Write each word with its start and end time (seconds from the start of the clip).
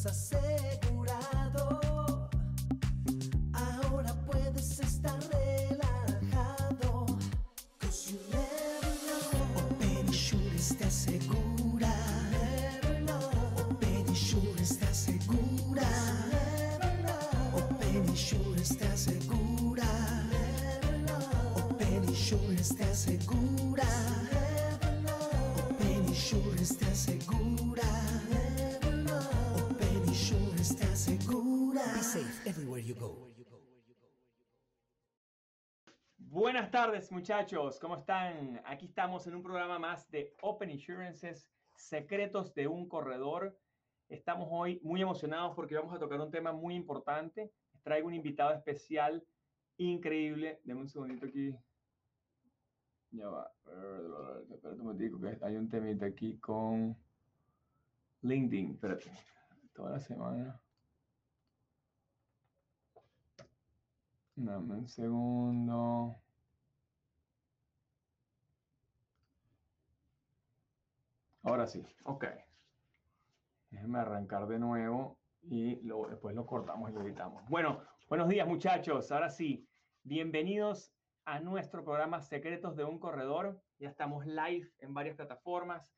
estás 0.00 0.32
asegurado. 0.32 0.99
Buenas 36.16 36.70
tardes 36.70 37.12
muchachos, 37.12 37.78
¿cómo 37.78 37.96
están? 37.96 38.60
Aquí 38.64 38.86
estamos 38.86 39.26
en 39.26 39.34
un 39.34 39.42
programa 39.42 39.78
más 39.78 40.10
de 40.10 40.34
Open 40.42 40.70
Insurances, 40.70 41.48
Secretos 41.76 42.52
de 42.54 42.66
un 42.66 42.88
Corredor. 42.88 43.56
Estamos 44.08 44.48
hoy 44.50 44.80
muy 44.82 45.00
emocionados 45.02 45.54
porque 45.54 45.76
vamos 45.76 45.94
a 45.94 45.98
tocar 46.00 46.20
un 46.20 46.30
tema 46.32 46.52
muy 46.52 46.74
importante. 46.74 47.52
Traigo 47.82 48.08
un 48.08 48.14
invitado 48.14 48.52
especial 48.54 49.24
increíble. 49.76 50.60
Deme 50.64 50.80
un 50.80 50.88
segundito 50.88 51.26
aquí. 51.26 51.54
Ya 53.12 53.28
va. 53.28 53.52
Espérate 54.50 54.80
un 54.80 54.86
momentico 54.86 55.20
que 55.20 55.38
hay 55.42 55.56
un 55.56 55.68
temita 55.68 56.06
aquí 56.06 56.38
con 56.38 56.96
LinkedIn. 58.22 58.72
Espérate. 58.72 59.12
Toda 59.74 59.92
la 59.92 60.00
semana. 60.00 60.60
Dame 64.46 64.74
un 64.74 64.88
segundo. 64.88 66.16
Ahora 71.42 71.66
sí, 71.66 71.84
ok. 72.04 72.24
Déjenme 73.70 73.98
arrancar 73.98 74.46
de 74.46 74.58
nuevo 74.58 75.18
y 75.42 75.76
lo- 75.82 76.08
después 76.08 76.34
lo 76.34 76.46
cortamos 76.46 76.90
y 76.90 76.94
lo 76.94 77.02
editamos. 77.02 77.44
Bueno, 77.48 77.82
buenos 78.08 78.28
días 78.28 78.46
muchachos. 78.48 79.10
Ahora 79.12 79.28
sí, 79.30 79.68
bienvenidos 80.02 80.94
a 81.24 81.40
nuestro 81.40 81.84
programa 81.84 82.20
Secretos 82.20 82.76
de 82.76 82.84
un 82.84 82.98
Corredor. 82.98 83.62
Ya 83.78 83.88
estamos 83.90 84.26
live 84.26 84.70
en 84.78 84.94
varias 84.94 85.16
plataformas. 85.16 85.90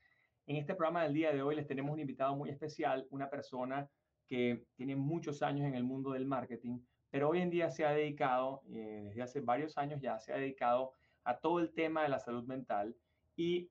En 0.46 0.56
este 0.56 0.74
programa 0.74 1.04
del 1.04 1.14
día 1.14 1.32
de 1.32 1.42
hoy 1.42 1.54
les 1.54 1.66
tenemos 1.66 1.92
un 1.92 2.00
invitado 2.00 2.34
muy 2.36 2.50
especial, 2.50 3.06
una 3.10 3.30
persona 3.30 3.88
que 4.26 4.66
tiene 4.74 4.96
muchos 4.96 5.42
años 5.42 5.66
en 5.66 5.74
el 5.74 5.84
mundo 5.84 6.10
del 6.12 6.26
marketing, 6.26 6.80
pero 7.12 7.28
hoy 7.28 7.40
en 7.40 7.50
día 7.50 7.70
se 7.70 7.84
ha 7.84 7.90
dedicado, 7.90 8.62
eh, 8.70 9.02
desde 9.04 9.22
hace 9.22 9.40
varios 9.40 9.76
años 9.76 10.00
ya, 10.00 10.18
se 10.18 10.32
ha 10.32 10.36
dedicado 10.36 10.94
a 11.24 11.38
todo 11.38 11.60
el 11.60 11.70
tema 11.74 12.02
de 12.02 12.08
la 12.08 12.18
salud 12.18 12.44
mental 12.44 12.96
y 13.36 13.70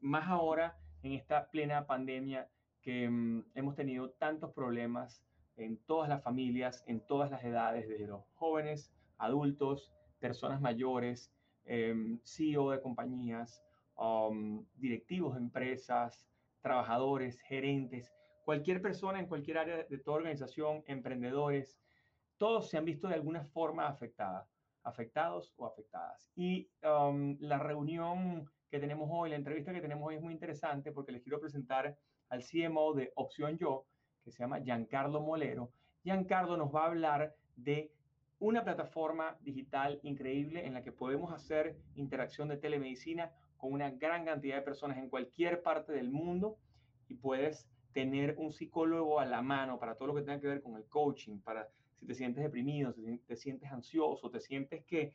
más 0.00 0.26
ahora 0.26 0.78
en 1.02 1.12
esta 1.12 1.50
plena 1.50 1.86
pandemia 1.86 2.48
que 2.80 3.08
mm, 3.08 3.44
hemos 3.54 3.76
tenido 3.76 4.10
tantos 4.12 4.52
problemas 4.54 5.22
en 5.56 5.76
todas 5.84 6.08
las 6.08 6.22
familias, 6.22 6.82
en 6.86 7.06
todas 7.06 7.30
las 7.30 7.44
edades, 7.44 7.86
desde 7.86 8.06
los 8.06 8.24
jóvenes, 8.36 8.90
adultos, 9.18 9.92
personas 10.18 10.60
mayores, 10.62 11.30
em, 11.66 12.18
CEO 12.24 12.70
de 12.70 12.80
compañías, 12.80 13.62
directivos 14.76 15.34
de 15.34 15.40
empresas, 15.40 16.26
trabajadores, 16.62 17.38
gerentes, 17.42 18.12
cualquier 18.44 18.80
persona 18.80 19.20
en 19.20 19.26
cualquier 19.26 19.58
área 19.58 19.84
de 19.84 19.98
tu 19.98 20.10
organización, 20.10 20.82
emprendedores, 20.86 21.78
todos 22.42 22.68
se 22.68 22.76
han 22.76 22.84
visto 22.84 23.06
de 23.06 23.14
alguna 23.14 23.44
forma 23.44 23.86
afectada, 23.86 24.48
afectados 24.82 25.54
o 25.54 25.64
afectadas. 25.64 26.28
Y 26.34 26.68
um, 26.82 27.36
la 27.38 27.60
reunión 27.60 28.50
que 28.68 28.80
tenemos 28.80 29.08
hoy, 29.12 29.30
la 29.30 29.36
entrevista 29.36 29.72
que 29.72 29.80
tenemos 29.80 30.08
hoy 30.08 30.16
es 30.16 30.20
muy 30.20 30.32
interesante 30.32 30.90
porque 30.90 31.12
les 31.12 31.22
quiero 31.22 31.38
presentar 31.38 31.96
al 32.30 32.42
CMO 32.42 32.94
de 32.94 33.12
Opción 33.14 33.58
Yo, 33.58 33.86
que 34.24 34.32
se 34.32 34.40
llama 34.40 34.58
Giancarlo 34.58 35.20
Molero. 35.20 35.70
Giancarlo 36.02 36.56
nos 36.56 36.74
va 36.74 36.82
a 36.82 36.86
hablar 36.86 37.32
de 37.54 37.92
una 38.40 38.64
plataforma 38.64 39.38
digital 39.42 40.00
increíble 40.02 40.66
en 40.66 40.74
la 40.74 40.82
que 40.82 40.90
podemos 40.90 41.32
hacer 41.32 41.76
interacción 41.94 42.48
de 42.48 42.56
telemedicina 42.56 43.30
con 43.56 43.72
una 43.72 43.90
gran 43.90 44.24
cantidad 44.24 44.56
de 44.56 44.62
personas 44.62 44.98
en 44.98 45.10
cualquier 45.10 45.62
parte 45.62 45.92
del 45.92 46.10
mundo 46.10 46.58
y 47.06 47.14
puedes 47.14 47.68
tener 47.92 48.34
un 48.36 48.52
psicólogo 48.52 49.20
a 49.20 49.26
la 49.26 49.42
mano 49.42 49.78
para 49.78 49.94
todo 49.94 50.08
lo 50.08 50.14
que 50.16 50.22
tenga 50.22 50.40
que 50.40 50.48
ver 50.48 50.60
con 50.60 50.74
el 50.74 50.86
coaching, 50.86 51.38
para 51.38 51.68
si 52.02 52.06
te 52.08 52.14
sientes 52.14 52.42
deprimido, 52.42 52.92
si 52.92 53.18
te 53.18 53.36
sientes 53.36 53.70
ansioso, 53.70 54.28
te 54.28 54.40
sientes 54.40 54.84
que 54.84 55.14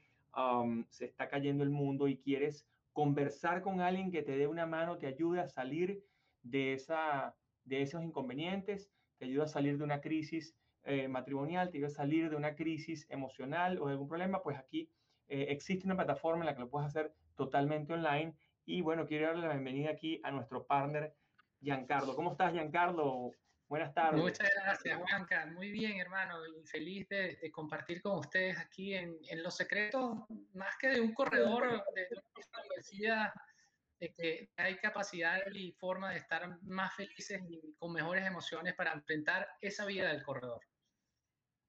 se 0.90 1.06
está 1.06 1.28
cayendo 1.28 1.64
el 1.64 1.70
mundo 1.70 2.08
y 2.08 2.18
quieres 2.18 2.66
conversar 2.94 3.62
con 3.62 3.82
alguien 3.82 4.10
que 4.10 4.24
te 4.24 4.38
dé 4.38 4.48
una 4.48 4.66
mano, 4.66 4.98
te 4.98 5.08
ayude 5.08 5.42
a 5.42 5.48
salir 5.48 6.02
de, 6.44 6.74
esa, 6.74 7.36
de 7.66 7.82
esos 7.82 8.04
inconvenientes, 8.04 8.90
te 9.18 9.26
ayuda 9.26 9.44
a 9.44 9.48
salir 9.48 9.78
de 9.78 9.84
una 9.84 10.00
crisis 10.00 10.56
eh, 10.84 11.10
matrimonial, 11.10 11.70
te 11.70 11.78
ayuda 11.78 11.90
a 11.90 11.92
salir 11.92 12.30
de 12.30 12.38
una 12.38 12.56
crisis 12.56 13.06
emocional 13.10 13.80
o 13.82 13.88
de 13.88 13.94
algún 13.94 14.08
problema, 14.08 14.42
pues 14.42 14.58
aquí 14.58 14.90
eh, 15.28 15.48
existe 15.50 15.86
una 15.86 15.98
plataforma 15.98 16.44
en 16.44 16.46
la 16.46 16.56
que 16.56 16.62
lo 16.62 16.70
puedes 16.70 16.88
hacer 16.88 17.14
totalmente 17.36 17.94
online. 17.94 18.34
Y 18.66 18.82
bueno, 18.82 19.06
quiero 19.06 19.28
darle 19.28 19.48
la 19.48 19.54
bienvenida 19.54 19.90
aquí 19.90 20.22
a 20.24 20.32
nuestro 20.32 20.66
partner, 20.66 21.14
Giancarlo. 21.60 22.16
¿Cómo 22.16 22.32
estás, 22.32 22.54
Giancarlo? 22.54 23.32
Buenas 23.70 23.94
tardes. 23.94 24.22
Muchas 24.22 24.50
gracias, 24.64 24.98
Juanca. 24.98 25.46
Muy 25.48 25.72
bien, 25.72 26.00
hermano, 26.00 26.38
y 26.48 26.66
feliz 26.66 27.08
de, 27.10 27.36
de 27.36 27.52
compartir 27.52 28.02
con 28.02 28.20
ustedes 28.20 28.58
aquí 28.58 28.94
en, 28.94 29.18
en, 29.30 29.44
los 29.44 29.58
secretos, 29.58 30.20
más 30.54 30.78
que 30.78 30.88
de 30.88 31.02
un 31.02 31.14
corredor 31.14 31.84
de, 31.94 32.08
una 32.12 32.62
universidad, 32.64 33.34
de 34.00 34.14
que 34.14 34.50
hay 34.56 34.78
capacidad 34.78 35.40
y 35.54 35.74
forma 35.74 36.12
de 36.12 36.20
estar 36.20 36.62
más 36.64 36.96
felices 36.96 37.42
y 37.50 37.76
con 37.78 37.92
mejores 37.92 38.26
emociones 38.26 38.74
para 38.74 38.94
enfrentar 38.94 39.46
esa 39.60 39.86
vida 39.86 40.14
del 40.14 40.24
corredor. 40.24 40.62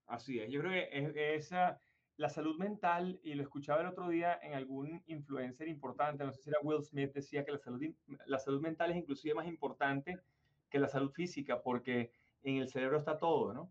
Así 0.07 0.39
es, 0.39 0.49
yo 0.51 0.61
creo 0.61 1.13
que 1.13 1.35
esa, 1.35 1.81
la 2.17 2.29
salud 2.29 2.57
mental, 2.59 3.19
y 3.25 3.35
lo 3.35 3.43
escuchaba 3.43 3.81
el 3.81 3.89
otro 3.89 4.09
día 4.09 4.39
en 4.41 4.55
algún 4.55 5.03
influencer 5.07 5.67
importante, 5.67 6.23
no 6.23 6.33
sé 6.33 6.43
si 6.43 6.51
era 6.51 6.61
Will 6.63 6.85
Smith, 6.85 7.13
decía 7.13 7.45
que 7.45 7.51
la 7.51 7.59
salud, 7.59 7.83
la 8.27 8.39
salud 8.39 8.61
mental 8.61 8.93
es 8.93 8.99
inclusive 8.99 9.35
más 9.35 9.49
importante 9.49 10.21
que 10.69 10.79
la 10.79 10.89
salud 10.89 11.11
física, 11.11 11.63
porque 11.63 12.13
en 12.43 12.57
el 12.57 12.69
cerebro 12.69 12.99
está 12.99 13.19
todo, 13.19 13.53
¿no? 13.53 13.71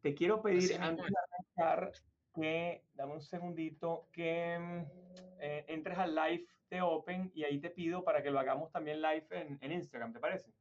Te 0.00 0.14
quiero 0.14 0.42
pedir, 0.42 0.74
Así 0.74 0.82
antes 0.82 1.06
de 1.06 1.14
arrancar, 1.58 1.92
que, 2.34 2.84
dame 2.94 3.14
un 3.14 3.20
segundito, 3.20 4.08
que 4.12 4.84
eh, 5.40 5.64
entres 5.68 5.98
al 5.98 6.14
live 6.14 6.46
de 6.70 6.82
Open 6.82 7.30
y 7.34 7.44
ahí 7.44 7.58
te 7.60 7.70
pido 7.70 8.04
para 8.04 8.22
que 8.22 8.30
lo 8.30 8.38
hagamos 8.38 8.70
también 8.70 9.00
live 9.00 9.26
en, 9.30 9.58
en 9.60 9.72
Instagram, 9.72 10.12
¿te 10.12 10.20
parece? 10.20 10.52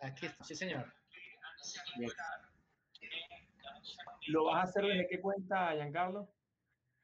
Aquí 0.00 0.26
está, 0.26 0.44
sí, 0.44 0.54
señor. 0.54 0.92
¿Lo 4.28 4.44
vas 4.44 4.56
a 4.56 4.62
hacer 4.62 4.84
desde 4.84 5.06
qué 5.08 5.20
cuenta, 5.20 5.72
Giancarlo? 5.72 6.28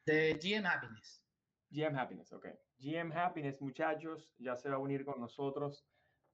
De 0.06 0.34
GM 0.34 0.66
Happiness. 0.66 1.22
GM 1.71 1.99
Happiness, 1.99 2.33
ok. 2.33 2.47
GM 2.78 3.12
Happiness, 3.12 3.60
muchachos, 3.60 4.33
ya 4.39 4.56
se 4.56 4.69
va 4.69 4.77
a 4.77 4.78
unir 4.78 5.05
con 5.05 5.21
nosotros 5.21 5.84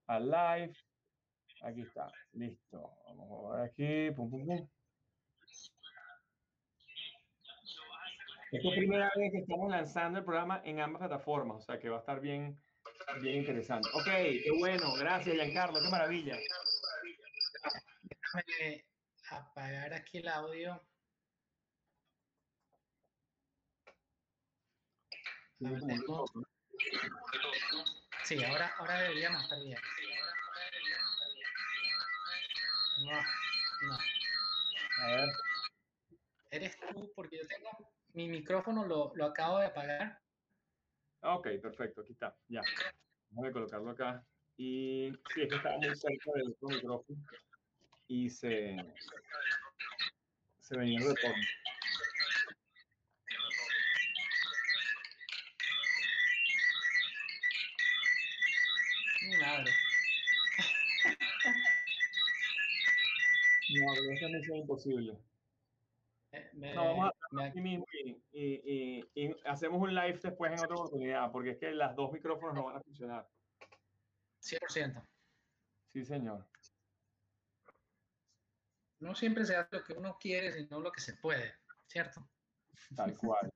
al 0.07 0.31
live. 0.31 0.75
Aquí 1.67 1.81
está, 1.81 2.13
listo. 2.35 2.97
Vamos 3.09 3.53
a 3.53 3.57
ver 3.57 3.65
aquí, 3.69 4.15
pum, 4.15 4.31
pum, 4.31 4.47
pum. 4.47 4.69
Esta 8.53 8.57
es 8.57 8.65
la 8.65 8.71
primera 8.71 9.11
vez 9.17 9.33
que 9.33 9.39
estamos 9.39 9.69
lanzando 9.69 10.21
el 10.21 10.25
programa 10.25 10.63
en 10.65 10.79
ambas 10.79 11.01
plataformas, 11.01 11.57
o 11.57 11.61
sea 11.67 11.81
que 11.81 11.89
va 11.89 11.97
a 11.97 12.01
estar 12.01 12.21
bien, 12.21 12.63
bien 13.21 13.39
interesante. 13.39 13.89
Ok, 13.95 14.05
qué 14.05 14.53
bueno, 14.61 14.95
gracias 14.95 15.35
Giancarlo, 15.35 15.81
qué 15.81 15.91
maravilla. 15.91 16.37
Déjame 18.03 18.85
apagar 19.33 19.93
aquí 19.93 20.19
el 20.19 20.29
audio. 20.29 20.81
Sí, 28.23 28.45
ahora, 28.45 28.73
ahora 28.79 29.01
deberíamos 29.01 29.43
estar 29.43 29.59
bien. 29.65 29.79
No, 32.99 33.13
no. 33.89 33.99
A 34.99 35.07
ver. 35.07 35.29
Eres 36.51 36.79
tú, 36.79 37.13
porque 37.15 37.39
yo 37.39 37.47
tengo 37.47 37.71
mi 38.15 38.29
micrófono, 38.29 38.87
lo, 38.87 39.13
lo 39.15 39.27
acabo 39.27 39.59
de 39.59 39.67
apagar. 39.67 40.21
Ok, 41.21 41.49
perfecto, 41.61 42.01
aquí 42.03 42.13
está, 42.13 42.35
ya. 42.49 42.63
Voy 43.31 43.49
a 43.49 43.53
colocarlo 43.53 43.91
acá. 43.91 44.25
Y 44.57 45.13
sí, 45.35 45.43
es 45.43 45.49
que 45.49 45.57
estaba 45.57 45.77
muy 45.77 45.95
cerca 45.95 46.31
del 46.35 46.49
otro 46.53 46.69
micrófono 46.69 47.23
y 48.09 48.31
se, 48.31 48.77
se 50.61 50.79
venía 50.79 50.99
el 50.99 51.07
retorno. 51.09 51.43
Esa 64.13 64.29
misión 64.29 64.57
imposible. 64.59 65.19
Me- 66.53 66.75
No, 66.75 66.85
vamos 66.97 67.13
a 67.41 67.45
aquí 67.45 67.61
mismo 67.61 67.87
y, 67.93 68.11
y- 68.33 68.63
y- 68.65 69.11
y 69.15 69.37
hacemos 69.47 69.81
un 69.81 69.95
live 69.95 70.19
después 70.23 70.53
en 70.53 70.59
otra 70.61 70.77
oportunidad, 70.77 71.33
porque 71.33 71.51
es 71.53 71.59
que 71.59 71.71
las 71.73 71.97
dos 71.97 72.13
micrófonos 72.13 72.55
no 72.55 72.65
van 72.65 72.77
a 72.77 72.81
funcionar. 72.83 73.29
100%. 74.41 75.03
Sí, 75.93 76.05
señor. 76.05 76.47
No 79.01 79.15
siempre 79.15 79.45
se 79.45 79.57
hace 79.57 79.77
lo 79.77 79.85
que 79.85 79.93
uno 79.95 80.17
quiere, 80.19 80.53
sino 80.53 80.81
lo 80.81 80.91
que 80.93 81.01
se 81.01 81.15
puede, 81.17 81.55
¿cierto? 81.87 82.29
Tal 82.95 83.17
cual. 83.17 83.51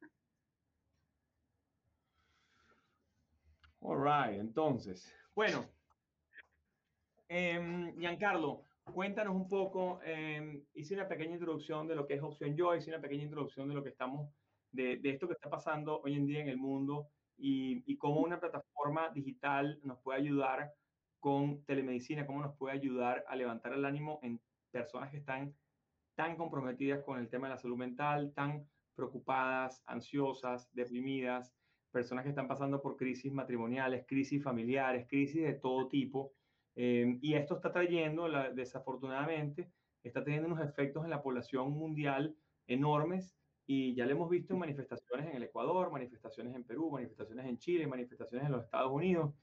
All 3.80 3.98
right, 4.02 4.38
entonces, 4.40 5.14
bueno, 5.34 5.66
em, 7.28 7.98
Giancarlo, 7.98 8.66
cuéntanos 8.84 9.34
un 9.34 9.48
poco, 9.48 10.00
em, 10.02 10.64
hice 10.74 10.94
una 10.94 11.08
pequeña 11.08 11.34
introducción 11.34 11.86
de 11.86 11.94
lo 11.94 12.06
que 12.06 12.14
es 12.14 12.22
Opción 12.22 12.56
Yo, 12.56 12.74
hice 12.74 12.90
una 12.90 13.00
pequeña 13.00 13.24
introducción 13.24 13.68
de 13.68 13.74
lo 13.74 13.82
que 13.82 13.90
estamos, 13.90 14.30
de, 14.72 14.98
de 14.98 15.10
esto 15.10 15.26
que 15.26 15.34
está 15.34 15.50
pasando 15.50 16.00
hoy 16.02 16.14
en 16.14 16.26
día 16.26 16.40
en 16.40 16.48
el 16.48 16.56
mundo 16.56 17.08
y, 17.36 17.82
y 17.90 17.96
cómo 17.96 18.20
una 18.20 18.40
plataforma 18.40 19.10
digital 19.10 19.80
nos 19.82 19.98
puede 20.00 20.20
ayudar 20.20 20.74
con 21.18 21.64
telemedicina, 21.64 22.26
cómo 22.26 22.40
nos 22.42 22.56
puede 22.56 22.74
ayudar 22.74 23.24
a 23.28 23.36
levantar 23.36 23.72
el 23.72 23.84
ánimo 23.84 24.20
en 24.22 24.40
personas 24.70 25.10
que 25.10 25.18
están 25.18 25.54
tan 26.14 26.36
comprometidas 26.36 27.02
con 27.04 27.18
el 27.18 27.28
tema 27.28 27.48
de 27.48 27.54
la 27.54 27.60
salud 27.60 27.76
mental, 27.76 28.32
tan 28.34 28.68
preocupadas, 28.94 29.82
ansiosas, 29.86 30.68
deprimidas, 30.72 31.54
personas 31.90 32.24
que 32.24 32.30
están 32.30 32.48
pasando 32.48 32.80
por 32.80 32.96
crisis 32.96 33.32
matrimoniales, 33.32 34.04
crisis 34.06 34.42
familiares, 34.42 35.06
crisis 35.08 35.42
de 35.42 35.54
todo 35.54 35.88
tipo. 35.88 36.32
Eh, 36.76 37.18
y 37.20 37.34
esto 37.34 37.56
está 37.56 37.72
trayendo, 37.72 38.28
la- 38.28 38.50
desafortunadamente, 38.50 39.70
está 40.02 40.22
teniendo 40.24 40.48
unos 40.48 40.60
efectos 40.66 41.04
en 41.04 41.10
la 41.10 41.22
población 41.22 41.72
mundial 41.72 42.36
enormes 42.66 43.36
y 43.66 43.94
ya 43.94 44.04
lo 44.06 44.12
hemos 44.12 44.30
visto 44.30 44.54
en 44.54 44.60
manifestaciones 44.60 45.28
en 45.28 45.36
el 45.36 45.42
Ecuador, 45.44 45.90
manifestaciones 45.92 46.54
en 46.54 46.64
Perú, 46.64 46.90
manifestaciones 46.90 47.46
en 47.46 47.58
Chile, 47.58 47.86
manifestaciones 47.86 48.46
en 48.46 48.52
los 48.52 48.64
Estados 48.64 48.90
Unidos, 48.92 49.34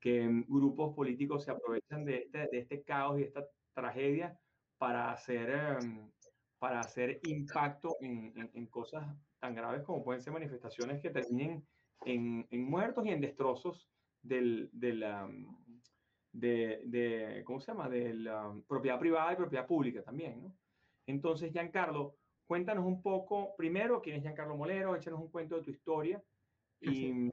que 0.00 0.26
mm, 0.28 0.46
grupos 0.48 0.94
políticos 0.94 1.44
se 1.44 1.50
aprovechan 1.50 2.04
de 2.04 2.18
este, 2.18 2.38
de 2.50 2.58
este 2.58 2.82
caos 2.82 3.18
y 3.20 3.24
esta 3.24 3.46
tragedia 3.74 4.38
para 4.78 5.10
hacer, 5.10 5.50
em, 5.50 6.10
para 6.58 6.80
hacer 6.80 7.20
impacto 7.26 7.96
en, 8.00 8.32
en- 8.36 8.50
en 8.54 8.66
cosas 8.66 9.06
tan 9.40 9.54
graves 9.54 9.82
como 9.82 10.02
pueden 10.04 10.22
ser 10.22 10.32
manifestaciones 10.32 11.00
que 11.02 11.10
terminen 11.10 11.66
en, 12.06 12.46
en 12.50 12.64
muertos 12.64 13.04
y 13.06 13.10
en 13.10 13.20
destrozos 13.20 13.90
del, 14.22 14.70
de 14.72 14.94
la, 14.94 15.28
de, 16.34 16.82
de- 16.84 17.42
¿cómo 17.44 17.60
se 17.60 17.68
llama? 17.68 17.88
De 17.88 18.12
la 18.12 18.52
propiedad 18.68 18.98
privada 18.98 19.32
y 19.32 19.36
propiedad 19.36 19.66
pública 19.66 20.02
también, 20.02 20.42
¿no? 20.42 20.52
Entonces, 21.06 21.52
Giancarlo, 21.52 22.16
cuéntanos 22.46 22.84
un 22.84 23.00
poco, 23.02 23.54
primero, 23.56 24.02
quién 24.02 24.16
es 24.16 24.22
Giancarlo 24.22 24.56
Molero, 24.56 24.96
échanos 24.96 25.20
un 25.20 25.30
cuento 25.30 25.56
de 25.56 25.62
tu 25.62 25.70
historia 25.70 26.20
y 26.80 27.30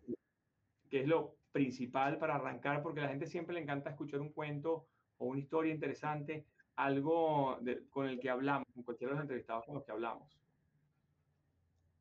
qué 0.90 1.02
es 1.02 1.08
lo 1.08 1.36
principal 1.52 2.18
para 2.20 2.36
arrancar, 2.36 2.84
porque 2.84 3.00
a 3.00 3.04
la 3.04 3.10
gente 3.10 3.26
siempre 3.26 3.56
le 3.56 3.62
encanta 3.62 3.90
escuchar 3.90 4.22
un 4.22 4.32
cuento 4.32 4.88
o 5.18 5.26
una 5.26 5.40
historia 5.40 5.74
interesante, 5.74 6.46
algo 6.76 7.58
de- 7.62 7.88
con 7.90 8.08
el 8.08 8.20
que 8.20 8.30
hablamos, 8.30 8.68
con 8.74 8.84
cualquiera 8.84 9.12
de 9.12 9.16
los 9.16 9.24
entrevistados 9.24 9.66
con 9.66 9.76
los 9.76 9.84
que 9.84 9.92
hablamos. 9.92 10.38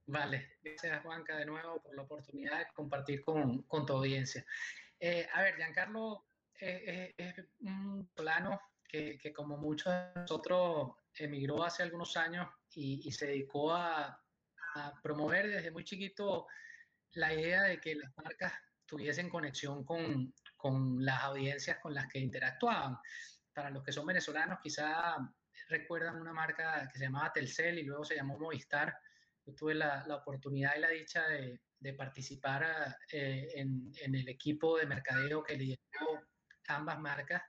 Vale, 0.06 0.50
gracias 0.62 1.02
Juanca 1.02 1.36
de 1.36 1.46
nuevo 1.46 1.80
por 1.80 1.94
la 1.94 2.02
oportunidad 2.02 2.58
de 2.58 2.66
compartir 2.74 3.22
con, 3.22 3.62
con 3.62 3.86
tu 3.86 3.92
audiencia. 3.94 4.44
Eh, 4.98 5.26
a 5.32 5.42
ver, 5.42 5.54
Giancarlo 5.56 6.24
es, 6.60 7.14
es- 7.16 7.38
es 7.38 7.46
un 7.60 8.08
plano 8.14 8.60
que, 8.86 9.18
que 9.18 9.32
como 9.32 9.56
muchos 9.56 9.92
de 9.92 10.12
nosotros 10.20 10.92
emigró 11.14 11.62
hace 11.64 11.82
algunos 11.82 12.16
años 12.16 12.48
y, 12.74 13.06
y 13.06 13.12
se 13.12 13.26
dedicó 13.26 13.72
a, 13.74 14.16
promover 15.02 15.48
desde 15.48 15.72
muy 15.72 15.82
chiquito 15.82 16.46
la 17.14 17.34
idea 17.34 17.62
de 17.64 17.80
que 17.80 17.96
las 17.96 18.16
marcas 18.16 18.52
tuviesen 18.86 19.28
conexión 19.28 19.84
con, 19.84 20.32
con 20.56 21.04
las 21.04 21.24
audiencias 21.24 21.78
con 21.80 21.92
las 21.92 22.06
que 22.06 22.20
interactuaban. 22.20 22.96
Para 23.52 23.70
los 23.70 23.82
que 23.82 23.90
son 23.90 24.06
venezolanos, 24.06 24.60
quizá 24.62 25.16
recuerdan 25.68 26.20
una 26.20 26.32
marca 26.32 26.88
que 26.88 26.98
se 26.98 27.04
llamaba 27.04 27.32
Telcel 27.32 27.80
y 27.80 27.82
luego 27.82 28.04
se 28.04 28.14
llamó 28.14 28.38
Movistar. 28.38 28.96
Yo 29.44 29.54
tuve 29.56 29.74
la, 29.74 30.04
la 30.06 30.16
oportunidad 30.16 30.76
y 30.76 30.80
la 30.80 30.88
dicha 30.90 31.26
de, 31.26 31.60
de 31.80 31.94
participar 31.94 32.96
eh, 33.10 33.48
en, 33.56 33.90
en 34.02 34.14
el 34.14 34.28
equipo 34.28 34.78
de 34.78 34.86
mercadeo 34.86 35.42
que 35.42 35.56
lideró 35.56 36.28
ambas 36.70 36.98
marcas 36.98 37.42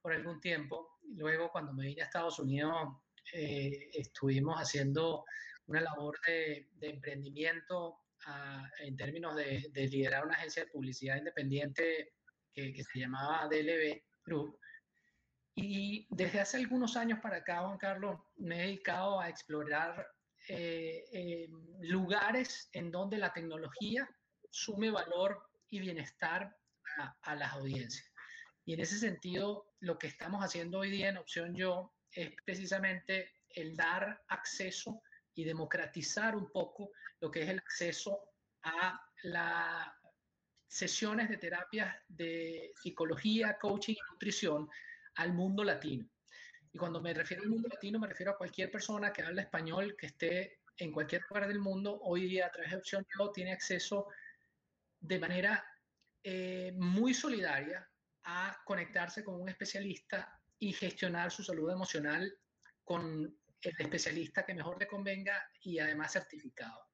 por 0.00 0.12
algún 0.12 0.40
tiempo. 0.40 0.98
Luego, 1.14 1.50
cuando 1.50 1.72
me 1.72 1.86
vine 1.86 2.02
a 2.02 2.06
Estados 2.06 2.38
Unidos, 2.38 2.88
eh, 3.32 3.90
estuvimos 3.92 4.56
haciendo 4.56 5.24
una 5.66 5.80
labor 5.80 6.18
de, 6.26 6.68
de 6.74 6.90
emprendimiento 6.90 7.98
ah, 8.26 8.68
en 8.78 8.96
términos 8.96 9.34
de, 9.34 9.66
de 9.72 9.88
liderar 9.88 10.24
una 10.24 10.34
agencia 10.34 10.64
de 10.64 10.70
publicidad 10.70 11.16
independiente 11.16 12.14
que, 12.52 12.72
que 12.72 12.84
se 12.84 13.00
llamaba 13.00 13.48
DLB 13.48 14.02
Group. 14.24 14.58
Y 15.54 16.06
desde 16.10 16.40
hace 16.40 16.58
algunos 16.58 16.96
años 16.96 17.18
para 17.20 17.38
acá, 17.38 17.62
Juan 17.62 17.78
Carlos, 17.78 18.20
me 18.36 18.56
he 18.56 18.66
dedicado 18.66 19.20
a 19.20 19.28
explorar 19.28 20.06
eh, 20.48 21.04
eh, 21.12 21.48
lugares 21.80 22.68
en 22.72 22.92
donde 22.92 23.18
la 23.18 23.32
tecnología 23.32 24.08
sume 24.50 24.90
valor 24.90 25.42
y 25.70 25.80
bienestar 25.80 26.56
a, 26.98 27.16
a 27.22 27.34
las 27.34 27.52
audiencias. 27.54 28.06
Y 28.66 28.74
en 28.74 28.80
ese 28.80 28.98
sentido, 28.98 29.72
lo 29.78 29.96
que 29.96 30.08
estamos 30.08 30.44
haciendo 30.44 30.80
hoy 30.80 30.90
día 30.90 31.08
en 31.08 31.18
Opción 31.18 31.54
Yo 31.54 31.94
es 32.10 32.32
precisamente 32.44 33.32
el 33.48 33.76
dar 33.76 34.24
acceso 34.26 35.02
y 35.34 35.44
democratizar 35.44 36.34
un 36.34 36.50
poco 36.50 36.90
lo 37.20 37.30
que 37.30 37.44
es 37.44 37.48
el 37.48 37.60
acceso 37.60 38.28
a 38.64 39.00
las 39.22 39.86
sesiones 40.66 41.28
de 41.28 41.36
terapias 41.36 41.96
de 42.08 42.72
psicología, 42.82 43.56
coaching 43.56 43.94
y 43.94 44.12
nutrición 44.12 44.68
al 45.14 45.32
mundo 45.32 45.62
latino. 45.62 46.10
Y 46.72 46.76
cuando 46.76 47.00
me 47.00 47.14
refiero 47.14 47.44
al 47.44 47.50
mundo 47.50 47.68
latino, 47.72 48.00
me 48.00 48.08
refiero 48.08 48.32
a 48.32 48.36
cualquier 48.36 48.72
persona 48.72 49.12
que 49.12 49.22
habla 49.22 49.42
español, 49.42 49.94
que 49.96 50.06
esté 50.06 50.58
en 50.76 50.90
cualquier 50.90 51.22
lugar 51.30 51.46
del 51.46 51.60
mundo, 51.60 52.00
hoy 52.02 52.26
día 52.26 52.46
a 52.46 52.50
través 52.50 52.72
de 52.72 52.78
Opción 52.78 53.06
Yo 53.16 53.30
tiene 53.30 53.52
acceso 53.52 54.08
de 54.98 55.20
manera 55.20 55.64
eh, 56.24 56.72
muy 56.74 57.14
solidaria 57.14 57.88
a 58.26 58.56
conectarse 58.64 59.24
con 59.24 59.40
un 59.40 59.48
especialista 59.48 60.40
y 60.58 60.72
gestionar 60.72 61.30
su 61.30 61.42
salud 61.42 61.70
emocional 61.70 62.32
con 62.84 63.36
el 63.62 63.74
especialista 63.78 64.44
que 64.44 64.54
mejor 64.54 64.78
le 64.78 64.86
convenga 64.86 65.50
y 65.62 65.78
además 65.78 66.12
certificado. 66.12 66.86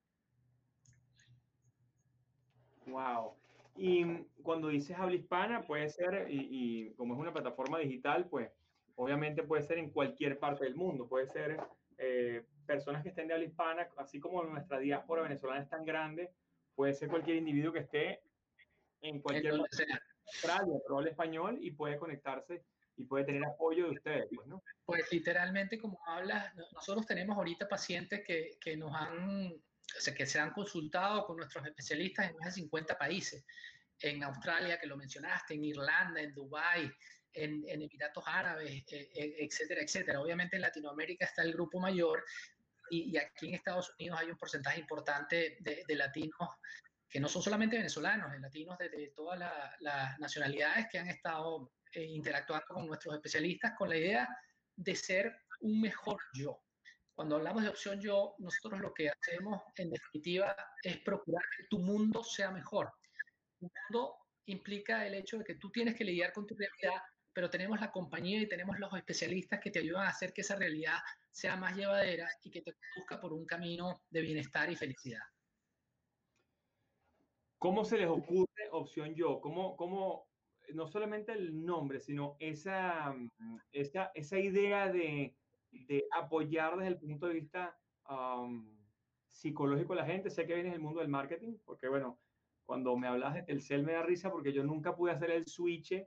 Wow. 2.87 3.35
Y 3.77 4.05
cuando 4.43 4.69
dices 4.69 4.97
habla 4.99 5.17
hispana, 5.17 5.67
puede 5.67 5.89
ser, 5.89 6.27
y, 6.31 6.49
y 6.51 6.95
como 6.95 7.15
es 7.15 7.21
una 7.21 7.33
plataforma 7.33 7.79
digital, 7.79 8.29
pues 8.29 8.51
obviamente 8.97 9.43
puede 9.43 9.63
ser 9.63 9.79
en 9.79 9.91
cualquier 9.91 10.39
parte 10.39 10.65
del 10.65 10.77
mundo, 10.77 11.09
puede 11.09 11.27
ser 11.27 11.59
eh, 11.99 12.45
personas 12.67 13.03
que 13.03 13.11
estén 13.11 13.29
de 13.29 13.35
habla 13.35 13.47
hispana, 13.47 13.89
así 13.97 14.21
como 14.21 14.43
nuestra 14.45 14.79
diáspora 14.79 15.23
venezolana 15.23 15.63
es 15.63 15.69
tan 15.69 15.85
grande, 15.85 16.31
puede 16.75 16.95
ser 16.95 17.09
cualquier 17.09 17.37
individuo 17.37 17.73
que 17.73 17.81
esté 17.81 18.21
en 19.01 19.21
cualquier 19.21 19.55
En 19.55 19.59
donde 19.59 19.77
sea. 19.77 20.01
Australia, 20.27 20.75
pero 20.85 20.99
habla 20.99 21.11
español 21.11 21.59
y 21.61 21.71
puede 21.73 21.97
conectarse 21.99 22.65
y 22.97 23.05
puede 23.05 23.25
tener 23.25 23.45
apoyo 23.45 23.87
de 23.87 23.93
ustedes, 23.93 24.27
pues, 24.35 24.47
¿no? 24.47 24.63
Pues 24.85 25.11
literalmente, 25.11 25.79
como 25.79 25.99
hablas, 26.07 26.55
no- 26.55 26.65
nosotros 26.73 27.07
tenemos 27.07 27.37
ahorita 27.37 27.69
pacientes 27.69 28.23
que, 28.27 28.59
que 28.61 28.77
nos 28.77 28.95
han, 28.95 29.49
o 29.53 30.01
sea, 30.01 30.15
que 30.15 30.27
se 30.27 30.39
han 30.39 30.53
consultado 30.53 31.25
con 31.27 31.37
nuestros 31.39 31.65
especialistas 31.67 32.31
en 32.31 32.37
más 32.37 32.47
de 32.47 32.53
50 32.63 32.97
países. 32.99 33.45
En 34.01 34.23
Australia, 34.25 34.79
que 34.81 34.87
lo 34.87 34.97
mencionaste, 34.97 35.55
en 35.55 35.65
Irlanda, 35.65 36.21
en 36.21 36.35
Dubái, 36.35 36.91
en, 37.35 37.63
en 37.67 37.83
Emiratos 37.83 38.25
Árabes, 38.27 38.71
eh, 38.93 39.11
eh, 39.15 39.35
etcétera, 39.39 39.81
etcétera. 39.83 40.21
Obviamente 40.21 40.57
en 40.57 40.63
Latinoamérica 40.63 41.25
está 41.25 41.43
el 41.43 41.53
grupo 41.55 41.79
mayor 41.81 42.25
y, 42.91 43.11
y 43.11 43.17
aquí 43.17 43.49
en 43.49 43.55
Estados 43.55 43.95
Unidos 43.99 44.19
hay 44.21 44.31
un 44.31 44.37
porcentaje 44.37 44.81
importante 44.81 45.57
de, 45.61 45.85
de 45.87 45.95
latinos 45.95 46.49
que 47.13 47.21
no 47.21 47.29
son 47.29 47.43
solamente 47.43 47.77
venezolanos, 47.77 48.33
de 48.33 48.41
latinos 48.41 48.79
de, 48.79 49.13
todas 49.15 49.39
la- 49.39 49.77
las 49.81 50.19
nacionalidades 50.19 50.87
que 50.91 50.99
han 50.99 51.09
estado 51.09 51.75
eh, 51.93 52.05
interactuando 52.05 52.65
con 52.69 52.87
nuestros 52.87 53.15
especialistas 53.15 53.73
con 53.77 53.91
la 53.91 53.99
idea 53.99 54.29
de 54.75 54.97
ser 54.97 55.37
un 55.61 55.79
mejor 55.83 56.19
yo. 56.33 56.65
Cuando 57.15 57.37
hablamos 57.37 57.63
de 57.65 57.69
opción 57.69 58.01
yo, 58.01 58.35
nosotros 58.39 58.81
lo 58.81 58.95
que 58.95 59.11
hacemos 59.11 59.61
en 59.77 59.91
definitiva 59.91 60.57
es 60.83 60.99
procurar 61.03 61.45
que 61.55 61.67
tu 61.69 61.81
mundo 61.81 62.25
sea 62.25 62.51
mejor. 62.51 62.91
Tu 63.61 63.69
mundo 63.91 64.17
implica 64.47 65.07
el 65.07 65.15
hecho 65.15 65.37
de 65.39 65.45
que 65.45 65.57
tú 65.57 65.71
tienes 65.71 65.95
que 65.95 66.05
lidiar 66.05 66.33
con 66.33 66.47
tu 66.47 66.57
realidad, 66.57 67.03
pero 67.35 67.51
tenemos 67.51 67.79
la 67.79 67.91
compañía 67.91 68.41
y 68.41 68.49
tenemos 68.49 68.79
los 68.79 68.91
especialistas 68.95 69.61
que 69.61 69.71
te 69.71 69.81
ayudan 69.81 70.07
a 70.07 70.09
hacer 70.11 70.33
que 70.33 70.41
esa 70.41 70.57
realidad 70.57 70.97
sea 71.31 71.57
más 71.57 71.77
llevadera 71.77 72.31
y 72.43 72.51
que 72.51 72.63
te 72.63 72.73
conduzca 72.73 73.21
por 73.21 73.35
un 73.35 73.45
camino 73.45 74.03
de 74.09 74.21
bienestar 74.23 74.71
y 74.71 74.77
felicidad. 74.77 75.21
¿Cómo 77.63 77.85
se 77.85 77.97
les 77.97 78.09
ocurre 78.09 78.69
opción 78.73 79.15
yo? 79.15 79.41
¿Cómo, 79.41 79.77
cómo 79.77 80.27
no 80.75 80.89
solamente 80.89 81.31
el 81.31 81.65
nombre, 81.65 82.01
sino 82.01 82.37
esa, 82.41 83.15
esa, 83.71 84.11
esa 84.15 84.39
idea 84.41 84.91
de, 84.91 85.37
de 85.71 86.05
apoyar 86.11 86.77
desde 86.77 86.89
el 86.89 86.99
punto 86.99 87.29
de 87.29 87.35
vista 87.35 87.79
psicológico 89.29 89.93
a 89.93 89.97
la 89.97 90.07
gente. 90.07 90.29
Sé 90.29 90.45
que 90.45 90.55
vienes 90.55 90.73
del 90.73 90.83
mundo 90.83 90.99
del 90.99 91.09
marketing, 91.09 91.59
porque 91.65 91.87
bueno, 91.87 92.21
cuando 92.65 92.97
me 92.97 93.07
hablas 93.07 93.35
de 93.35 93.45
Telcel 93.45 93.85
me 93.85 93.93
da 93.93 94.03
risa 94.03 94.33
porque 94.33 94.53
yo 94.53 94.65
nunca 94.65 94.97
pude 94.97 95.13
hacer 95.13 95.31
el 95.31 95.47
switch 95.47 96.05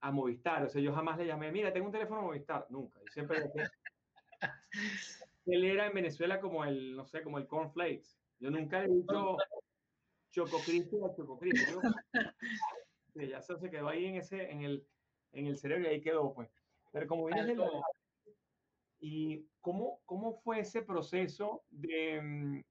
a 0.00 0.12
Movistar. 0.12 0.64
O 0.64 0.68
sea, 0.68 0.82
yo 0.82 0.92
jamás 0.92 1.16
le 1.16 1.26
llamé, 1.26 1.50
mira, 1.50 1.72
tengo 1.72 1.86
un 1.86 1.92
teléfono 1.92 2.20
Movistar. 2.20 2.66
Nunca. 2.68 3.00
Yo 3.00 3.06
siempre 3.10 3.38
Él 5.46 5.64
era 5.64 5.86
en 5.86 5.94
Venezuela 5.94 6.40
como 6.42 6.62
el, 6.62 6.94
no 6.94 7.06
sé, 7.06 7.22
como 7.22 7.38
el 7.38 7.46
cornflakes. 7.46 8.20
Yo 8.38 8.50
nunca 8.50 8.84
he 8.84 8.88
dicho 8.88 9.38
Choco 10.30 10.58
Cristo 10.64 11.06
a 11.06 11.14
Choco 11.14 11.38
Cristo. 11.38 11.80
ya 13.14 13.40
se 13.40 13.70
quedó 13.70 13.88
ahí 13.88 14.06
en 14.06 14.16
ese, 14.16 14.50
en 14.50 14.62
el, 14.62 14.86
en 15.32 15.46
el 15.46 15.56
cerebro 15.56 15.84
y 15.84 15.88
ahí 15.88 16.00
quedó, 16.00 16.32
pues. 16.32 16.48
Pero 16.92 17.06
como 17.06 17.26
vienes 17.26 17.46
de 17.46 17.56
la, 17.56 17.68
¿Y 19.00 19.46
cómo, 19.60 20.00
cómo 20.04 20.40
fue 20.40 20.60
ese 20.60 20.82
proceso 20.82 21.64
de, 21.70 22.20
mm, 22.20 22.62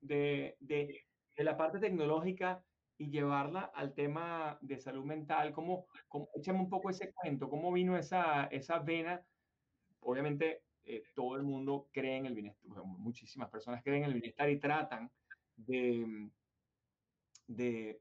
de, 0.00 0.56
de, 0.58 1.04
de, 1.36 1.44
la 1.44 1.56
parte 1.56 1.78
tecnológica 1.78 2.64
y 2.98 3.08
llevarla 3.10 3.70
al 3.74 3.94
tema 3.94 4.58
de 4.60 4.78
salud 4.78 5.04
mental? 5.04 5.52
¿Cómo, 5.52 5.86
cómo, 6.08 6.28
échame 6.34 6.58
un 6.58 6.68
poco 6.68 6.90
ese 6.90 7.12
cuento, 7.12 7.48
¿cómo 7.48 7.72
vino 7.72 7.96
esa, 7.96 8.46
esa 8.46 8.80
vena? 8.80 9.24
Obviamente 10.00 10.64
eh, 10.82 11.04
todo 11.14 11.36
el 11.36 11.44
mundo 11.44 11.88
cree 11.92 12.16
en 12.16 12.26
el 12.26 12.34
bienestar, 12.34 12.82
muchísimas 12.84 13.48
personas 13.48 13.82
creen 13.84 14.04
en 14.04 14.10
el 14.10 14.14
bienestar 14.14 14.50
y 14.50 14.58
tratan 14.58 15.08
de, 15.54 16.04
mm, 16.04 16.30
de, 17.50 18.00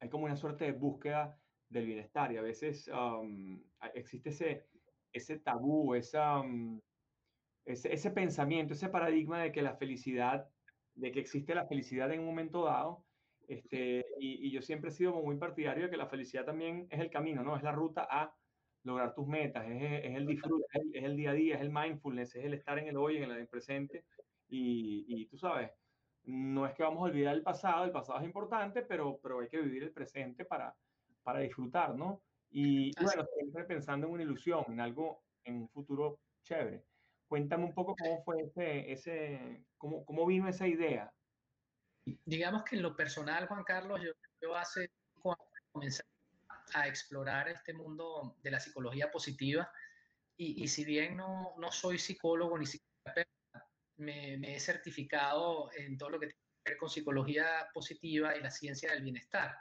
hay 0.00 0.08
como 0.08 0.24
una 0.24 0.36
suerte 0.36 0.64
de 0.64 0.72
búsqueda 0.72 1.38
del 1.68 1.86
bienestar 1.86 2.32
y 2.32 2.36
a 2.36 2.42
veces 2.42 2.90
existe 3.94 4.30
ese, 4.30 4.66
ese 5.12 5.38
tabú, 5.38 5.94
esa, 5.94 6.42
mm, 6.42 6.80
ese, 7.64 7.92
ese, 7.92 8.10
pensamiento, 8.10 8.74
ese 8.74 8.88
paradigma 8.88 9.42
de 9.42 9.52
que 9.52 9.62
la 9.62 9.76
felicidad, 9.76 10.48
de 10.94 11.12
que 11.12 11.20
existe 11.20 11.54
la 11.54 11.66
felicidad 11.66 12.12
en 12.12 12.20
un 12.20 12.26
momento 12.26 12.64
dado. 12.64 13.04
Este, 13.48 14.04
y, 14.18 14.50
yo 14.50 14.60
siempre 14.60 14.90
he 14.90 14.92
sido 14.92 15.12
muy 15.22 15.36
partidario 15.36 15.84
de 15.84 15.90
que 15.90 15.96
la 15.96 16.08
felicidad 16.08 16.44
también 16.44 16.88
es 16.90 17.00
el 17.00 17.10
camino, 17.10 17.44
¿no? 17.44 17.56
Es 17.56 17.62
la 17.62 17.72
ruta 17.72 18.06
a 18.10 18.34
lograr 18.82 19.14
tus 19.14 19.26
metas, 19.26 19.66
es, 19.68 20.04
es 20.04 20.16
el 20.16 20.26
disfrute, 20.26 20.64
es 20.92 21.04
el, 21.04 21.16
día 21.16 21.30
a 21.30 21.34
día, 21.34 21.54
es 21.56 21.60
el 21.60 21.70
mindfulness, 21.70 22.34
es 22.34 22.44
el 22.44 22.54
estar 22.54 22.78
en 22.78 22.88
el 22.88 22.96
hoy, 22.96 23.18
en 23.18 23.30
el 23.30 23.48
presente. 23.48 24.04
Y, 24.48 25.04
y, 25.08 25.26
tú 25.26 25.36
sabes, 25.36 25.70
no 26.26 26.66
es 26.66 26.74
que 26.74 26.82
vamos 26.82 27.00
a 27.00 27.10
olvidar 27.10 27.34
el 27.34 27.42
pasado, 27.42 27.84
el 27.84 27.92
pasado 27.92 28.18
es 28.18 28.24
importante, 28.24 28.82
pero, 28.82 29.18
pero 29.22 29.40
hay 29.40 29.48
que 29.48 29.60
vivir 29.60 29.84
el 29.84 29.92
presente 29.92 30.44
para, 30.44 30.74
para 31.22 31.40
disfrutar, 31.40 31.94
¿no? 31.94 32.22
Y 32.50 32.90
bueno, 33.00 33.24
siempre 33.34 33.64
pensando 33.64 34.06
en 34.06 34.12
una 34.12 34.22
ilusión, 34.22 34.64
en 34.68 34.80
algo, 34.80 35.22
en 35.44 35.62
un 35.62 35.68
futuro 35.68 36.20
chévere. 36.42 36.84
Cuéntame 37.28 37.64
un 37.64 37.74
poco 37.74 37.94
cómo 37.96 38.22
fue 38.24 38.42
ese, 38.42 38.92
ese 38.92 39.64
cómo, 39.76 40.04
cómo 40.04 40.26
vino 40.26 40.48
esa 40.48 40.66
idea. 40.66 41.12
Digamos 42.24 42.64
que 42.64 42.76
en 42.76 42.82
lo 42.82 42.94
personal, 42.96 43.46
Juan 43.46 43.64
Carlos, 43.64 44.00
yo, 44.02 44.12
yo 44.40 44.54
hace 44.54 44.90
cuando 45.20 45.44
comencé 45.72 46.02
a 46.74 46.86
explorar 46.86 47.48
este 47.48 47.72
mundo 47.72 48.36
de 48.42 48.50
la 48.50 48.60
psicología 48.60 49.10
positiva, 49.10 49.70
y, 50.36 50.62
y 50.62 50.68
si 50.68 50.84
bien 50.84 51.16
no, 51.16 51.54
no, 51.58 51.72
soy 51.72 51.98
psicólogo 51.98 52.58
ni 52.58 52.66
psicoterapeuta, 52.66 53.35
me, 53.98 54.36
me, 54.38 54.56
he 54.56 54.60
certificado 54.60 55.70
en 55.76 55.96
todo 55.96 56.10
lo 56.10 56.20
que 56.20 56.26
tiene 56.26 56.40
que 56.64 56.72
ver 56.72 56.78
con 56.78 56.90
psicología 56.90 57.68
positiva 57.72 58.36
y 58.36 58.40
la 58.40 58.50
ciencia 58.50 58.92
del 58.92 59.02
bienestar. 59.02 59.56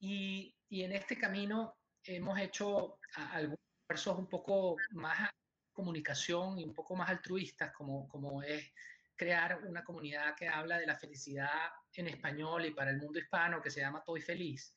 Y, 0.00 0.54
y 0.68 0.82
en 0.82 0.92
este 0.92 1.16
camino 1.16 1.76
hemos 2.04 2.38
hecho 2.38 2.98
algunos 3.14 3.58
esfuerzos 3.82 4.18
un 4.18 4.28
poco 4.28 4.76
más 4.90 5.30
comunicación 5.72 6.58
y 6.58 6.64
un 6.64 6.74
poco 6.74 6.96
más 6.96 7.08
altruistas, 7.08 7.72
como, 7.72 8.08
como 8.08 8.42
es 8.42 8.72
crear 9.16 9.60
una 9.64 9.84
comunidad 9.84 10.34
que 10.36 10.48
habla 10.48 10.78
de 10.78 10.86
la 10.86 10.96
felicidad 10.96 11.70
en 11.94 12.08
español 12.08 12.66
y 12.66 12.70
para 12.72 12.90
el 12.90 12.98
mundo 12.98 13.18
hispano, 13.18 13.60
que 13.60 13.70
se 13.70 13.80
llama 13.80 14.02
Toy 14.04 14.20
Feliz. 14.20 14.74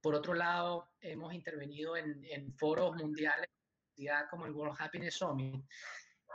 Por 0.00 0.14
otro 0.14 0.34
lado, 0.34 0.90
hemos 1.00 1.32
intervenido 1.32 1.96
en, 1.96 2.24
en 2.24 2.52
foros 2.54 2.94
mundiales 2.96 3.48
como 4.30 4.46
el 4.46 4.52
World 4.52 4.76
Happiness 4.78 5.16
Summit. 5.16 5.64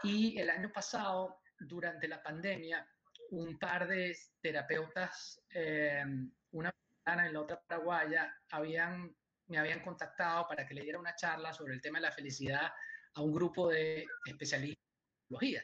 Y 0.03 0.39
el 0.39 0.49
año 0.49 0.71
pasado, 0.71 1.38
durante 1.59 2.07
la 2.07 2.21
pandemia, 2.21 2.87
un 3.31 3.57
par 3.57 3.87
de 3.87 4.17
terapeutas, 4.41 5.41
eh, 5.53 6.03
una 6.51 6.73
y 7.05 7.33
la 7.33 7.41
otra 7.41 7.59
paraguaya, 7.61 8.35
habían 8.51 9.15
me 9.47 9.57
habían 9.57 9.81
contactado 9.81 10.47
para 10.47 10.65
que 10.65 10.75
le 10.75 10.83
diera 10.83 10.99
una 10.99 11.15
charla 11.15 11.51
sobre 11.51 11.73
el 11.73 11.81
tema 11.81 11.97
de 11.97 12.03
la 12.03 12.11
felicidad 12.11 12.71
a 13.15 13.21
un 13.21 13.33
grupo 13.33 13.67
de 13.69 14.05
especialistas 14.25 14.85
en 14.85 15.21
psicología. 15.23 15.63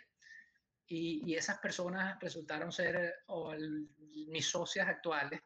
Y, 0.88 1.22
y, 1.32 1.36
esas 1.36 1.60
personas 1.60 2.20
resultaron 2.20 2.72
ser 2.72 3.16
mis 4.28 4.48
socias 4.48 4.88
actuales. 4.88 5.40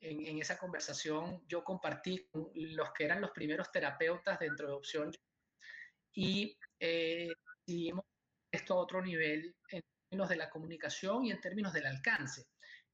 En, 0.00 0.26
en, 0.26 0.38
esa 0.38 0.58
conversación 0.58 1.42
yo 1.48 1.64
compartí 1.64 2.26
con 2.30 2.50
los 2.54 2.92
que 2.92 3.04
eran 3.04 3.20
los 3.20 3.30
primeros 3.30 3.72
terapeutas 3.72 4.38
dentro 4.38 4.68
de 4.68 4.74
Opción 4.74 5.10
y 6.12 6.56
eh, 6.78 7.28
decidimos 7.66 8.04
esto 8.58 8.74
a 8.74 8.82
otro 8.82 9.02
nivel 9.02 9.54
en 9.70 9.82
términos 10.08 10.28
de 10.28 10.36
la 10.36 10.50
comunicación 10.50 11.24
y 11.24 11.30
en 11.30 11.40
términos 11.40 11.72
del 11.72 11.86
alcance. 11.86 12.44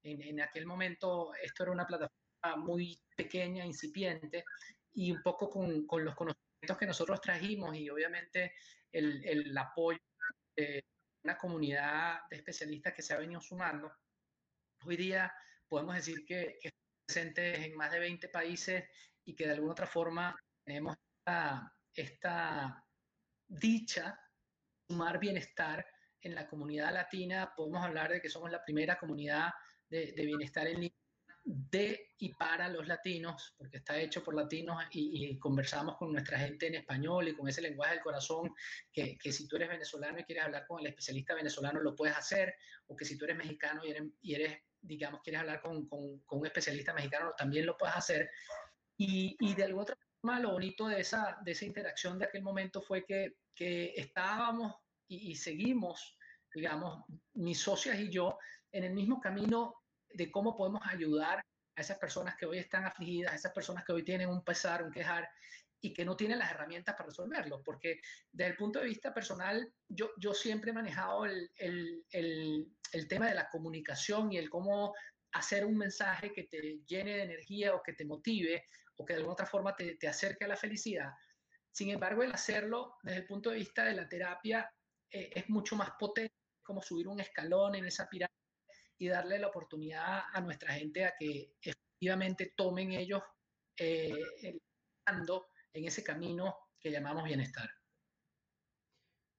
En, 0.03 0.21
en 0.21 0.41
aquel 0.41 0.65
momento 0.65 1.33
esto 1.35 1.63
era 1.63 1.71
una 1.71 1.85
plataforma 1.85 2.55
muy 2.57 2.99
pequeña, 3.15 3.65
incipiente, 3.65 4.45
y 4.93 5.11
un 5.11 5.21
poco 5.21 5.49
con, 5.49 5.85
con, 5.85 6.05
los 6.05 6.15
conocimientos 6.15 6.77
que 6.77 6.85
nosotros 6.85 7.19
trajimos 7.21 7.75
y 7.75 7.89
obviamente 7.89 8.53
el, 8.91 9.25
el, 9.25 9.57
apoyo 9.57 9.99
de 10.55 10.83
una 11.23 11.37
comunidad 11.37 12.19
de 12.29 12.37
especialistas 12.37 12.93
que 12.93 13.01
se 13.01 13.13
ha 13.13 13.17
venido 13.17 13.41
sumando. 13.41 13.91
Hoy 14.85 14.95
día 14.95 15.33
podemos 15.67 15.95
decir 15.95 16.25
que, 16.25 16.57
que 16.61 16.71
presentes 17.05 17.59
en 17.59 17.75
más 17.75 17.91
de 17.91 17.99
20 17.99 18.29
países 18.29 18.85
y 19.25 19.35
que 19.35 19.47
de 19.47 19.53
alguna 19.53 19.73
otra 19.73 19.87
forma 19.87 20.35
tenemos 20.63 20.95
esta, 21.19 21.73
esta 21.93 22.85
dicha 23.47 24.19
sumar 24.87 25.19
bienestar 25.19 25.85
en 26.21 26.35
la 26.35 26.47
comunidad 26.47 26.93
latina. 26.93 27.53
Podemos 27.55 27.83
hablar 27.83 28.11
de 28.11 28.21
que 28.21 28.29
somos 28.29 28.51
la 28.51 28.63
primera 28.63 28.97
comunidad 28.97 29.49
de, 29.89 30.13
de 30.13 30.25
bienestar 30.25 30.67
en 30.67 30.81
línea 30.81 31.05
de 31.45 32.09
y 32.17 32.33
para 32.33 32.67
los 32.69 32.87
latinos, 32.87 33.53
porque 33.57 33.77
está 33.77 33.99
hecho 33.99 34.23
por 34.23 34.35
latinos 34.35 34.83
y, 34.91 35.37
conversamos 35.37 35.95
con 35.97 36.11
nuestra 36.11 36.39
gente 36.39 36.65
en 36.65 36.75
español 36.75 37.27
y 37.27 37.35
con 37.35 37.47
ese 37.47 37.61
lenguaje 37.61 37.93
del 37.93 38.03
corazón, 38.03 38.51
que, 38.91 39.15
que, 39.17 39.31
si 39.31 39.47
tú 39.47 39.57
eres 39.57 39.69
venezolano 39.69 40.19
y 40.19 40.23
quieres 40.23 40.45
hablar 40.45 40.65
con 40.65 40.79
el 40.79 40.87
especialista 40.87 41.35
venezolano, 41.35 41.81
lo 41.81 41.95
puedes 41.95 42.17
hacer, 42.17 42.55
o 42.87 42.95
que 42.95 43.05
si 43.05 43.15
tú 43.15 43.25
eres 43.25 43.37
mexicano 43.37 43.85
y 43.85 43.91
eres, 43.91 44.03
y 44.21 44.33
eres 44.33 44.57
digamos, 44.81 45.21
quieres 45.21 45.41
hablar 45.41 45.61
con, 45.61 45.87
con, 45.87 46.19
con, 46.21 46.39
un 46.39 46.45
especialista 46.47 46.93
mexicano, 46.93 47.33
también 47.37 47.65
lo 47.65 47.77
puedes 47.77 47.95
hacer. 47.95 48.29
Y, 48.97 49.35
y, 49.39 49.53
de 49.55 49.65
alguna 49.65 49.83
otra 49.83 49.97
forma, 50.21 50.39
lo 50.39 50.51
bonito 50.51 50.87
de 50.87 51.01
esa, 51.01 51.37
de 51.43 51.51
esa 51.51 51.65
interacción 51.65 52.17
de 52.17 52.25
aquel 52.25 52.41
momento 52.41 52.81
fue 52.81 53.05
que, 53.05 53.35
que 53.55 53.93
estábamos 53.95 54.75
y, 55.07 55.35
seguimos, 55.35 56.17
digamos, 56.53 57.03
mis 57.33 57.59
socias 57.59 57.99
y 57.99 58.09
yo, 58.09 58.37
en 58.71 58.83
el 58.83 58.93
mismo 58.93 59.19
camino 59.19 59.75
de 60.09 60.31
cómo 60.31 60.55
podemos 60.55 60.81
ayudar 60.85 61.39
a 61.75 61.81
esas 61.81 61.97
personas 61.97 62.35
que 62.35 62.45
hoy 62.45 62.57
están 62.57 62.85
afligidas, 62.85 63.33
a 63.33 63.35
esas 63.35 63.53
personas 63.53 63.83
que 63.85 63.93
hoy 63.93 64.03
tienen 64.03 64.29
un 64.29 64.43
pesar, 64.43 64.83
un 64.83 64.91
quejar 64.91 65.29
y 65.81 65.93
que 65.93 66.05
no 66.05 66.15
tienen 66.15 66.39
las 66.39 66.51
herramientas 66.51 66.95
para 66.95 67.09
resolverlo. 67.09 67.61
Porque 67.63 67.99
desde 68.31 68.51
el 68.51 68.57
punto 68.57 68.79
de 68.79 68.85
vista 68.85 69.13
personal, 69.13 69.71
yo, 69.87 70.09
yo 70.17 70.33
siempre 70.33 70.71
he 70.71 70.73
manejado 70.73 71.25
el, 71.25 71.51
el, 71.57 72.05
el, 72.11 72.67
el 72.91 73.07
tema 73.07 73.27
de 73.27 73.35
la 73.35 73.49
comunicación 73.49 74.31
y 74.31 74.37
el 74.37 74.49
cómo 74.49 74.93
hacer 75.33 75.65
un 75.65 75.77
mensaje 75.77 76.31
que 76.31 76.43
te 76.43 76.79
llene 76.87 77.17
de 77.17 77.23
energía 77.23 77.75
o 77.75 77.83
que 77.83 77.93
te 77.93 78.05
motive 78.05 78.63
o 78.97 79.05
que 79.05 79.13
de 79.13 79.17
alguna 79.17 79.33
otra 79.33 79.45
forma 79.45 79.75
te, 79.75 79.95
te 79.95 80.07
acerque 80.07 80.45
a 80.45 80.47
la 80.47 80.55
felicidad. 80.55 81.11
Sin 81.75 81.89
embargo, 81.89 82.23
el 82.23 82.31
hacerlo 82.31 82.95
desde 83.03 83.19
el 83.19 83.25
punto 83.25 83.49
de 83.49 83.57
vista 83.57 83.83
de 83.83 83.95
la 83.95 84.07
terapia 84.07 84.71
eh, 85.11 85.29
es 85.35 85.49
mucho 85.49 85.75
más 85.75 85.91
potente, 85.99 86.33
como 86.63 86.81
subir 86.81 87.05
un 87.09 87.19
escalón 87.19 87.75
en 87.75 87.85
esa 87.85 88.07
pirámide 88.07 88.33
y 88.97 89.09
darle 89.09 89.39
la 89.39 89.47
oportunidad 89.47 90.21
a 90.31 90.39
nuestra 90.39 90.73
gente 90.73 91.03
a 91.03 91.13
que 91.19 91.51
efectivamente 91.61 92.53
tomen 92.55 92.93
ellos 92.93 93.21
eh, 93.77 94.23
en 95.73 95.85
ese 95.85 96.01
camino 96.01 96.55
que 96.79 96.91
llamamos 96.91 97.25
bienestar. 97.25 97.69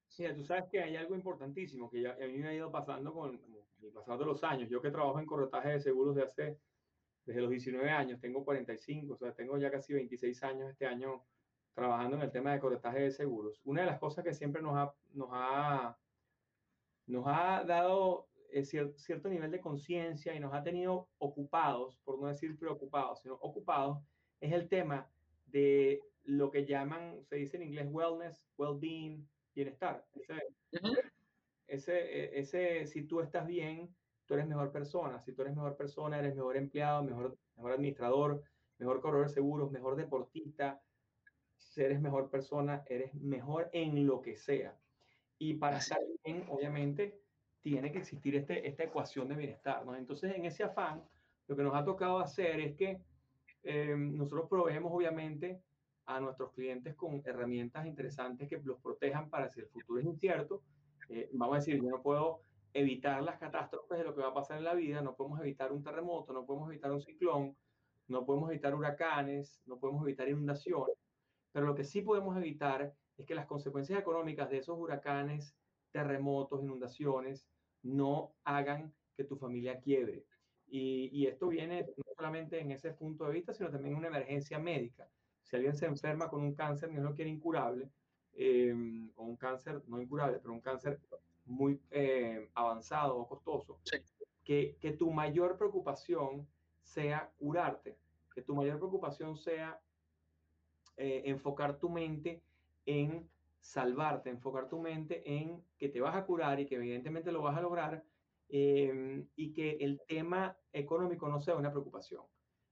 Sí, 0.07 0.27
tú 0.35 0.45
sabes 0.45 0.67
que 0.71 0.83
hay 0.83 0.95
algo 0.97 1.15
importantísimo 1.15 1.91
que 1.91 2.03
ya, 2.03 2.13
a 2.13 2.27
mí 2.27 2.37
me 2.37 2.49
ha 2.49 2.55
ido 2.55 2.71
pasando 2.71 3.15
con 3.15 3.41
el 3.83 3.93
pasado 3.93 4.19
de 4.19 4.27
los 4.27 4.45
años. 4.45 4.69
Yo 4.69 4.83
que 4.83 4.91
trabajo 4.91 5.19
en 5.19 5.25
corretaje 5.25 5.71
de 5.71 5.81
seguros 5.81 6.15
de 6.15 6.25
hace, 6.25 6.61
desde 7.25 7.41
los 7.41 7.49
19 7.49 7.89
años, 7.89 8.21
tengo 8.21 8.45
45, 8.45 9.15
o 9.15 9.17
sea, 9.17 9.33
tengo 9.33 9.57
ya 9.57 9.71
casi 9.71 9.95
26 9.95 10.43
años 10.43 10.71
este 10.71 10.87
año 10.87 11.25
trabajando 11.77 12.17
en 12.17 12.23
el 12.23 12.33
tema 12.33 12.53
de 12.53 12.59
corretaje 12.59 13.01
de 13.01 13.11
seguros. 13.11 13.61
Una 13.65 13.83
de 13.83 13.87
las 13.87 13.99
cosas 13.99 14.25
que 14.25 14.33
siempre 14.33 14.63
nos 14.63 14.77
ha, 14.77 14.95
nos 15.13 15.29
ha, 15.31 15.99
nos 17.07 17.25
ha 17.27 17.63
dado 17.65 18.27
cierto 18.63 19.29
nivel 19.29 19.51
de 19.51 19.61
conciencia 19.61 20.35
y 20.35 20.41
nos 20.41 20.55
ha 20.55 20.63
tenido 20.63 21.11
ocupados, 21.19 21.99
por 21.99 22.19
no 22.19 22.29
decir 22.29 22.59
preocupados, 22.59 23.21
sino 23.21 23.35
ocupados, 23.35 23.99
es 24.41 24.53
el 24.53 24.69
tema 24.71 25.07
de 25.45 26.01
lo 26.25 26.51
que 26.51 26.65
llaman, 26.65 27.23
se 27.25 27.37
dice 27.37 27.59
en 27.59 27.65
inglés 27.65 27.89
wellness, 27.91 28.43
well-being, 28.57 29.29
bienestar. 29.55 30.03
Ese, 30.15 30.43
ese, 31.67 31.93
e, 31.99 32.39
ese, 32.41 32.87
si 32.87 33.03
tú 33.03 33.21
estás 33.21 33.47
bien, 33.47 33.95
tú 34.25 34.33
eres 34.33 34.47
mejor 34.47 34.73
persona. 34.73 35.21
Si 35.21 35.35
tú 35.35 35.43
eres 35.43 35.55
mejor 35.55 35.77
persona, 35.77 36.19
eres 36.19 36.35
mejor 36.35 36.57
empleado, 36.57 37.03
mejor, 37.03 37.37
mejor 37.55 37.73
administrador, 37.73 38.43
mejor 38.79 39.03
corredor 39.03 39.29
de 39.29 39.35
seguros, 39.35 39.71
mejor 39.71 39.97
deportista. 39.97 40.81
Eres 41.77 42.01
mejor 42.01 42.31
persona, 42.31 42.83
eres 42.87 43.15
mejor 43.15 43.69
en 43.73 44.07
lo 44.07 44.23
que 44.23 44.37
sea. 44.37 44.77
Y 45.39 45.55
para 45.55 45.79
estar 45.79 46.01
bien, 46.25 46.47
obviamente, 46.49 47.21
tiene 47.61 47.93
que 47.93 47.99
existir 47.99 48.35
este, 48.37 48.67
esta 48.67 48.85
ecuación 48.85 49.29
de 49.29 49.37
bienestar. 49.37 49.85
¿no? 49.85 49.95
Entonces, 49.95 50.35
en 50.35 50.47
ese 50.47 50.65
afán, 50.65 51.03
lo 51.49 51.57
que 51.57 51.63
nos 51.63 51.75
ha 51.75 51.85
tocado 51.85 52.19
hacer 52.19 52.61
es 52.61 52.77
que 52.77 53.01
eh, 53.63 53.95
nosotros 53.97 54.49
proveemos, 54.49 54.93
obviamente, 54.93 55.61
a 56.07 56.21
nuestros 56.21 56.53
clientes 56.53 56.95
con 56.95 57.21
herramientas 57.25 57.85
interesantes 57.87 58.49
que 58.49 58.61
los 58.65 58.81
protejan 58.81 59.29
para 59.29 59.49
si 59.49 59.61
el 59.61 59.67
futuro 59.67 60.01
es 60.01 60.07
incierto. 60.07 60.63
Eh, 61.09 61.29
vamos 61.33 61.57
a 61.57 61.59
decir, 61.59 61.77
yo 61.83 61.91
no 61.91 62.03
puedo 62.03 62.41
evitar 62.73 63.23
las 63.23 63.39
catástrofes 63.39 63.99
de 63.99 64.05
lo 64.05 64.15
que 64.15 64.21
va 64.21 64.29
a 64.29 64.35
pasar 64.35 64.59
en 64.59 64.65
la 64.65 64.75
vida, 64.75 65.01
no 65.01 65.17
podemos 65.17 65.41
evitar 65.41 65.73
un 65.73 65.83
terremoto, 65.83 66.33
no 66.33 66.45
podemos 66.45 66.71
evitar 66.71 66.93
un 66.93 67.01
ciclón, 67.01 67.57
no 68.09 68.25
podemos 68.25 68.51
evitar 68.51 68.75
huracanes, 68.75 69.61
no 69.67 69.79
podemos 69.79 70.03
evitar 70.03 70.29
inundaciones, 70.29 70.97
pero 71.53 71.67
lo 71.67 71.75
que 71.75 71.85
sí 71.85 72.03
podemos 72.03 72.37
evitar 72.37 72.95
es 73.17 73.27
que 73.27 73.35
las 73.35 73.47
consecuencias 73.47 73.99
económicas 73.99 74.51
de 74.51 74.59
esos 74.59 74.79
huracanes, 74.79 75.55
terremotos, 75.91 76.63
inundaciones, 76.63 77.47
no 77.83 78.35
hagan 78.45 78.93
que 79.17 79.25
tu 79.25 79.37
familia 79.37 79.81
quiebre. 79.81 80.25
Y, 80.69 81.09
y, 81.13 81.27
esto 81.27 81.49
viene 81.49 81.87
no 81.97 82.05
solamente 82.17 82.61
en 82.61 82.73
ese 82.73 82.91
punto 82.91 83.25
de 83.25 83.33
vista, 83.33 83.55
sino 83.55 83.71
también 83.71 83.93
en 83.93 83.99
una 83.99 84.09
emergencia 84.09 84.59
médica. 84.59 85.09
Si 85.43 85.55
alguien 85.55 85.77
se 85.77 85.87
enferma 85.87 86.29
con 86.29 86.43
un 86.43 86.55
cáncer, 86.55 86.91
no 86.93 87.15
que 87.15 87.23
era 87.23 87.31
incurable, 87.31 87.89
eh, 88.39 88.75
o 89.17 89.25
un 89.25 89.37
cáncer 89.37 89.83
no 89.87 90.01
incurable, 90.01 90.39
pero 90.41 90.53
un 90.53 90.61
cáncer 90.61 91.01
muy 91.47 91.81
eh, 91.91 92.51
avanzado 92.55 93.17
o 93.17 93.27
costoso, 93.27 93.79
que, 94.45 94.77
que 94.81 94.93
tu 94.93 95.11
mayor 95.11 95.57
preocupación 95.57 96.47
sea 96.83 97.31
curarte, 97.39 97.97
que 98.35 98.43
tu 98.43 98.55
mayor 98.55 98.79
preocupación 98.79 99.37
sea 99.37 99.81
eh, 100.97 101.23
enfocar 101.27 101.79
tu 101.79 101.91
mente 101.91 102.43
en 102.87 103.29
salvarte, 103.61 104.31
enfocar 104.31 104.69
tu 104.69 104.81
mente 104.81 105.23
en 105.31 105.63
que 105.77 105.89
te 105.89 106.01
vas 106.01 106.15
a 106.15 106.25
curar 106.25 106.61
y 106.61 106.67
que 106.67 106.77
evidentemente 106.77 107.33
lo 107.33 107.43
vas 107.43 107.57
a 107.57 107.61
lograr 107.61 108.05
eh, 108.49 109.27
y 109.35 109.53
que 109.53 109.73
el 109.81 110.01
tema 110.07 110.57
económico 110.73 111.29
no 111.29 111.41
sea 111.41 111.57
una 111.57 111.71
preocupación. 111.71 112.23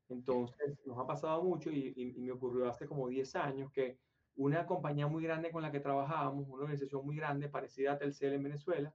Entonces, 0.09 0.78
nos 0.85 0.99
ha 0.99 1.07
pasado 1.07 1.43
mucho 1.43 1.71
y, 1.71 2.14
me 2.16 2.31
ocurrió 2.31 2.69
hace 2.69 2.87
como 2.87 3.09
10 3.09 3.35
años 3.37 3.73
que 3.73 3.99
una 4.37 4.66
compañía 4.66 5.07
muy 5.07 5.23
grande 5.23 5.50
con 5.50 5.62
la 5.62 5.73
que 5.73 5.81
trabajábamos, 5.81 6.47
una 6.49 6.62
organización 6.62 7.04
muy 7.04 7.16
grande 7.16 7.49
parecida 7.49 7.93
a 7.93 7.99
Telcel 7.99 8.35
en 8.35 8.43
Venezuela, 8.43 8.95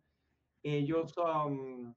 ellos, 0.62 1.15
um, 1.17 1.93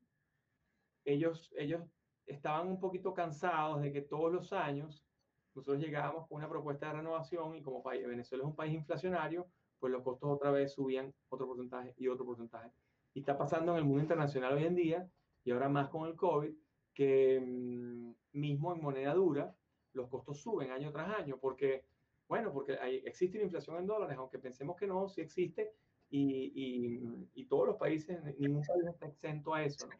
ellos, 1.04 1.52
ellos 1.56 1.82
estaban 2.26 2.68
un 2.68 2.80
poquito 2.80 3.12
cansados 3.12 3.82
de 3.82 3.92
que 3.92 4.00
todos 4.00 4.32
los 4.32 4.52
años 4.52 5.04
nosotros 5.54 5.82
llegábamos 5.82 6.26
con 6.28 6.38
una 6.38 6.48
propuesta 6.48 6.86
de 6.86 6.94
renovación 6.94 7.56
y 7.56 7.62
como 7.62 7.82
país, 7.82 8.06
Venezuela 8.06 8.44
es 8.44 8.48
un 8.48 8.56
país 8.56 8.74
inflacionario, 8.74 9.46
pues 9.78 9.92
los 9.92 10.02
costos 10.02 10.30
otra 10.30 10.50
vez 10.50 10.72
subían 10.72 11.12
otro 11.28 11.46
porcentaje 11.46 11.94
y 11.98 12.08
otro 12.08 12.24
porcentaje. 12.24 12.70
Y 13.14 13.20
está 13.20 13.36
pasando 13.36 13.72
en 13.72 13.78
el 13.78 13.84
mundo 13.84 14.02
internacional 14.02 14.54
hoy 14.54 14.64
en 14.64 14.74
día, 14.74 15.10
y 15.44 15.50
ahora 15.50 15.68
más 15.68 15.88
con 15.88 16.08
el 16.08 16.16
COVID, 16.16 16.54
que 16.94 17.40
mm, 17.40 18.12
mismo 18.32 18.72
en 18.72 18.80
moneda 18.80 19.12
dura, 19.14 19.54
los 19.92 20.08
costos 20.08 20.40
suben 20.40 20.70
año 20.70 20.90
tras 20.90 21.18
año, 21.18 21.38
porque, 21.38 21.84
bueno, 22.28 22.52
porque 22.52 22.78
hay, 22.78 23.02
existe 23.04 23.36
una 23.36 23.44
inflación 23.44 23.76
en 23.76 23.86
dólares, 23.86 24.16
aunque 24.18 24.38
pensemos 24.38 24.76
que 24.76 24.86
no, 24.86 25.08
sí 25.08 25.20
existe, 25.20 25.74
y, 26.08 26.52
y, 26.54 27.28
y 27.34 27.44
todos 27.46 27.66
los 27.66 27.76
países, 27.76 28.22
ningún 28.38 28.62
país 28.62 28.86
está 28.86 29.06
exento 29.06 29.54
a 29.54 29.64
eso, 29.64 29.86
¿no? 29.86 29.94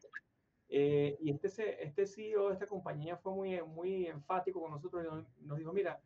Eh, 0.75 1.19
y 1.21 1.31
este, 1.31 1.85
este 1.85 2.07
CEO 2.07 2.49
de 2.49 2.55
esta 2.55 2.67
compañía 2.67 3.19
fue 3.19 3.35
muy, 3.35 3.61
muy 3.61 4.07
enfático 4.07 4.63
con 4.63 4.71
nosotros 4.71 5.05
y 5.39 5.47
nos 5.47 5.59
dijo, 5.59 5.71
mira, 5.71 6.01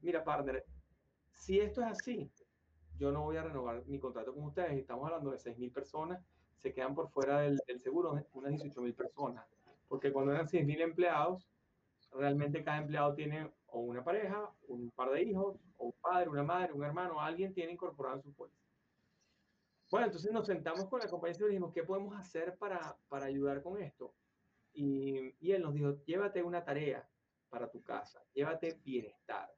mira, 0.00 0.22
partner, 0.22 0.64
si 1.32 1.58
esto 1.58 1.80
es 1.80 1.88
así, 1.88 2.30
yo 2.96 3.10
no 3.10 3.24
voy 3.24 3.38
a 3.38 3.42
renovar 3.42 3.84
mi 3.86 3.98
contrato 3.98 4.32
con 4.32 4.44
ustedes. 4.44 4.78
Estamos 4.78 5.04
hablando 5.04 5.32
de 5.32 5.38
6.000 5.38 5.72
personas, 5.72 6.24
se 6.58 6.72
quedan 6.72 6.94
por 6.94 7.10
fuera 7.10 7.40
del, 7.40 7.58
seguro 7.80 8.12
unas 8.34 8.52
18.000 8.52 8.94
personas. 8.94 9.44
Porque 9.88 10.12
cuando 10.12 10.30
eran 10.30 10.46
6.000 10.46 10.80
empleados, 10.80 11.48
realmente 12.12 12.62
cada 12.62 12.78
empleado 12.78 13.14
tiene 13.14 13.50
o 13.66 13.80
una 13.80 14.04
pareja, 14.04 14.48
un 14.68 14.92
par 14.92 15.10
de 15.10 15.24
hijos, 15.24 15.58
o 15.76 15.86
un 15.86 15.94
padre, 16.00 16.28
una 16.28 16.44
madre, 16.44 16.72
un 16.72 16.84
hermano, 16.84 17.20
alguien 17.20 17.52
tiene 17.52 17.72
incorporado 17.72 18.18
en 18.18 18.22
su 18.22 18.32
póliza. 18.32 18.67
Bueno, 19.90 20.06
entonces 20.06 20.30
nos 20.32 20.46
sentamos 20.46 20.86
con 20.88 21.00
la 21.00 21.08
compañía 21.08 21.38
y 21.40 21.48
dijimos, 21.48 21.72
¿qué 21.72 21.82
podemos 21.82 22.14
hacer 22.14 22.56
para, 22.58 22.96
para 23.08 23.26
ayudar 23.26 23.62
con 23.62 23.80
esto? 23.80 24.14
Y, 24.72 25.34
y, 25.40 25.52
él 25.52 25.62
nos 25.62 25.74
dijo, 25.74 26.04
llévate 26.04 26.42
una 26.42 26.62
tarea 26.62 27.08
para 27.48 27.70
tu 27.70 27.82
casa, 27.82 28.22
llévate 28.34 28.80
bienestar, 28.84 29.50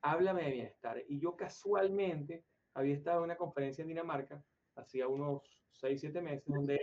háblame 0.00 0.44
de 0.44 0.50
bienestar. 0.52 1.02
Y 1.06 1.20
yo 1.20 1.36
casualmente 1.36 2.44
había 2.72 2.94
estado 2.94 3.18
en 3.18 3.24
una 3.24 3.36
conferencia 3.36 3.82
en 3.82 3.88
Dinamarca, 3.88 4.42
hacía 4.74 5.06
unos 5.06 5.42
6, 5.72 6.00
7 6.00 6.22
meses, 6.22 6.44
donde 6.46 6.82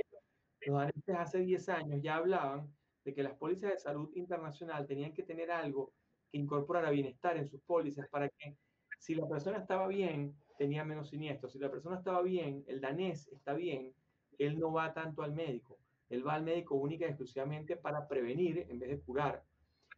los 0.62 0.78
daneses 0.78 1.16
hace 1.18 1.40
10 1.40 1.70
años 1.70 2.02
ya 2.04 2.18
hablaban 2.18 2.72
de 3.04 3.14
que 3.16 3.24
las 3.24 3.34
pólizas 3.34 3.72
de 3.72 3.80
salud 3.80 4.12
internacional 4.14 4.86
tenían 4.86 5.14
que 5.14 5.24
tener 5.24 5.50
algo 5.50 5.94
que 6.32 6.38
incorporara 6.38 6.92
bienestar 6.92 7.36
en 7.38 7.48
sus 7.48 7.62
pólizas 7.62 8.08
para 8.10 8.30
que 8.30 8.56
si 9.00 9.16
la 9.16 9.28
persona 9.28 9.58
estaba 9.58 9.88
bien, 9.88 10.36
tenía 10.62 10.86
menos 10.86 11.10
siniestros. 11.10 11.54
Si 11.54 11.58
la 11.58 11.72
persona 11.72 11.98
estaba 11.98 12.22
bien, 12.22 12.64
el 12.68 12.80
danés 12.80 13.28
está 13.30 13.56
bien, 13.56 13.96
él 14.38 14.60
no 14.60 14.72
va 14.72 14.94
tanto 14.94 15.24
al 15.24 15.34
médico. 15.34 15.80
Él 16.08 16.26
va 16.26 16.36
al 16.36 16.44
médico 16.44 16.76
única 16.76 17.06
y 17.06 17.08
exclusivamente 17.08 17.78
para 17.78 18.08
prevenir 18.08 18.68
en 18.70 18.78
vez 18.78 18.92
de 18.92 19.00
curar. 19.00 19.44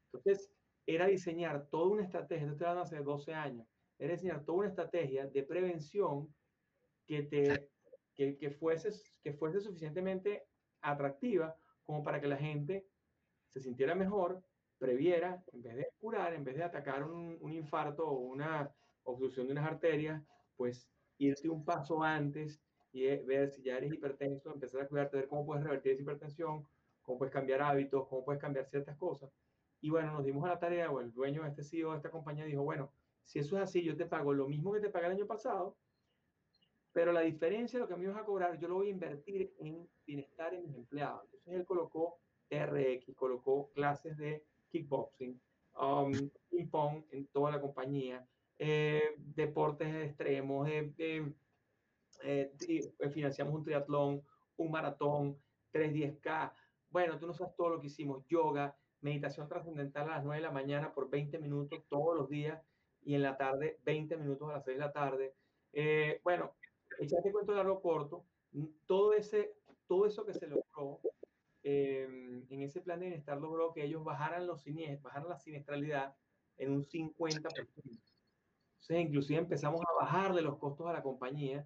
Entonces, 0.06 0.50
era 0.88 1.08
diseñar 1.08 1.68
toda 1.70 1.90
una 1.90 2.04
estrategia, 2.04 2.48
esto 2.48 2.66
estoy 2.66 2.82
hace 2.82 3.04
12 3.04 3.34
años, 3.34 3.68
era 4.00 4.14
diseñar 4.14 4.46
toda 4.46 4.60
una 4.60 4.70
estrategia 4.70 5.28
de 5.28 5.44
prevención 5.44 6.34
que, 7.06 7.24
te, 7.24 7.70
que, 8.16 8.38
que, 8.38 8.50
fuese, 8.50 8.92
que 9.22 9.34
fuese 9.34 9.60
suficientemente 9.60 10.46
atractiva 10.80 11.58
como 11.84 12.06
para 12.06 12.22
que 12.22 12.28
la 12.28 12.38
gente 12.38 12.88
se 13.50 13.60
sintiera 13.60 13.96
mejor, 13.96 14.42
previera, 14.78 15.44
en 15.52 15.62
vez 15.62 15.76
de 15.76 15.88
curar, 16.00 16.34
en 16.34 16.46
vez 16.46 16.56
de 16.56 16.64
atacar 16.64 17.04
un, 17.04 17.38
un 17.42 17.52
infarto 17.52 18.08
o 18.08 18.14
una 18.14 18.74
obstrucción 19.04 19.48
de 19.48 19.52
unas 19.52 19.68
arterias, 19.68 20.24
pues 20.64 20.90
irte 21.18 21.50
un 21.50 21.66
paso 21.66 22.02
antes 22.02 22.62
y 22.94 23.06
ver 23.18 23.52
si 23.52 23.64
ya 23.64 23.76
eres 23.76 23.92
hipertenso, 23.92 24.54
empezar 24.54 24.80
a 24.80 24.88
cuidarte, 24.88 25.18
ver 25.18 25.28
cómo 25.28 25.46
puedes 25.46 25.62
revertir 25.62 25.92
esa 25.92 26.04
hipertensión, 26.04 26.66
cómo 27.02 27.18
puedes 27.18 27.34
cambiar 27.34 27.62
hábitos, 27.62 28.08
cómo 28.08 28.24
puedes 28.24 28.40
cambiar 28.40 28.66
ciertas 28.70 28.96
cosas. 28.96 29.30
Y 29.82 29.90
bueno, 29.90 30.14
nos 30.14 30.24
dimos 30.24 30.46
a 30.46 30.48
la 30.48 30.60
tarea, 30.60 30.90
o 30.90 31.02
el 31.02 31.12
dueño 31.12 31.44
de 31.44 31.50
este 31.50 31.64
CEO 31.64 31.92
de 31.92 31.98
esta 31.98 32.10
compañía 32.10 32.46
dijo, 32.46 32.64
bueno, 32.64 32.94
si 33.26 33.40
eso 33.40 33.58
es 33.58 33.64
así, 33.64 33.84
yo 33.84 33.98
te 33.98 34.06
pago 34.06 34.34
lo 34.34 34.48
mismo 34.48 34.72
que 34.72 34.80
te 34.80 34.90
pagué 34.90 35.08
el 35.08 35.12
año 35.12 35.28
pasado, 35.28 35.76
pero 36.94 37.12
la 37.12 37.20
diferencia 37.20 37.78
de 37.78 37.84
lo 37.84 37.90
que 37.90 37.98
me 37.98 38.06
ibas 38.06 38.22
a 38.22 38.24
cobrar, 38.24 38.58
yo 38.58 38.70
lo 38.70 38.76
voy 38.76 38.88
a 38.88 38.92
invertir 38.92 39.54
en 39.60 39.86
bienestar 40.08 40.54
en 40.54 40.64
mis 40.64 40.78
empleados. 40.78 41.26
Entonces 41.26 41.56
él 41.56 41.66
colocó 41.66 42.22
RX, 42.50 43.14
colocó 43.18 43.70
clases 43.74 44.16
de 44.16 44.46
kickboxing, 44.70 45.42
um, 45.78 46.14
ping 46.50 46.70
pong 46.70 47.04
en 47.12 47.28
toda 47.28 47.52
la 47.52 47.60
compañía, 47.60 48.26
eh, 48.66 49.16
deportes 49.18 49.94
extremos, 49.94 50.70
eh, 50.70 50.94
eh, 52.24 52.52
financiamos 53.12 53.54
un 53.54 53.64
triatlón, 53.64 54.24
un 54.56 54.72
maratón, 54.72 55.38
310K. 55.74 56.54
Bueno, 56.90 57.20
tú 57.20 57.28
no 57.28 57.34
sabes 57.34 57.54
todo 57.58 57.72
lo 57.72 57.82
que 57.82 57.88
hicimos, 57.88 58.26
yoga, 58.30 58.74
meditación 59.02 59.50
trascendental 59.50 60.08
a 60.08 60.16
las 60.16 60.24
9 60.24 60.42
de 60.42 60.48
la 60.48 60.54
mañana 60.54 60.94
por 60.94 61.10
20 61.10 61.40
minutos 61.40 61.84
todos 61.90 62.16
los 62.16 62.30
días 62.30 62.64
y 63.04 63.16
en 63.16 63.24
la 63.24 63.36
tarde 63.36 63.80
20 63.84 64.16
minutos 64.16 64.50
a 64.50 64.54
las 64.54 64.64
6 64.64 64.78
de 64.78 64.86
la 64.86 64.94
tarde. 64.94 65.34
Eh, 65.74 66.22
bueno, 66.24 66.54
echate 67.00 67.34
cuento 67.34 67.54
largo 67.54 67.82
corto, 67.82 68.24
todo, 68.86 69.12
ese, 69.12 69.56
todo 69.88 70.06
eso 70.06 70.26
que 70.26 70.34
se 70.34 70.48
logró 70.48 71.02
eh, 71.64 72.08
en 72.50 72.62
ese 72.62 72.80
plan 72.80 73.00
de 73.02 73.08
bienestar 73.08 73.42
logró 73.42 73.74
que 73.74 73.84
ellos 73.84 74.06
bajaran, 74.06 74.48
los 74.48 74.62
siniestros, 74.62 75.04
bajaran 75.04 75.28
la 75.28 75.38
siniestralidad 75.38 76.16
en 76.58 76.72
un 76.72 76.86
50%. 76.86 78.13
Entonces, 78.84 79.08
inclusive 79.08 79.40
empezamos 79.40 79.82
a 79.82 80.04
bajarle 80.04 80.42
los 80.42 80.58
costos 80.58 80.88
a 80.88 80.92
la 80.92 81.02
compañía 81.02 81.66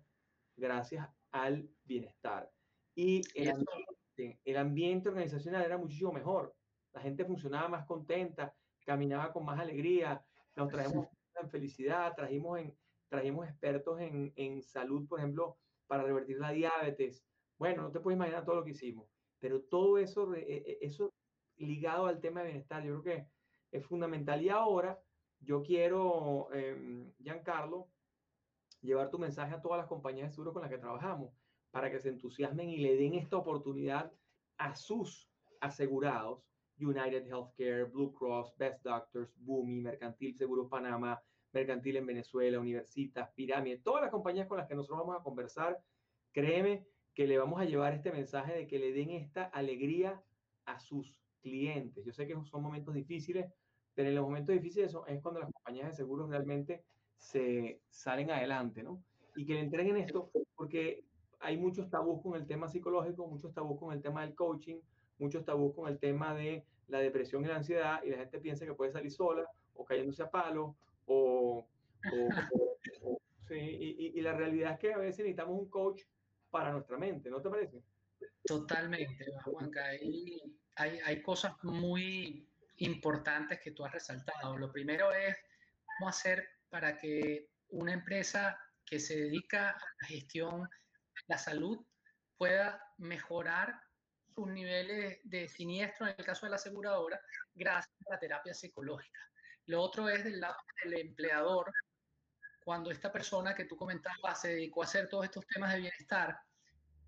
gracias 0.55 1.09
al 1.31 1.67
bienestar. 1.83 2.51
Y 2.93 3.23
el 3.33 3.49
ambiente, 3.49 4.39
el 4.45 4.57
ambiente 4.57 5.09
organizacional 5.09 5.65
era 5.65 5.79
muchísimo 5.79 6.11
mejor. 6.11 6.55
La 6.93 7.01
gente 7.01 7.25
funcionaba 7.25 7.69
más 7.69 7.85
contenta, 7.87 8.53
caminaba 8.85 9.33
con 9.33 9.45
más 9.45 9.59
alegría, 9.59 10.23
nos 10.55 10.69
traemos 10.69 11.07
en 11.41 11.49
felicidad, 11.49 12.13
trajimos, 12.15 12.59
en, 12.59 12.77
trajimos 13.09 13.47
expertos 13.47 13.99
en, 13.99 14.31
en 14.35 14.61
salud, 14.61 15.07
por 15.07 15.19
ejemplo, 15.19 15.57
para 15.87 16.03
revertir 16.03 16.37
la 16.37 16.51
diabetes. 16.51 17.25
Bueno, 17.57 17.81
no 17.81 17.91
te 17.91 17.99
puedes 17.99 18.17
imaginar 18.17 18.45
todo 18.45 18.57
lo 18.57 18.63
que 18.63 18.71
hicimos, 18.71 19.09
pero 19.39 19.63
todo 19.63 19.97
eso, 19.97 20.35
e, 20.35 20.41
e, 20.41 20.77
eso 20.81 21.11
ligado 21.55 22.05
al 22.05 22.19
tema 22.19 22.41
de 22.41 22.49
bienestar, 22.49 22.83
yo 22.83 23.01
creo 23.01 23.15
que 23.17 23.27
es 23.71 23.83
fundamental. 23.87 24.39
Y 24.43 24.49
ahora 24.49 24.99
yo 25.39 25.61
quiero, 25.63 26.49
eh, 26.53 27.11
Giancarlo, 27.19 27.87
llevar 28.81 29.09
tu 29.09 29.19
mensaje 29.19 29.53
a 29.53 29.61
todas 29.61 29.79
las 29.79 29.87
compañías 29.87 30.29
de 30.29 30.35
seguro 30.35 30.53
con 30.53 30.61
las 30.61 30.71
que 30.71 30.77
trabajamos 30.77 31.33
para 31.71 31.91
que 31.91 31.99
se 31.99 32.09
entusiasmen 32.09 32.69
y 32.69 32.77
le 32.77 32.95
den 32.95 33.15
esta 33.15 33.37
oportunidad 33.37 34.11
a 34.57 34.75
sus 34.75 35.29
asegurados, 35.59 36.43
United 36.79 37.25
Healthcare, 37.27 37.85
Blue 37.85 38.13
Cross, 38.13 38.55
Best 38.57 38.83
Doctors, 38.83 39.33
Boomi, 39.37 39.81
Mercantil 39.81 40.35
Seguros 40.35 40.69
Panamá, 40.69 41.21
Mercantil 41.51 41.97
en 41.97 42.05
Venezuela, 42.05 42.59
Universitas, 42.59 43.31
Pirámide, 43.33 43.79
todas 43.79 44.03
las 44.03 44.11
compañías 44.11 44.47
con 44.47 44.57
las 44.57 44.67
que 44.67 44.75
nosotros 44.75 44.99
vamos 44.99 45.19
a 45.19 45.23
conversar, 45.23 45.79
créeme 46.31 46.85
que 47.13 47.25
le 47.25 47.37
vamos 47.37 47.59
a 47.59 47.65
llevar 47.65 47.93
este 47.93 48.11
mensaje 48.11 48.53
de 48.53 48.67
que 48.67 48.77
le 48.77 48.91
den 48.91 49.09
esta 49.11 49.45
alegría 49.45 50.21
a 50.65 50.79
sus 50.79 51.15
clientes. 51.41 52.05
Yo 52.05 52.11
sé 52.11 52.27
que 52.27 52.35
son 52.45 52.61
momentos 52.61 52.93
difíciles, 52.93 53.51
en 54.05 54.15
los 54.15 54.23
momentos 54.25 54.53
difíciles 54.53 54.95
es 55.07 55.21
cuando 55.21 55.39
las 55.39 55.51
compañías 55.51 55.87
de 55.87 55.93
seguros 55.93 56.29
realmente 56.29 56.83
se 57.17 57.81
salen 57.89 58.31
adelante, 58.31 58.83
¿no? 58.83 59.01
Y 59.35 59.45
que 59.45 59.53
le 59.53 59.61
entreguen 59.61 59.97
esto, 59.97 60.29
porque 60.55 61.03
hay 61.39 61.57
muchos 61.57 61.89
tabús 61.89 62.21
con 62.21 62.35
el 62.35 62.45
tema 62.45 62.67
psicológico, 62.67 63.27
muchos 63.27 63.53
tabús 63.53 63.79
con 63.79 63.93
el 63.93 64.01
tema 64.01 64.21
del 64.21 64.35
coaching, 64.35 64.79
muchos 65.19 65.45
tabús 65.45 65.73
con 65.75 65.87
el 65.87 65.99
tema 65.99 66.33
de 66.35 66.63
la 66.87 66.99
depresión 66.99 67.43
y 67.43 67.47
la 67.47 67.57
ansiedad, 67.57 68.01
y 68.03 68.09
la 68.09 68.17
gente 68.17 68.39
piensa 68.39 68.65
que 68.65 68.73
puede 68.73 68.91
salir 68.91 69.11
sola 69.11 69.47
o 69.75 69.83
cayéndose 69.85 70.23
a 70.23 70.31
palo, 70.31 70.75
o, 71.05 71.67
sí, 73.47 73.55
y, 73.55 74.11
y, 74.15 74.21
la 74.21 74.33
realidad 74.33 74.73
es 74.73 74.79
que 74.79 74.93
a 74.93 74.97
veces 74.97 75.19
necesitamos 75.19 75.59
un 75.59 75.69
coach 75.69 76.03
para 76.49 76.71
nuestra 76.71 76.97
mente, 76.97 77.29
¿no 77.29 77.41
te 77.41 77.49
parece? 77.49 77.81
Totalmente, 78.43 79.25
Juanca. 79.43 79.85
Hay, 79.85 80.41
hay, 80.75 80.99
hay 81.05 81.21
cosas 81.21 81.53
muy 81.63 82.46
importantes 82.77 83.59
que 83.61 83.71
tú 83.71 83.85
has 83.85 83.91
resaltado. 83.91 84.57
Lo 84.57 84.71
primero 84.71 85.11
es 85.11 85.35
cómo 85.85 86.09
hacer 86.09 86.47
para 86.69 86.97
que 86.97 87.49
una 87.69 87.93
empresa 87.93 88.59
que 88.85 88.99
se 88.99 89.15
dedica 89.15 89.69
a 89.71 89.81
la 90.01 90.07
gestión 90.07 90.61
de 90.61 91.21
la 91.27 91.37
salud 91.37 91.85
pueda 92.37 92.81
mejorar 92.97 93.81
sus 94.33 94.47
niveles 94.47 95.19
de 95.23 95.47
siniestro 95.47 96.07
en 96.07 96.15
el 96.17 96.25
caso 96.25 96.45
de 96.45 96.51
la 96.51 96.57
aseguradora 96.57 97.19
gracias 97.55 97.95
a 98.07 98.13
la 98.13 98.19
terapia 98.19 98.53
psicológica. 98.53 99.19
Lo 99.65 99.81
otro 99.81 100.07
es 100.07 100.23
del 100.23 100.39
lado 100.39 100.57
del 100.83 100.99
empleador, 100.99 101.73
cuando 102.63 102.91
esta 102.91 103.11
persona 103.11 103.55
que 103.55 103.65
tú 103.65 103.75
comentabas 103.75 104.41
se 104.41 104.49
dedicó 104.49 104.81
a 104.81 104.85
hacer 104.85 105.09
todos 105.09 105.25
estos 105.25 105.45
temas 105.47 105.73
de 105.73 105.79
bienestar, 105.79 106.37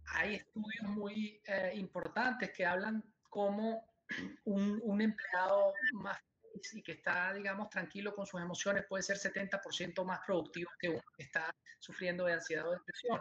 hay 0.06 0.36
estudios 0.36 0.84
muy 0.84 1.42
eh, 1.46 1.72
importantes 1.76 2.52
que 2.52 2.66
hablan 2.66 3.04
cómo 3.30 3.89
un, 4.46 5.02
empleado 5.02 5.74
más 5.94 6.18
y 6.74 6.82
que 6.82 6.94
está, 6.94 7.34
digamos, 7.34 7.70
tranquilo 7.70 8.14
con 8.14 8.26
sus 8.26 8.42
emociones 8.42 8.86
puede 8.86 9.04
ser 9.04 9.18
70% 9.18 10.04
más 10.04 10.20
productivo 10.26 10.70
que 10.80 10.90
uno 10.90 11.04
que 11.16 11.24
está 11.24 11.56
sufriendo 11.80 12.26
de 12.26 12.34
ansiedad 12.34 12.68
o 12.68 12.72
depresión. 12.72 13.20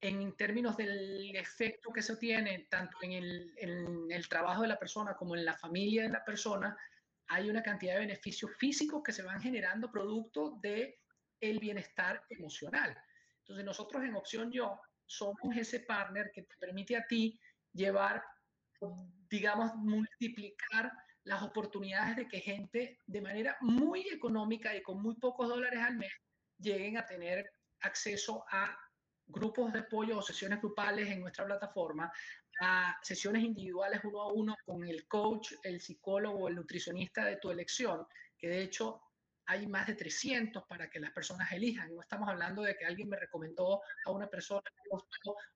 En 0.00 0.36
términos 0.36 0.76
del 0.76 1.34
efecto 1.34 1.90
que 1.92 2.02
se 2.02 2.16
tiene 2.16 2.68
tanto 2.70 2.98
en 3.02 3.12
el, 3.12 3.52
en 3.56 4.12
el, 4.12 4.28
trabajo 4.28 4.62
de 4.62 4.68
la 4.68 4.78
persona 4.78 5.16
como 5.16 5.34
en 5.34 5.44
la 5.44 5.56
familia 5.56 6.02
de 6.02 6.10
la 6.10 6.24
persona, 6.24 6.76
hay 7.26 7.50
una 7.50 7.62
cantidad 7.62 7.94
de 7.94 8.00
beneficios 8.00 8.52
físicos 8.56 9.02
que 9.02 9.12
se 9.12 9.22
van 9.22 9.40
generando 9.40 9.90
producto 9.90 10.58
de 10.62 11.00
el 11.40 11.58
bienestar 11.58 12.22
emocional. 12.30 12.96
Entonces 13.40 13.64
nosotros 13.64 14.04
en 14.04 14.14
Opción 14.14 14.52
Yo 14.52 14.80
somos 15.06 15.56
ese 15.56 15.80
partner 15.80 16.30
que 16.32 16.42
te 16.42 16.56
permite 16.56 16.96
a 16.96 17.06
ti 17.06 17.40
llevar, 17.72 18.22
digamos, 19.28 19.74
multiplicar 19.76 20.92
las 21.24 21.42
oportunidades 21.42 22.16
de 22.16 22.28
que 22.28 22.40
gente 22.40 22.98
de 23.06 23.20
manera 23.20 23.56
muy 23.60 24.08
económica 24.08 24.74
y 24.74 24.82
con 24.82 25.02
muy 25.02 25.14
pocos 25.16 25.48
dólares 25.48 25.80
al 25.80 25.96
mes 25.96 26.12
lleguen 26.58 26.96
a 26.96 27.06
tener 27.06 27.50
acceso 27.80 28.44
a 28.50 28.76
grupos 29.26 29.72
de 29.72 29.80
apoyo 29.80 30.18
o 30.18 30.22
sesiones 30.22 30.60
grupales 30.60 31.08
en 31.10 31.20
nuestra 31.20 31.44
plataforma, 31.44 32.10
a 32.60 32.96
sesiones 33.02 33.44
individuales 33.44 34.00
uno 34.04 34.22
a 34.22 34.32
uno 34.32 34.56
con 34.64 34.84
el 34.84 35.06
coach, 35.06 35.52
el 35.62 35.80
psicólogo 35.80 36.48
el 36.48 36.56
nutricionista 36.56 37.24
de 37.24 37.36
tu 37.36 37.50
elección, 37.50 38.06
que 38.36 38.48
de 38.48 38.62
hecho 38.62 39.02
hay 39.48 39.66
más 39.66 39.86
de 39.86 39.94
300 39.94 40.64
para 40.66 40.90
que 40.90 41.00
las 41.00 41.10
personas 41.10 41.50
elijan. 41.52 41.94
No 41.94 42.02
estamos 42.02 42.28
hablando 42.28 42.60
de 42.62 42.76
que 42.76 42.84
alguien 42.84 43.08
me 43.08 43.18
recomendó 43.18 43.80
a 44.04 44.10
una 44.10 44.28
persona 44.28 44.62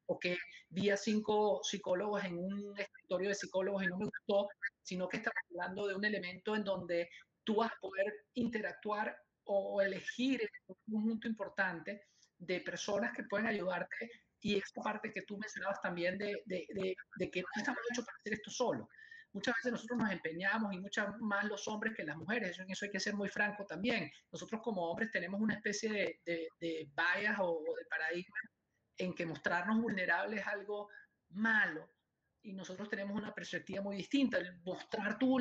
o 0.06 0.18
que 0.18 0.38
vi 0.70 0.88
a 0.88 0.96
cinco 0.96 1.60
psicólogos 1.62 2.24
en 2.24 2.38
un 2.38 2.74
escritorio 2.78 3.28
de 3.28 3.34
psicólogos 3.34 3.84
y 3.84 3.88
no 3.88 3.98
me 3.98 4.06
gustó, 4.06 4.48
sino 4.82 5.06
que 5.06 5.18
estamos 5.18 5.36
hablando 5.50 5.86
de 5.86 5.94
un 5.94 6.04
elemento 6.06 6.56
en 6.56 6.64
donde 6.64 7.10
tú 7.44 7.56
vas 7.56 7.70
a 7.70 7.80
poder 7.82 8.14
interactuar 8.32 9.14
o 9.44 9.82
elegir 9.82 10.40
un 10.68 10.76
conjunto 10.90 11.28
importante 11.28 12.06
de 12.38 12.60
personas 12.62 13.12
que 13.14 13.24
pueden 13.24 13.46
ayudarte 13.46 14.10
y 14.40 14.56
esta 14.56 14.80
parte 14.80 15.12
que 15.12 15.22
tú 15.22 15.36
mencionabas 15.36 15.82
también 15.82 16.16
de, 16.16 16.42
de, 16.46 16.66
de, 16.70 16.96
de 17.16 17.30
que 17.30 17.42
no 17.42 17.48
estamos 17.56 17.80
hechos 17.90 18.06
para 18.06 18.16
hacer 18.16 18.32
esto 18.32 18.50
solo 18.50 18.88
muchas 19.32 19.54
veces 19.56 19.72
nosotros 19.72 19.98
nos 19.98 20.10
empeñamos 20.10 20.72
y 20.74 20.80
muchas 20.80 21.18
más 21.20 21.44
los 21.44 21.66
hombres 21.68 21.94
que 21.96 22.04
las 22.04 22.16
mujeres, 22.16 22.50
eso, 22.50 22.62
en 22.62 22.70
eso 22.70 22.84
hay 22.84 22.90
que 22.90 23.00
ser 23.00 23.14
muy 23.14 23.28
franco 23.28 23.64
también. 23.66 24.10
Nosotros 24.30 24.60
como 24.62 24.90
hombres 24.90 25.10
tenemos 25.10 25.40
una 25.40 25.54
especie 25.54 25.90
de, 25.90 26.20
de, 26.24 26.48
de 26.60 26.90
bias 26.94 27.36
o, 27.40 27.62
de 27.76 27.84
paradigma 27.86 28.36
en 28.98 29.14
que 29.14 29.26
mostrarnos 29.26 29.80
vulnerables 29.80 30.40
es 30.40 30.46
algo 30.46 30.88
malo 31.30 31.90
y 32.42 32.52
nosotros 32.52 32.88
tenemos 32.88 33.16
una 33.16 33.32
perspectiva 33.32 33.82
muy 33.82 33.96
distinta. 33.96 34.38
El 34.38 34.60
mostrar 34.62 35.18
tu 35.18 35.38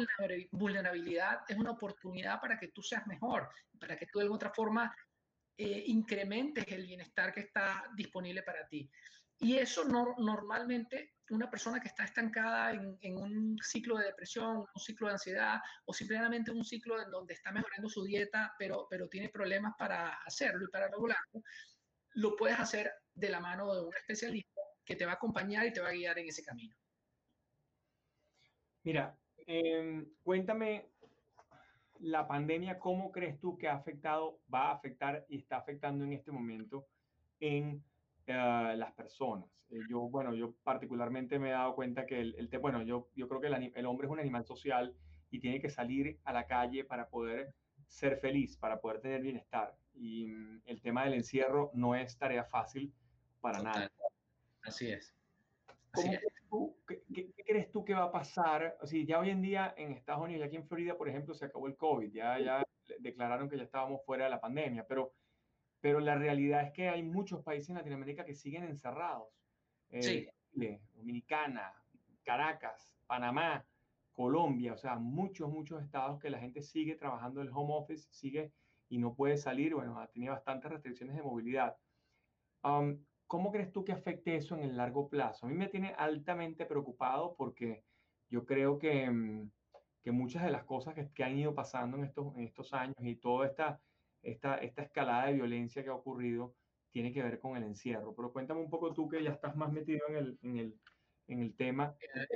vulnerabilidad 0.51 1.39
es 1.47 1.57
una 1.57 1.71
oportunidad 1.71 2.39
para 2.39 2.59
que 2.59 2.69
tú 2.69 2.81
seas 2.81 3.05
mejor, 3.07 3.49
para 3.79 3.97
que 3.97 4.05
tú 4.05 4.19
de 4.19 4.23
alguna 4.23 4.37
otra 4.37 4.53
forma 4.53 4.95
eh, 5.57 5.83
incrementes 5.87 6.65
el 6.67 6.85
bienestar 6.85 7.33
que 7.33 7.41
está 7.41 7.83
disponible 7.95 8.43
para 8.43 8.67
ti. 8.67 8.89
Y 9.41 9.57
eso 9.57 9.83
no, 9.85 10.15
normalmente 10.19 11.15
una 11.31 11.49
persona 11.49 11.79
que 11.79 11.87
está 11.87 12.03
estancada 12.03 12.73
en, 12.73 13.17
un 13.17 13.57
ciclo 13.59 13.97
de 13.97 14.05
depresión, 14.05 14.57
un 14.57 14.81
ciclo 14.81 15.07
de 15.07 15.13
ansiedad 15.13 15.59
o 15.85 15.93
simplemente 15.93 16.51
un 16.51 16.63
ciclo 16.63 17.01
en 17.01 17.09
donde 17.09 17.33
está 17.33 17.51
mejorando 17.51 17.89
su 17.89 18.03
dieta, 18.03 18.53
pero, 18.59 18.85
pero 18.87 19.07
tiene 19.07 19.29
problemas 19.29 19.73
para 19.79 20.09
hacerlo 20.25 20.65
y 20.65 20.71
para 20.71 20.89
regularlo, 20.89 21.41
lo 22.13 22.35
puedes 22.35 22.59
hacer 22.59 22.91
de 23.15 23.29
la 23.29 23.39
mano 23.39 23.73
de 23.73 23.81
un 23.81 23.95
especialista 23.95 24.61
que 24.85 24.95
te 24.95 25.05
va 25.05 25.13
a 25.13 25.15
acompañar 25.15 25.65
y 25.65 25.73
te 25.73 25.81
va 25.81 25.89
a 25.89 25.93
guiar 25.93 26.19
en 26.19 26.27
ese 26.27 26.43
camino. 26.43 26.75
Mira, 28.83 29.17
eh, 29.47 30.05
cuéntame 30.21 30.91
la 31.99 32.27
pandemia, 32.27 32.77
¿cómo 32.77 33.11
crees 33.11 33.39
tú 33.39 33.57
que 33.57 33.67
ha 33.67 33.73
afectado, 33.73 34.39
va 34.53 34.69
a 34.69 34.73
afectar 34.73 35.25
y 35.29 35.37
está 35.37 35.57
afectando 35.57 36.03
en 36.03 36.13
este 36.13 36.31
momento 36.31 36.87
en 37.39 37.83
las 38.33 38.93
personas? 38.93 39.49
Eh, 39.69 39.79
yo, 39.89 40.01
bueno, 40.01 40.33
yo 40.33 40.53
particularmente 40.63 41.39
me 41.39 41.49
he 41.49 41.51
dado 41.51 41.75
cuenta 41.75 42.05
que 42.05 42.19
el, 42.19 42.35
el 42.35 42.59
bueno, 42.59 42.81
yo, 42.83 43.09
yo 43.15 43.27
creo 43.27 43.41
que 43.41 43.47
el, 43.47 43.71
el, 43.73 43.85
hombre 43.85 44.07
es 44.07 44.11
un 44.11 44.19
animal 44.19 44.45
social 44.45 44.95
y 45.29 45.39
tiene 45.39 45.61
que 45.61 45.69
salir 45.69 46.19
a 46.23 46.33
la 46.33 46.45
calle 46.45 46.83
para 46.83 47.09
poder 47.09 47.53
ser 47.87 48.17
feliz, 48.17 48.57
para 48.57 48.79
poder 48.79 49.01
tener 49.01 49.21
bienestar. 49.21 49.75
Y 49.93 50.31
um, 50.31 50.61
el 50.65 50.81
tema 50.81 51.05
del 51.05 51.13
encierro 51.13 51.71
no 51.73 51.95
es 51.95 52.17
tarea 52.17 52.43
fácil 52.43 52.93
para 53.39 53.59
Total. 53.59 53.73
nada. 53.73 53.91
Así 54.63 54.91
es. 54.91 55.15
Así 55.93 56.09
es. 56.09 56.21
Tú, 56.49 56.77
qué, 56.87 57.03
qué, 57.13 57.31
qué, 57.31 57.43
crees 57.43 57.71
tú 57.71 57.85
que 57.85 57.93
va 57.93 58.03
a 58.03 58.11
pasar? 58.11 58.77
O 58.81 58.87
sea, 58.87 59.03
ya 59.05 59.19
hoy 59.19 59.29
en 59.29 59.41
día 59.41 59.73
en 59.77 59.93
Estados 59.93 60.23
Unidos 60.23 60.43
y 60.43 60.47
aquí 60.47 60.57
en 60.57 60.67
Florida, 60.67 60.97
por 60.97 61.07
ejemplo, 61.07 61.33
se 61.33 61.45
acabó 61.45 61.67
el 61.67 61.77
COVID, 61.77 62.11
ya, 62.11 62.39
ya 62.39 62.63
declararon 62.99 63.49
que 63.49 63.57
ya 63.57 63.63
estábamos 63.63 64.03
fuera 64.05 64.25
de 64.25 64.31
la 64.31 64.41
pandemia, 64.41 64.85
pero, 64.85 65.13
pero 65.81 65.99
la 65.99 66.15
realidad 66.15 66.63
es 66.63 66.71
que 66.71 66.87
hay 66.87 67.03
muchos 67.03 67.43
países 67.43 67.69
en 67.69 67.75
Latinoamérica 67.75 68.23
que 68.23 68.35
siguen 68.35 68.63
encerrados. 68.63 69.27
Eh, 69.89 70.03
sí. 70.03 70.27
Chile, 70.53 70.81
Dominicana, 70.93 71.73
Caracas, 72.23 72.95
Panamá, 73.07 73.65
Colombia, 74.13 74.73
o 74.73 74.77
sea, 74.77 74.95
muchos, 74.97 75.49
muchos 75.49 75.81
estados 75.81 76.19
que 76.19 76.29
la 76.29 76.39
gente 76.39 76.61
sigue 76.61 76.95
trabajando 76.95 77.41
en 77.41 77.47
el 77.47 77.53
home 77.53 77.73
office, 77.73 78.07
sigue 78.11 78.51
y 78.89 78.97
no 78.99 79.15
puede 79.15 79.37
salir, 79.37 79.73
bueno, 79.73 79.99
ha 79.99 80.07
tenido 80.07 80.33
bastantes 80.33 80.71
restricciones 80.71 81.15
de 81.15 81.23
movilidad. 81.23 81.77
Um, 82.63 82.99
¿Cómo 83.25 83.51
crees 83.51 83.71
tú 83.71 83.85
que 83.85 83.93
afecte 83.93 84.35
eso 84.35 84.55
en 84.55 84.63
el 84.63 84.75
largo 84.75 85.07
plazo? 85.07 85.45
A 85.45 85.49
mí 85.49 85.55
me 85.55 85.69
tiene 85.69 85.93
altamente 85.97 86.65
preocupado 86.65 87.33
porque 87.35 87.83
yo 88.29 88.45
creo 88.45 88.77
que, 88.77 89.09
mm, 89.09 89.49
que 90.03 90.11
muchas 90.11 90.43
de 90.43 90.51
las 90.51 90.65
cosas 90.65 90.93
que, 90.93 91.09
que, 91.13 91.23
han 91.23 91.37
ido 91.37 91.55
pasando 91.55 91.97
en 91.97 92.03
estos, 92.03 92.35
en 92.35 92.43
estos 92.43 92.73
años 92.73 92.97
y 92.99 93.15
toda 93.15 93.47
esta, 93.47 93.79
esta, 94.21 94.55
esta 94.57 94.83
escalada 94.83 95.27
de 95.27 95.33
violencia 95.33 95.83
que 95.83 95.89
ha 95.89 95.93
ocurrido 95.93 96.55
tiene 96.91 97.13
que 97.13 97.23
ver 97.23 97.39
con 97.39 97.57
el 97.57 97.63
encierro. 97.63 98.15
Pero 98.15 98.31
cuéntame 98.31 98.61
un 98.61 98.69
poco 98.69 98.93
tú 98.93 99.09
que 99.09 99.23
ya 99.23 99.31
estás 99.31 99.55
más 99.55 99.71
metido 99.71 100.07
en 100.09 100.15
el, 100.15 100.39
en 100.43 100.57
el, 100.57 100.79
en 101.27 101.41
el 101.41 101.55
tema. 101.55 101.95
Eh, 102.15 102.27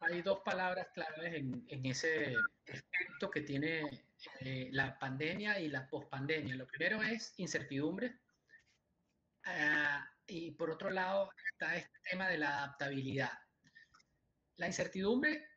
hay 0.00 0.22
dos 0.22 0.40
palabras 0.40 0.88
claves 0.94 1.34
en, 1.34 1.64
en 1.68 1.86
ese 1.86 2.34
efecto 2.66 3.30
que 3.30 3.40
tiene 3.42 3.82
eh, 4.40 4.68
la 4.72 4.98
pandemia 4.98 5.60
y 5.60 5.68
la 5.68 5.88
pospandemia. 5.88 6.56
Lo 6.56 6.66
primero 6.66 7.02
es 7.02 7.34
incertidumbre 7.38 8.16
Uh, 9.48 10.04
y 10.26 10.50
por 10.50 10.70
otro 10.70 10.90
lado 10.90 11.30
está 11.52 11.76
este 11.76 11.98
tema 12.10 12.28
de 12.28 12.38
la 12.38 12.58
adaptabilidad. 12.58 13.32
La 14.56 14.66
incertidumbre 14.66 15.48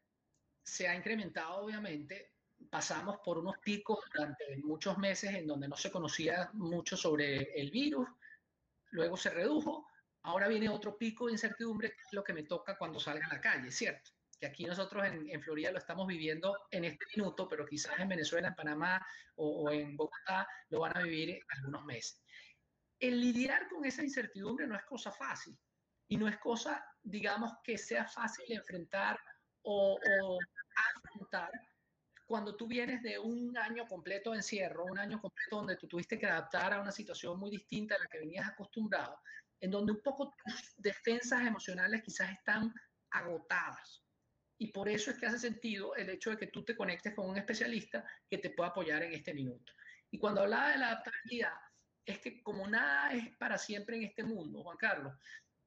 se 0.64 0.88
ha 0.88 0.96
incrementado 0.96 1.66
obviamente 1.66 2.31
pasamos 2.70 3.18
por 3.24 3.38
unos 3.38 3.58
picos 3.60 4.00
durante 4.14 4.58
muchos 4.58 4.98
meses 4.98 5.34
en 5.34 5.48
donde 5.48 5.68
no 5.68 5.76
se 5.76 5.92
conocía 5.92 6.50
mucho 6.54 6.96
sobre 6.96 7.60
el 7.60 7.72
virus, 7.72 8.08
luego 8.92 9.18
se 9.18 9.30
redujo, 9.30 9.88
ahora 10.24 10.48
viene 10.48 10.70
otro 10.70 10.98
pico 10.98 11.26
de 11.26 11.34
incertidumbre, 11.34 11.90
que 11.90 12.02
es 12.02 12.14
lo 12.14 12.24
que 12.24 12.34
me 12.34 12.44
toca 12.44 12.78
cuando 12.78 13.00
salga 13.00 13.26
a 13.28 13.36
la 13.36 13.42
calle, 13.42 13.72
¿cierto? 13.72 14.12
Que 14.40 14.48
aquí 14.48 14.66
nosotros 14.66 15.06
en, 15.06 15.30
en 15.30 15.42
Florida 15.42 15.72
lo 15.72 15.78
estamos 15.78 16.08
viviendo 16.08 16.58
en 16.72 16.86
este 16.86 17.06
minuto, 17.16 17.48
pero 17.48 17.66
quizás 17.66 18.00
en 18.00 18.10
Venezuela, 18.10 18.50
en 18.50 18.56
Panamá 18.56 19.06
o, 19.36 19.64
o 19.64 19.72
en 19.72 19.96
Bogotá 19.96 20.48
lo 20.70 20.80
van 20.80 20.98
a 20.98 21.04
vivir 21.04 21.30
en 21.30 21.42
algunos 21.58 21.86
meses. 21.86 22.22
El 23.00 23.20
lidiar 23.20 23.68
con 23.68 23.86
esa 23.86 24.04
incertidumbre 24.04 24.68
no 24.68 24.76
es 24.76 24.84
cosa 24.84 25.12
fácil 25.12 25.58
y 26.08 26.18
no 26.18 26.28
es 26.28 26.38
cosa, 26.38 26.86
digamos, 27.02 27.52
que 27.64 27.78
sea 27.78 28.06
fácil 28.06 28.46
enfrentar 28.52 29.20
o, 29.64 29.94
o 29.96 30.38
afrontar 30.76 31.52
cuando 32.32 32.56
tú 32.56 32.66
vienes 32.66 33.04
de 33.04 33.20
un 33.20 33.58
año 33.58 33.86
completo 33.86 34.32
de 34.32 34.38
encierro, 34.38 34.86
un 34.86 34.98
año 34.98 35.20
completo 35.20 35.58
donde 35.58 35.76
tú 35.76 35.86
tuviste 35.86 36.18
que 36.18 36.28
adaptar 36.28 36.72
a 36.72 36.80
una 36.80 36.94
situación 36.94 37.38
muy 37.38 37.52
distinta 37.52 37.96
a 37.96 38.00
la 38.00 38.08
que 38.08 38.20
venías 38.20 38.48
acostumbrado, 38.48 39.20
en 39.60 39.70
donde 39.70 39.92
un 39.92 40.02
poco 40.02 40.34
tus 40.42 40.74
defensas 40.78 41.46
emocionales 41.46 42.02
quizás 42.02 42.32
están 42.32 42.74
agotadas. 43.10 44.02
Y 44.58 44.72
por 44.72 44.88
eso 44.88 45.12
es 45.12 45.18
que 45.18 45.26
hace 45.26 45.40
sentido 45.40 45.94
el 45.98 46.10
hecho 46.10 46.30
de 46.30 46.38
que 46.38 46.48
tú 46.48 46.64
te 46.64 46.74
conectes 46.74 47.14
con 47.14 47.30
un 47.30 47.36
especialista 47.36 48.10
que 48.30 48.38
te 48.38 48.52
pueda 48.52 48.70
apoyar 48.70 49.04
en 49.04 49.12
este 49.12 49.34
minuto. 49.34 49.74
Y 50.10 50.18
cuando 50.18 50.40
hablaba 50.40 50.72
de 50.72 50.78
la 50.78 50.88
adaptabilidad, 50.88 51.56
es 52.06 52.20
que 52.20 52.42
como 52.42 52.66
nada 52.66 53.12
es 53.12 53.36
para 53.36 53.58
siempre 53.58 53.98
en 53.98 54.04
este 54.04 54.24
mundo, 54.24 54.64
Juan 54.64 54.78
Carlos, 54.78 55.14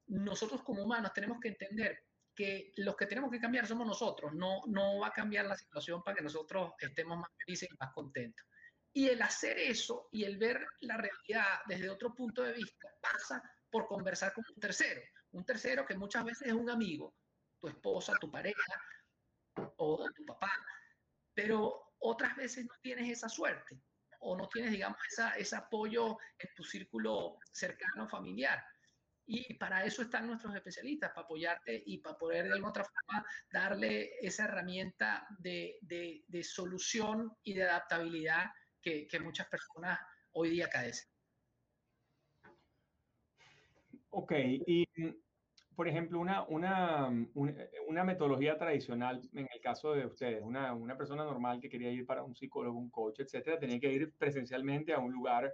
nosotros 0.06 0.62
como 0.62 0.82
humanos 0.82 1.12
tenemos 1.12 1.38
que 1.40 1.48
entender 1.48 2.06
que 2.34 2.72
los 2.76 2.96
que 2.96 3.06
tenemos 3.06 3.30
que 3.30 3.40
cambiar 3.40 3.66
somos 3.66 3.86
nosotros, 3.86 4.32
no, 4.34 4.62
no 4.66 4.98
va 5.00 5.08
a 5.08 5.12
cambiar 5.12 5.46
la 5.46 5.56
situación 5.56 6.02
para 6.02 6.16
que 6.16 6.24
nosotros 6.24 6.72
estemos 6.78 7.18
más 7.18 7.30
felices 7.38 7.68
y 7.70 7.76
más 7.78 7.92
contentos. 7.92 8.46
Y 8.92 9.08
el 9.08 9.22
hacer 9.22 9.58
eso 9.58 10.08
y 10.12 10.24
el 10.24 10.38
ver 10.38 10.66
la 10.80 10.96
realidad 10.96 11.60
desde 11.66 11.90
otro 11.90 12.14
punto 12.14 12.42
de 12.42 12.52
vista 12.52 12.88
pasa 13.00 13.42
por 13.70 13.86
conversar 13.86 14.32
con 14.32 14.44
un 14.48 14.60
tercero, 14.60 15.00
un 15.32 15.44
tercero 15.44 15.84
que 15.84 15.96
muchas 15.96 16.24
veces 16.24 16.48
es 16.48 16.54
un 16.54 16.70
amigo, 16.70 17.14
tu 17.60 17.68
esposa, 17.68 18.12
tu 18.20 18.30
pareja 18.30 18.80
o 19.76 20.04
tu 20.14 20.24
papá, 20.24 20.52
pero 21.34 21.92
otras 21.98 22.36
veces 22.36 22.64
no 22.66 22.74
tienes 22.82 23.10
esa 23.10 23.28
suerte 23.28 23.80
o 24.20 24.36
no 24.36 24.48
tienes, 24.48 24.72
digamos, 24.72 24.98
esa, 25.10 25.30
ese 25.36 25.56
apoyo 25.56 26.16
en 26.38 26.48
tu 26.54 26.64
círculo 26.64 27.38
cercano 27.52 28.08
familiar. 28.08 28.64
Y 29.26 29.54
para 29.54 29.84
eso 29.84 30.02
están 30.02 30.26
nuestros 30.26 30.54
especialistas, 30.54 31.10
para 31.12 31.24
apoyarte 31.24 31.82
y 31.86 31.98
para 31.98 32.16
poder 32.16 32.44
de 32.44 32.52
alguna 32.52 32.70
otra 32.70 32.84
forma 32.84 33.26
darle 33.50 34.18
esa 34.20 34.44
herramienta 34.44 35.26
de, 35.38 35.78
de, 35.80 36.24
de 36.28 36.44
solución 36.44 37.32
y 37.42 37.54
de 37.54 37.64
adaptabilidad 37.64 38.50
que, 38.82 39.06
que, 39.06 39.20
muchas 39.20 39.48
personas 39.48 39.98
hoy 40.32 40.50
día 40.50 40.68
carecen. 40.68 41.08
Ok, 44.10 44.32
y 44.36 44.86
por 45.74 45.88
ejemplo, 45.88 46.20
una, 46.20 46.44
una, 46.44 47.10
una, 47.34 48.04
metodología 48.04 48.56
tradicional, 48.56 49.20
en 49.32 49.48
el 49.52 49.60
caso 49.60 49.92
de 49.92 50.06
ustedes, 50.06 50.42
una, 50.42 50.72
una 50.72 50.96
persona 50.96 51.24
normal 51.24 51.60
que 51.60 51.68
quería 51.68 51.90
ir 51.90 52.06
para 52.06 52.22
un 52.22 52.34
psicólogo, 52.34 52.78
un 52.78 52.90
coach, 52.90 53.20
etcétera, 53.20 53.58
tenía 53.58 53.80
que 53.80 53.92
ir 53.92 54.12
presencialmente 54.16 54.92
a 54.92 54.98
un 54.98 55.12
lugar 55.12 55.52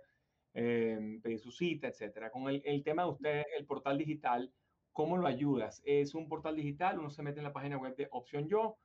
eh, 0.55 1.19
pedir 1.23 1.39
su 1.39 1.51
cita, 1.51 1.89
etcétera. 1.89 2.31
Con 2.31 2.49
el, 2.49 2.63
el, 2.65 2.83
tema 2.83 3.05
de 3.05 3.11
ustedes, 3.11 3.47
el 3.57 3.67
portal 3.67 3.99
digital, 3.99 4.53
¿cómo 4.93 5.17
lo 5.17 5.27
ayudas? 5.27 5.83
Es 5.85 6.15
un 6.15 6.29
portal 6.29 6.57
digital, 6.57 6.99
uno 6.99 7.11
se 7.11 7.23
mete 7.23 7.39
en 7.39 7.45
la 7.45 7.53
página 7.53 7.79
web 7.79 7.95
de 7.97 8.09
Opción 8.11 8.49
Yo, 8.49 8.79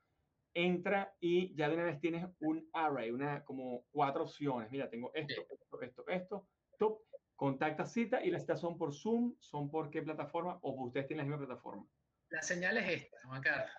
entra 0.54 1.13
y 1.19 1.54
ya 1.56 1.67
de 1.67 1.75
una 1.75 1.84
vez 1.84 1.99
tienes 1.99 2.25
un 2.39 2.67
array, 2.73 3.12
una 3.12 3.43
como 3.43 3.86
cuatro 3.91 4.23
opciones. 4.23 4.71
Mira, 4.71 4.89
tengo 4.89 5.12
esto, 5.13 5.45
esto, 5.49 5.82
esto, 5.82 6.08
esto. 6.08 6.47
Top, 6.80 7.01
contacta 7.36 7.86
cita 7.86 8.23
y 8.23 8.32
las 8.32 8.41
citas 8.41 8.62
son 8.62 8.78
por 8.78 8.93
Zoom, 8.93 9.36
son 9.39 9.69
por 9.69 9.89
qué 9.89 10.01
plataforma 10.01 10.58
o 10.62 10.71
ustedes 10.86 11.08
tienen 11.08 11.25
la 11.25 11.32
misma 11.32 11.45
plataforma. 11.45 11.86
La 12.30 12.41
señal 12.41 12.78
es 12.78 12.89
esta, 12.89 13.17
Juan 13.25 13.41
Carlos, 13.41 13.69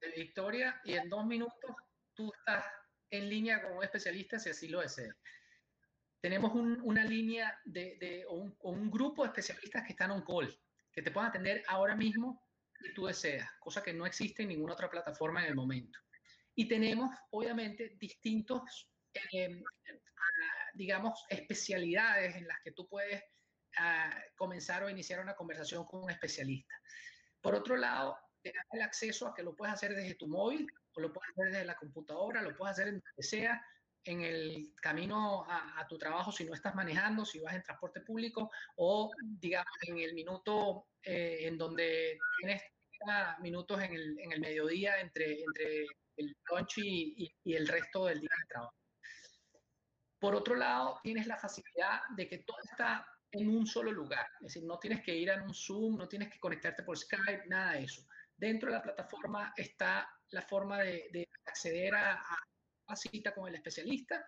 de 0.00 0.10
Victoria 0.10 0.80
y 0.84 0.94
en 0.94 1.08
dos 1.08 1.26
minutos 1.26 1.74
tú 2.14 2.30
estás 2.38 2.64
en 3.10 3.28
línea 3.28 3.62
con 3.62 3.78
un 3.78 3.84
especialista 3.84 4.38
si 4.38 4.50
así 4.50 4.68
lo 4.68 4.80
deseas 4.80 5.16
tenemos 6.26 6.56
un, 6.56 6.80
una 6.82 7.04
línea 7.04 7.56
de, 7.64 7.96
de 8.00 8.26
o, 8.26 8.34
un, 8.34 8.56
o, 8.58 8.70
un, 8.72 8.90
grupo 8.90 9.22
de 9.22 9.28
especialistas 9.28 9.84
que 9.84 9.92
están 9.92 10.10
on 10.10 10.24
call, 10.24 10.52
que 10.90 11.00
te 11.00 11.12
pueden 11.12 11.28
atender 11.28 11.62
ahora 11.68 11.94
mismo 11.94 12.42
si 12.80 12.92
tú 12.94 13.06
deseas, 13.06 13.48
cosa 13.60 13.80
que 13.80 13.92
no 13.92 14.06
existe 14.06 14.42
en 14.42 14.48
ninguna 14.48 14.72
otra 14.72 14.90
plataforma 14.90 15.40
en 15.44 15.50
el 15.50 15.54
momento. 15.54 16.00
Y 16.56 16.66
tenemos, 16.66 17.16
obviamente, 17.30 17.96
distintos, 18.00 18.90
eh, 19.14 19.62
digamos, 20.74 21.24
especialidades 21.28 22.34
en 22.34 22.48
las 22.48 22.58
que 22.64 22.72
tú 22.72 22.88
puedes 22.88 23.22
uh, 23.78 24.34
comenzar 24.34 24.82
o 24.82 24.90
iniciar 24.90 25.20
una 25.20 25.36
conversación 25.36 25.84
con 25.84 26.02
un 26.02 26.10
especialista. 26.10 26.74
Por 27.40 27.54
otro 27.54 27.76
lado, 27.76 28.18
tienes 28.42 28.64
el 28.72 28.82
acceso 28.82 29.28
a 29.28 29.34
que 29.34 29.44
lo 29.44 29.54
puedes 29.54 29.74
hacer 29.74 29.94
desde 29.94 30.16
tu 30.16 30.26
móvil, 30.26 30.66
o 30.96 31.00
lo 31.00 31.12
puedes 31.12 31.30
hacer 31.30 31.52
desde 31.52 31.66
la 31.66 31.76
computadora, 31.76 32.42
lo 32.42 32.56
puedes 32.56 32.72
hacer 32.72 32.88
en 32.88 32.94
donde 32.94 33.22
sea, 33.22 33.64
en 34.06 34.22
el 34.22 34.72
camino 34.80 35.44
a, 35.44 35.80
a, 35.80 35.86
tu 35.86 35.98
trabajo 35.98 36.30
si 36.30 36.44
no 36.44 36.54
estás 36.54 36.74
manejando, 36.74 37.24
si 37.24 37.40
vas 37.40 37.54
en 37.54 37.62
transporte 37.62 38.00
público 38.00 38.50
o, 38.76 39.10
digamos, 39.20 39.72
en 39.82 39.98
el 39.98 40.14
minuto 40.14 40.86
eh, 41.02 41.38
en 41.42 41.58
donde 41.58 42.18
tienes 42.38 42.62
minutos 43.40 43.80
en 43.82 43.92
el, 43.92 44.18
en 44.18 44.32
el 44.32 44.40
mediodía 44.40 45.00
entre, 45.00 45.42
entre 45.42 45.86
el 46.16 46.36
lunch 46.50 46.78
y, 46.78 47.24
y, 47.24 47.34
y, 47.44 47.54
el 47.54 47.68
resto 47.68 48.06
del 48.06 48.20
día 48.20 48.30
de 48.38 48.46
trabajo. 48.48 48.74
Por 50.18 50.34
otro 50.34 50.54
lado, 50.54 50.98
tienes 51.02 51.26
la 51.26 51.36
facilidad 51.36 52.00
de 52.16 52.26
que 52.26 52.38
todo 52.38 52.56
está 52.64 53.06
en 53.30 53.48
un 53.48 53.66
solo 53.66 53.92
lugar, 53.92 54.26
es 54.40 54.54
decir, 54.54 54.64
no 54.64 54.78
tienes 54.78 55.02
que 55.02 55.14
ir 55.14 55.30
a 55.30 55.42
un 55.42 55.52
Zoom, 55.52 55.98
no 55.98 56.08
tienes 56.08 56.30
que 56.30 56.38
conectarte 56.38 56.84
por 56.84 56.96
Skype, 56.96 57.46
nada 57.48 57.72
de 57.72 57.84
eso. 57.84 58.06
Dentro 58.36 58.70
de 58.70 58.76
la 58.76 58.82
plataforma 58.82 59.52
está 59.56 60.08
la 60.30 60.42
forma 60.42 60.78
de, 60.78 61.08
de 61.12 61.28
acceder 61.44 61.94
a, 61.94 62.14
a 62.14 62.38
cita 62.94 63.34
con 63.34 63.48
el 63.48 63.54
especialista, 63.54 64.24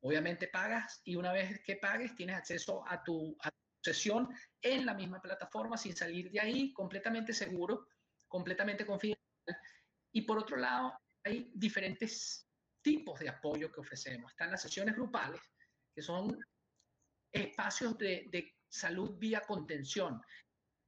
obviamente 0.00 0.48
pagas 0.48 1.00
y 1.04 1.16
una 1.16 1.32
vez 1.32 1.62
que 1.64 1.76
pagues 1.76 2.14
tienes 2.14 2.36
acceso 2.36 2.84
a 2.88 3.02
tu, 3.02 3.36
a 3.40 3.50
tu 3.50 3.56
sesión 3.82 4.28
en 4.60 4.86
la 4.86 4.94
misma 4.94 5.20
plataforma 5.20 5.76
sin 5.76 5.94
salir 5.94 6.30
de 6.30 6.40
ahí, 6.40 6.72
completamente 6.72 7.32
seguro, 7.32 7.86
completamente 8.26 8.84
confidencial. 8.84 9.22
Y 10.12 10.22
por 10.22 10.38
otro 10.38 10.56
lado, 10.56 10.98
hay 11.24 11.50
diferentes 11.54 12.48
tipos 12.82 13.20
de 13.20 13.28
apoyo 13.28 13.70
que 13.70 13.80
ofrecemos. 13.80 14.32
Están 14.32 14.50
las 14.50 14.62
sesiones 14.62 14.94
grupales, 14.94 15.40
que 15.94 16.02
son 16.02 16.38
espacios 17.32 17.98
de, 17.98 18.26
de 18.30 18.54
salud 18.68 19.16
vía 19.18 19.40
contención. 19.40 20.20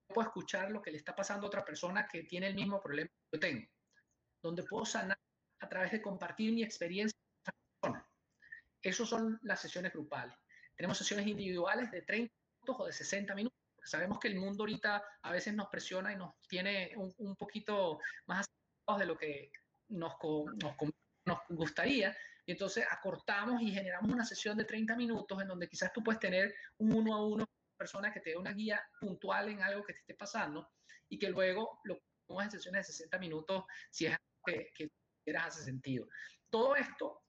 Puedo 0.07 0.29
escuchar 0.29 0.71
lo 0.71 0.81
que 0.81 0.91
le 0.91 0.99
está 0.99 1.15
pasando 1.15 1.47
a 1.47 1.49
otra 1.49 1.65
persona 1.65 2.07
que 2.07 2.23
tiene 2.23 2.49
el 2.49 2.55
mismo 2.55 2.81
problema 2.81 3.11
que 3.11 3.37
yo 3.37 3.41
tengo, 3.41 3.69
donde 4.43 4.63
puedo 4.63 4.85
sanar 4.85 5.19
a 5.61 5.69
través 5.69 5.93
de 5.93 6.03
compartir 6.03 6.53
mi 6.53 6.63
experiencia 6.63 7.19
con 7.45 7.93
persona. 7.93 8.09
Esas 8.83 9.09
son 9.09 9.39
las 9.43 9.61
sesiones 9.61 9.93
grupales. 9.93 10.37
Tenemos 10.77 10.99
sesiones 10.99 11.27
individuales 11.27 11.91
de 11.91 12.03
30 12.03 12.33
minutos 12.33 12.77
o 12.81 12.87
de 12.87 12.93
60 12.93 13.35
minutos. 13.35 13.59
Sabemos 13.85 14.19
que 14.19 14.29
el 14.29 14.39
mundo 14.39 14.63
ahorita 14.63 15.03
a 15.23 15.33
veces 15.33 15.55
nos 15.55 15.69
presiona 15.69 16.13
y 16.13 16.17
nos 16.17 16.35
tiene 16.49 16.93
un, 16.97 17.13
un 17.19 17.37
poquito 17.37 17.99
más 18.27 18.47
de 18.99 19.07
lo 19.07 19.19
que 19.19 19.51
nos, 19.89 20.15
nos, 20.63 20.77
nos 21.25 21.39
gustaría. 21.49 22.17
Y 22.47 22.53
entonces 22.53 22.87
acortamos 22.91 23.61
y 23.61 23.71
generamos 23.71 24.11
una 24.11 24.25
sesión 24.25 24.57
de 24.57 24.65
30 24.65 24.97
minutos 24.97 25.41
en 25.43 25.49
donde 25.49 25.69
quizás 25.69 25.93
tú 25.93 26.03
puedes 26.03 26.21
tener 26.21 26.55
un 26.79 26.95
uno 26.95 27.15
a 27.15 27.27
uno 27.27 27.45
persona 27.77 28.13
que 28.13 28.21
te 28.21 28.31
dé 28.31 28.37
una 28.37 28.53
guía 28.53 28.83
puntual 29.01 29.49
en 29.49 29.63
algo 29.63 29.85
que 29.85 29.93
te 29.93 30.01
esté 30.01 30.15
pasando 30.15 30.73
y 31.09 31.19
que 31.19 31.31
luego 31.31 31.81
lo 31.85 32.01
pongas 32.27 32.47
en 32.47 32.51
sesiones 32.53 32.87
de 32.87 32.93
60 32.93 33.19
minutos 33.19 33.65
si 33.91 34.07
es 34.07 34.13
algo 34.13 34.43
que, 34.45 34.71
que 34.75 34.91
hace 35.37 35.63
sentido. 35.63 36.07
Todo 36.51 36.77
esto, 36.77 37.23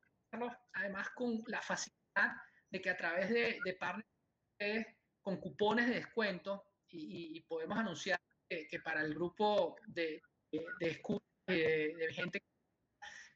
además 0.74 1.10
con 1.16 1.44
la 1.48 1.62
facilidad 1.62 2.34
de 2.70 2.82
que 2.82 2.90
a 2.90 2.98
través 2.98 3.30
de, 3.30 3.60
de 3.64 3.74
partners 3.74 4.88
con 5.22 5.38
cupones 5.38 5.88
de 5.88 5.96
descuento 5.96 6.64
y, 6.88 7.38
y 7.38 7.42
podemos 7.42 7.78
anunciar 7.78 8.20
que, 8.50 8.68
que, 8.68 8.80
para 8.80 9.02
el 9.02 9.14
grupo 9.14 9.76
de, 9.88 10.22
de, 10.52 10.66
de, 10.80 11.96
de, 11.98 12.14
gente 12.14 12.44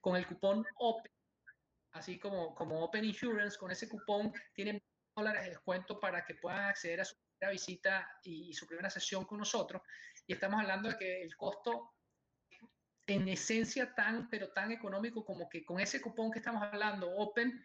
con 0.02 0.16
el 0.16 0.26
cupón 0.26 0.66
OPEN, 0.80 1.12
así 1.92 2.20
como, 2.20 2.54
como 2.56 2.84
Open 2.84 3.06
Insurance, 3.06 3.58
con 3.58 3.72
ese 3.72 3.88
cupón 3.88 4.34
tienen 4.54 4.82
dólares 5.16 5.44
de 5.44 5.50
descuento 5.50 6.00
para 6.00 6.26
que 6.26 6.36
puedan 6.36 6.66
acceder 6.66 7.02
a 7.02 7.06
su 7.06 7.16
primera 7.16 7.52
visita 7.52 8.20
y, 8.24 8.50
y 8.50 8.54
su 8.54 8.66
primera 8.66 8.90
sesión 8.90 9.26
con 9.26 9.38
nosotros. 9.40 9.82
Y 10.26 10.34
estamos 10.34 10.62
hablando 10.62 10.90
de 10.90 10.98
que 10.98 11.22
el 11.22 11.36
costo 11.38 11.94
en 13.08 13.28
esencia 13.28 13.94
tan, 13.94 14.30
pero 14.30 14.50
tan 14.50 14.72
económico 14.72 15.26
como 15.26 15.50
que 15.50 15.66
con 15.66 15.80
ese 15.80 16.02
cupón 16.02 16.32
que 16.32 16.40
estamos 16.40 16.64
hablando, 16.64 17.10
Open, 17.12 17.64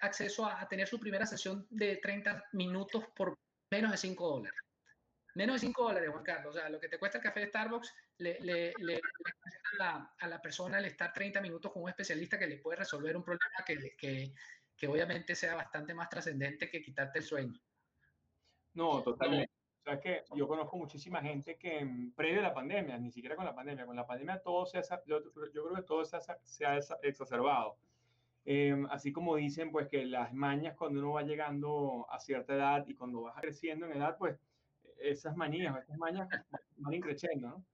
acceso 0.00 0.46
a, 0.46 0.66
tener 0.68 0.88
su 0.88 0.98
primera 0.98 1.26
sesión 1.26 1.66
de 1.70 1.96
30 1.96 2.44
minutos 2.52 3.04
por 3.14 3.34
menos 3.70 3.90
de 3.90 3.96
5 3.96 4.28
dólares. 4.28 4.60
Menos 5.34 5.60
de 5.60 5.66
5 5.66 5.82
dólares, 5.82 6.10
Juan 6.10 6.24
Carlos. 6.24 6.54
O 6.54 6.58
sea, 6.58 6.70
lo 6.70 6.80
que 6.80 6.88
te 6.88 6.98
cuesta 6.98 7.18
el 7.18 7.24
café 7.24 7.40
de 7.40 7.48
Starbucks, 7.48 7.92
le, 8.18 8.40
le, 8.40 8.72
le, 8.78 8.96
a, 8.96 9.76
la, 9.78 10.14
a, 10.18 10.28
la, 10.28 10.40
persona 10.40 10.78
el 10.78 10.86
estar 10.86 11.12
30 11.12 11.42
minutos 11.42 11.70
con 11.70 11.82
un 11.82 11.90
especialista 11.90 12.38
que 12.38 12.46
le 12.46 12.56
puede 12.56 12.78
resolver 12.78 13.14
un 13.14 13.22
problema 13.22 13.62
que, 13.66 13.94
que, 13.98 14.32
que 14.74 14.88
obviamente 14.88 15.34
sea 15.34 15.54
bastante 15.54 15.92
más 15.92 16.08
trascendente 16.08 16.70
que 16.70 16.82
quitarte 16.82 17.18
el 17.18 17.24
sueño. 17.26 17.60
No, 18.72 19.02
totalmente. 19.02 19.55
O 19.86 20.00
que 20.00 20.24
yo 20.34 20.48
conozco 20.48 20.76
muchísima 20.76 21.22
gente 21.22 21.56
que 21.56 21.84
mm, 21.84 22.12
previo 22.12 22.40
a 22.40 22.42
la 22.42 22.54
pandemia, 22.54 22.98
ni 22.98 23.12
siquiera 23.12 23.36
con 23.36 23.44
la 23.44 23.54
pandemia, 23.54 23.86
con 23.86 23.94
la 23.94 24.06
pandemia 24.06 24.42
todo 24.42 24.66
se 24.66 24.78
ha, 24.78 24.82
yo, 25.06 25.22
yo 25.52 25.64
creo 25.64 25.74
que 25.76 25.82
todo 25.82 26.04
se 26.04 26.16
ha, 26.16 26.20
se 26.20 26.66
ha 26.66 26.78
exacerbado. 27.02 27.76
Eh, 28.44 28.76
así 28.90 29.12
como 29.12 29.36
dicen, 29.36 29.70
pues 29.72 29.88
que 29.88 30.04
las 30.06 30.32
mañas 30.32 30.76
cuando 30.76 31.00
uno 31.00 31.12
va 31.12 31.22
llegando 31.22 32.06
a 32.10 32.18
cierta 32.20 32.54
edad 32.54 32.84
y 32.86 32.94
cuando 32.94 33.22
vas 33.22 33.40
creciendo 33.40 33.86
en 33.86 33.92
edad, 33.92 34.16
pues 34.18 34.38
esas 34.98 35.36
manías, 35.36 35.76
esas 35.82 35.98
mañas 35.98 36.28
van 36.76 36.94
increciendo, 36.94 37.48
¿no? 37.48 37.64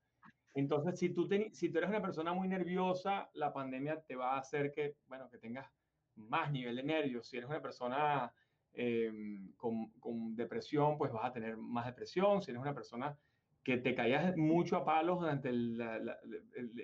Entonces, 0.55 0.99
si 0.99 1.09
tú, 1.09 1.27
si 1.51 1.69
tú 1.69 1.77
eres 1.79 1.89
una 1.89 2.01
persona 2.01 2.33
muy 2.33 2.47
nerviosa, 2.47 3.29
la 3.33 3.51
pandemia 3.51 4.01
te 4.01 4.15
va 4.15 4.35
a 4.35 4.39
hacer 4.39 4.71
que, 4.71 4.95
bueno, 5.07 5.27
que 5.29 5.39
tengas 5.39 5.67
más 6.15 6.51
nivel 6.51 6.75
de 6.75 6.83
nervios. 6.83 7.27
Si 7.27 7.37
eres 7.37 7.49
una 7.49 7.61
persona 7.61 8.31
eh, 8.73 9.11
con, 9.57 9.91
con, 9.99 10.35
depresión, 10.35 10.97
pues 10.97 11.11
vas 11.11 11.25
a 11.25 11.33
tener 11.33 11.57
más 11.57 11.85
depresión. 11.85 12.41
Si 12.41 12.51
eres 12.51 12.61
una 12.61 12.73
persona 12.73 13.17
que 13.63 13.77
te 13.77 13.95
caías 13.95 14.35
mucho 14.35 14.77
a 14.77 14.85
palos 14.85 15.19
durante 15.19 15.51
la, 15.51 15.97
la, 15.99 16.17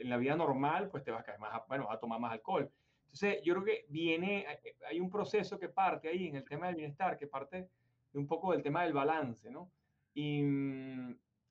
la 0.04 0.18
vida 0.18 0.36
normal, 0.36 0.90
pues 0.90 1.04
te 1.04 1.12
vas 1.12 1.22
a 1.22 1.24
caer 1.24 1.40
más, 1.40 1.62
bueno, 1.68 1.88
vas 1.88 1.98
a 1.98 2.00
tomar 2.00 2.20
más 2.20 2.32
alcohol. 2.32 2.72
Entonces, 3.06 3.42
yo 3.44 3.56
creo 3.56 3.66
que 3.66 3.86
viene, 3.90 4.46
hay 4.88 5.00
un 5.00 5.10
proceso 5.10 5.60
que 5.60 5.70
parte 5.70 6.10
ahí 6.10 6.28
en 6.28 6.36
el 6.36 6.46
tema 6.46 6.68
del 6.68 6.76
bienestar, 6.76 7.18
que 7.18 7.28
parte 7.28 7.68
de 8.14 8.20
un 8.20 8.28
poco 8.28 8.52
del 8.52 8.62
tema 8.62 8.84
del 8.84 8.94
balance, 8.94 9.50
¿no? 9.50 9.72
Y, 10.14 10.44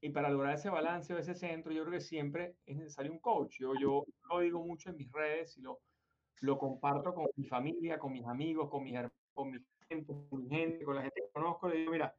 y 0.01 0.11
para 0.11 0.31
lograr 0.31 0.55
ese 0.55 0.70
balance 0.70 1.12
o 1.12 1.18
ese 1.18 1.35
centro, 1.35 1.72
yo 1.72 1.83
creo 1.83 1.94
que 1.94 2.01
siempre 2.01 2.55
es 2.64 2.77
necesario 2.77 3.11
un 3.11 3.18
coach. 3.18 3.59
Yo, 3.59 3.72
yo 3.81 4.05
lo 4.31 4.40
digo 4.40 4.64
mucho 4.64 4.90
en 4.90 4.96
mis 4.96 5.11
redes 5.11 5.57
y 5.57 5.62
lo, 5.62 5.81
lo 6.40 6.59
comparto 6.59 7.12
con 7.12 7.27
mi 7.35 7.44
familia, 7.44 7.98
con 7.98 8.12
mis 8.12 8.24
amigos, 8.24 8.70
con, 8.70 8.85
mis, 8.85 8.96
con 9.35 9.51
mi 9.51 9.59
gente, 9.88 10.12
con 10.29 10.48
gente, 10.48 10.85
con 10.85 10.96
la 10.96 11.03
gente 11.03 11.20
que 11.20 11.31
conozco. 11.33 11.68
Le 11.68 11.77
digo, 11.79 11.92
mira, 11.92 12.14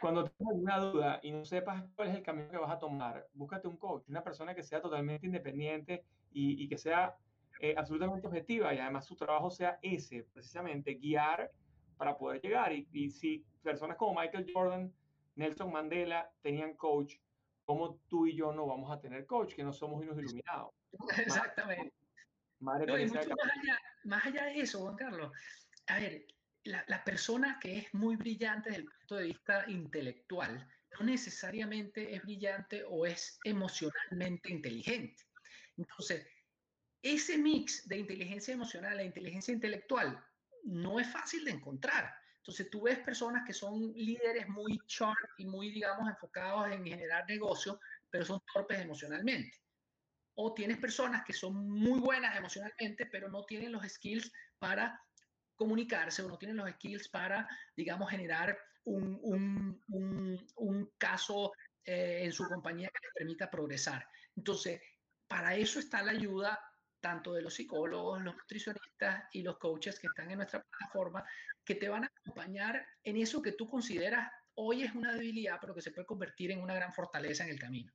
cuando 0.00 0.24
tengas 0.24 0.54
una 0.54 0.78
duda 0.78 1.20
y 1.22 1.32
no 1.32 1.44
sepas 1.44 1.84
cuál 1.94 2.08
es 2.08 2.16
el 2.16 2.22
camino 2.22 2.50
que 2.50 2.56
vas 2.56 2.70
a 2.70 2.78
tomar, 2.78 3.28
búscate 3.34 3.68
un 3.68 3.76
coach, 3.76 4.08
una 4.08 4.22
persona 4.22 4.54
que 4.54 4.62
sea 4.62 4.80
totalmente 4.80 5.26
independiente 5.26 6.04
y, 6.32 6.62
y 6.62 6.68
que 6.68 6.78
sea 6.78 7.16
eh, 7.60 7.74
absolutamente 7.76 8.26
objetiva 8.26 8.72
y 8.72 8.78
además 8.78 9.06
su 9.06 9.16
trabajo 9.16 9.50
sea 9.50 9.78
ese, 9.82 10.22
precisamente 10.32 10.94
guiar 10.94 11.50
para 11.96 12.16
poder 12.16 12.40
llegar. 12.40 12.72
Y, 12.72 12.88
y 12.92 13.10
si 13.10 13.44
personas 13.62 13.96
como 13.96 14.20
Michael 14.20 14.50
Jordan, 14.52 14.92
Nelson 15.34 15.72
Mandela 15.72 16.30
tenían 16.40 16.74
coach, 16.74 17.16
¿cómo 17.64 17.96
tú 18.08 18.26
y 18.26 18.36
yo 18.36 18.52
no 18.52 18.66
vamos 18.66 18.90
a 18.90 19.00
tener 19.00 19.26
coach, 19.26 19.54
que 19.54 19.64
no 19.64 19.72
somos 19.72 20.00
unos 20.00 20.16
iluminados? 20.18 20.72
Exactamente. 21.18 21.92
Madre 22.60 22.86
no, 22.86 22.98
mucho 22.98 23.14
más, 23.14 23.52
allá, 23.62 23.78
más 24.04 24.26
allá 24.26 24.44
de 24.46 24.60
eso, 24.60 24.80
Juan 24.80 24.96
Carlos, 24.96 25.32
a 25.86 26.00
ver, 26.00 26.26
la, 26.64 26.84
la, 26.88 27.04
persona 27.04 27.58
que 27.60 27.78
es 27.78 27.94
muy 27.94 28.16
brillante 28.16 28.70
desde 28.70 28.82
el 28.82 28.88
punto 28.88 29.16
de 29.16 29.24
vista 29.24 29.64
intelectual 29.68 30.68
no 30.98 31.06
necesariamente 31.06 32.14
es 32.14 32.22
brillante 32.22 32.84
o 32.88 33.06
es 33.06 33.38
emocionalmente 33.44 34.50
inteligente. 34.50 35.24
Entonces, 35.76 36.26
ese 37.02 37.38
mix 37.38 37.86
de 37.88 37.98
inteligencia 37.98 38.54
emocional 38.54 38.98
e 38.98 39.04
inteligencia 39.04 39.54
intelectual 39.54 40.22
no 40.64 40.98
es 40.98 41.08
fácil 41.10 41.44
de 41.44 41.52
encontrar. 41.52 42.12
Entonces 42.38 42.70
tú 42.70 42.82
ves 42.82 42.98
personas 43.00 43.44
que 43.46 43.52
son 43.52 43.92
líderes 43.94 44.48
muy 44.48 44.80
sharp 44.86 45.30
y 45.38 45.46
muy, 45.46 45.70
digamos, 45.70 46.08
enfocados 46.08 46.70
en 46.72 46.84
generar 46.84 47.26
negocio, 47.28 47.78
pero 48.10 48.24
son 48.24 48.40
torpes 48.52 48.80
emocionalmente. 48.80 49.56
O 50.34 50.54
tienes 50.54 50.78
personas 50.78 51.24
que 51.24 51.32
son 51.32 51.68
muy 51.68 52.00
buenas 52.00 52.36
emocionalmente, 52.36 53.06
pero 53.06 53.28
no 53.28 53.44
tienen 53.44 53.72
los 53.72 53.86
skills 53.86 54.32
para 54.58 55.00
comunicarse 55.58 56.22
o 56.22 56.28
no 56.28 56.38
tienen 56.38 56.56
los 56.56 56.70
skills 56.70 57.08
para, 57.08 57.46
digamos, 57.76 58.08
generar 58.08 58.56
un, 58.84 59.18
un, 59.22 59.82
un, 59.88 60.46
un 60.56 60.92
caso 60.96 61.52
eh, 61.84 62.20
en 62.22 62.32
su 62.32 62.44
compañía 62.48 62.88
que 62.88 63.06
les 63.06 63.14
permita 63.14 63.50
progresar. 63.50 64.06
Entonces, 64.36 64.80
para 65.26 65.56
eso 65.56 65.80
está 65.80 66.02
la 66.02 66.12
ayuda 66.12 66.58
tanto 67.00 67.34
de 67.34 67.42
los 67.42 67.54
psicólogos, 67.54 68.22
los 68.22 68.36
nutricionistas 68.36 69.24
y 69.32 69.42
los 69.42 69.58
coaches 69.58 69.98
que 69.98 70.06
están 70.06 70.30
en 70.30 70.38
nuestra 70.38 70.62
plataforma, 70.62 71.24
que 71.64 71.74
te 71.74 71.88
van 71.88 72.04
a 72.04 72.12
acompañar 72.22 72.86
en 73.02 73.16
eso 73.16 73.42
que 73.42 73.52
tú 73.52 73.68
consideras 73.68 74.30
hoy 74.54 74.82
es 74.82 74.94
una 74.94 75.12
debilidad, 75.12 75.58
pero 75.60 75.74
que 75.74 75.82
se 75.82 75.90
puede 75.90 76.06
convertir 76.06 76.50
en 76.50 76.60
una 76.60 76.74
gran 76.74 76.92
fortaleza 76.92 77.44
en 77.44 77.50
el 77.50 77.58
camino. 77.58 77.92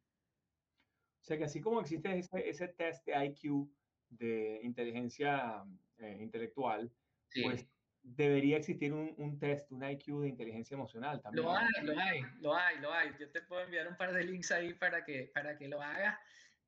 O 1.21 1.25
sea 1.25 1.37
que 1.37 1.45
así 1.45 1.61
como 1.61 1.81
existe 1.81 2.17
ese, 2.17 2.49
ese 2.49 2.67
test 2.69 3.05
de 3.05 3.25
IQ, 3.25 3.69
de 4.09 4.59
inteligencia 4.63 5.63
eh, 5.97 6.17
intelectual, 6.19 6.91
sí. 7.33 7.43
pues 7.43 7.67
debería 8.03 8.57
existir 8.57 8.93
un, 8.93 9.13
un, 9.17 9.39
test, 9.39 9.71
un 9.71 9.83
IQ 9.83 10.21
de 10.21 10.27
inteligencia 10.27 10.75
emocional 10.75 11.21
también. 11.21 11.45
Lo 11.45 11.55
hay, 11.55 11.67
lo 11.83 11.99
hay, 11.99 12.21
lo 12.41 12.55
hay, 12.55 12.79
lo 12.79 12.93
hay. 12.93 13.11
Yo 13.19 13.31
te 13.31 13.41
puedo 13.41 13.63
enviar 13.63 13.87
un 13.87 13.95
par 13.95 14.13
de 14.13 14.23
links 14.23 14.51
ahí 14.51 14.73
para 14.73 15.03
que, 15.03 15.31
para 15.33 15.57
que 15.57 15.67
lo 15.67 15.81
hagas. 15.81 16.17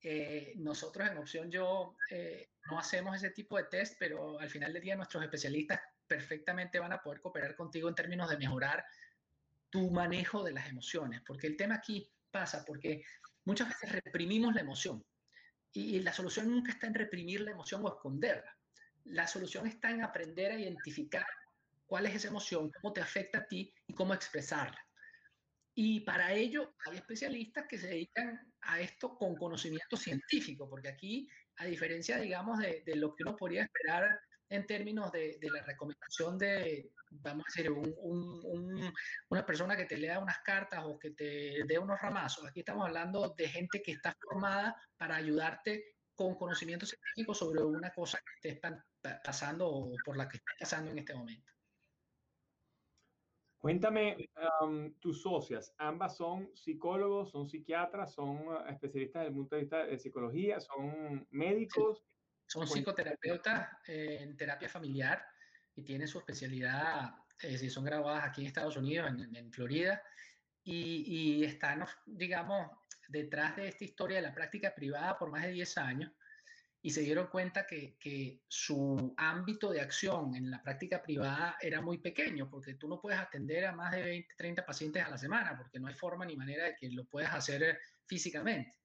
Eh, 0.01 0.54
nosotros 0.58 1.10
en 1.10 1.17
Opción 1.17 1.51
Yo 1.51 1.97
eh, 2.10 2.51
no 2.69 2.80
hacemos 2.80 3.15
ese 3.15 3.32
tipo 3.32 3.58
de 3.58 3.65
test, 3.65 3.97
pero 3.99 4.39
al 4.39 4.49
final 4.49 4.71
del 4.71 4.82
día 4.82 4.95
nuestros 4.95 5.23
especialistas 5.23 5.82
perfectamente 6.08 6.80
van 6.80 6.93
a 6.93 7.01
poder 7.01 7.19
cooperar 7.19 7.56
contigo 7.56 7.89
en 7.89 7.95
términos 7.95 8.30
de 8.30 8.38
mejorar 8.38 8.86
tu 9.69 9.89
manejo 9.89 10.43
de 10.43 10.54
las 10.54 10.69
emociones, 10.69 11.21
porque 11.25 11.47
el 11.47 11.58
tema 11.58 11.75
aquí 11.75 12.10
pasa 12.32 12.63
porque 12.65 13.04
muchas 13.45 13.67
veces 13.69 13.91
reprimimos 14.04 14.54
la 14.54 14.62
emoción 14.62 15.04
y, 15.73 15.95
y 15.95 15.99
la 16.01 16.13
solución 16.13 16.49
nunca 16.49 16.71
está 16.71 16.88
en 16.88 16.93
reprimir 16.93 17.41
la 17.41 17.51
emoción 17.51 17.84
o 17.84 17.89
esconderla. 17.89 18.56
La 19.05 19.27
solución 19.27 19.67
está 19.67 19.89
en 19.91 20.03
aprender 20.03 20.51
a 20.51 20.59
identificar 20.59 21.25
cuál 21.85 22.05
es 22.07 22.15
esa 22.15 22.29
emoción, 22.29 22.71
cómo 22.71 22.93
te 22.93 23.01
afecta 23.01 23.39
a 23.39 23.47
ti 23.47 23.73
y 23.87 23.93
cómo 23.93 24.13
expresarla. 24.13 24.79
Y 25.77 25.99
para 26.01 26.33
ello 26.33 26.73
hay 26.85 26.97
especialistas 26.97 27.65
que 27.67 27.77
se 27.77 27.87
dedican 27.87 28.39
a 28.61 28.79
esto 28.79 29.15
con 29.17 29.35
conocimiento 29.35 29.97
científico, 29.97 30.69
porque 30.69 30.87
aquí, 30.87 31.27
a 31.57 31.65
diferencia, 31.65 32.17
digamos, 32.17 32.59
de, 32.59 32.83
lo 32.95 33.13
que 33.13 33.23
uno 33.23 33.35
podría 33.35 33.63
esperar 33.63 34.19
en 34.47 34.65
términos 34.65 35.11
de, 35.11 35.37
la 35.41 35.63
recomendación 35.63 36.37
de, 36.37 36.91
vamos 37.11 37.43
a 37.45 37.51
decir, 37.53 37.71
un, 37.71 37.93
un, 37.97 38.41
un, 38.45 38.93
una 39.29 39.45
persona 39.45 39.75
que 39.75 39.85
te 39.85 39.97
lea 39.97 40.19
unas 40.19 40.39
cartas 40.39 40.81
o 40.85 40.97
que 40.97 41.11
te 41.11 41.63
dé 41.67 41.77
unos 41.77 41.99
ramazos. 41.99 42.47
Aquí 42.47 42.61
estamos 42.61 42.87
hablando 42.87 43.33
de 43.37 43.47
gente 43.49 43.81
que 43.81 43.91
está 43.91 44.15
formada 44.21 44.81
para 44.97 45.17
ayudarte 45.17 45.94
con 46.15 46.36
conocimiento 46.36 46.86
científico 46.86 47.34
sobre 47.34 47.62
una 47.63 47.91
cosa 47.91 48.19
que 48.41 48.49
estés 48.49 48.73
pasando 49.23 49.67
o 49.67 49.95
por 50.04 50.17
la 50.17 50.28
que 50.28 50.38
estás 50.38 50.56
pasando 50.60 50.91
en 50.91 50.99
este 50.99 51.13
momento. 51.13 51.51
Cuéntame, 53.58 54.30
um, 54.62 54.93
tus 54.99 55.23
socias, 55.23 55.73
ambas 55.80 56.15
son 56.15 56.56
psicólogos, 56.56 57.32
son 57.32 57.49
psiquiatras, 57.49 58.13
son 58.13 58.47
uh, 58.47 58.67
especialistas 58.69 59.21
desde 59.21 59.30
el 59.30 59.36
punto 59.36 59.56
de 59.56 59.62
vista 59.62 59.86
de 59.86 59.97
psicología, 59.97 60.60
son 60.60 61.28
médicos. 61.32 61.99
Sí. 61.99 62.06
Son 62.47 62.67
psicoterapeutas 62.67 63.69
eh, 63.88 64.19
en 64.21 64.38
terapia 64.38 64.69
familiar 64.69 65.25
y 65.75 65.82
tienen 65.82 66.08
su 66.08 66.19
especialidad, 66.19 67.15
eh, 67.41 67.58
si 67.58 67.71
son 67.71 67.84
graduadas 67.84 68.23
aquí 68.23 68.41
en 68.41 68.47
Estados 68.47 68.78
Unidos, 68.78 69.10
en, 69.10 69.36
en 69.36 69.51
Florida, 69.51 69.99
y, 70.65 71.38
y, 71.39 71.43
están, 71.45 71.86
digamos, 72.06 72.69
detrás 73.08 73.56
de 73.56 73.69
esta 73.69 73.86
historia 73.86 74.17
de 74.17 74.23
la 74.23 74.34
práctica 74.34 74.73
privada 74.73 75.17
por 75.17 75.30
más 75.30 75.43
de 75.43 75.51
10 75.51 75.78
años 75.78 76.12
y 76.82 76.91
se 76.91 77.01
dieron 77.01 77.28
cuenta 77.28 77.65
que, 77.65 77.97
que, 77.99 78.41
su 78.47 79.13
ámbito 79.17 79.71
de 79.71 79.82
acción 79.82 80.36
en 80.36 80.51
la 80.51 80.62
práctica 80.62 81.01
privada 81.01 81.58
era 81.60 81.82
muy 81.82 81.97
pequeño, 81.97 82.49
porque 82.49 82.75
tú 82.75 82.88
no 82.88 82.99
puedes 82.99 83.19
atender 83.19 83.65
a 83.65 83.71
más 83.71 83.91
de 83.91 84.04
20, 84.04 84.36
30 84.38 84.65
pacientes 84.65 85.04
a 85.04 85.10
la 85.10 85.17
semana, 85.17 85.58
porque 85.58 85.79
no 85.79 85.87
hay 85.87 85.96
forma 85.96 86.25
ni 86.25 86.35
manera 86.35 86.65
de 86.65 86.75
que 86.75 86.89
lo 86.89 87.06
puedas 87.06 87.33
hacer 87.33 87.79
físicamente. 88.06 88.75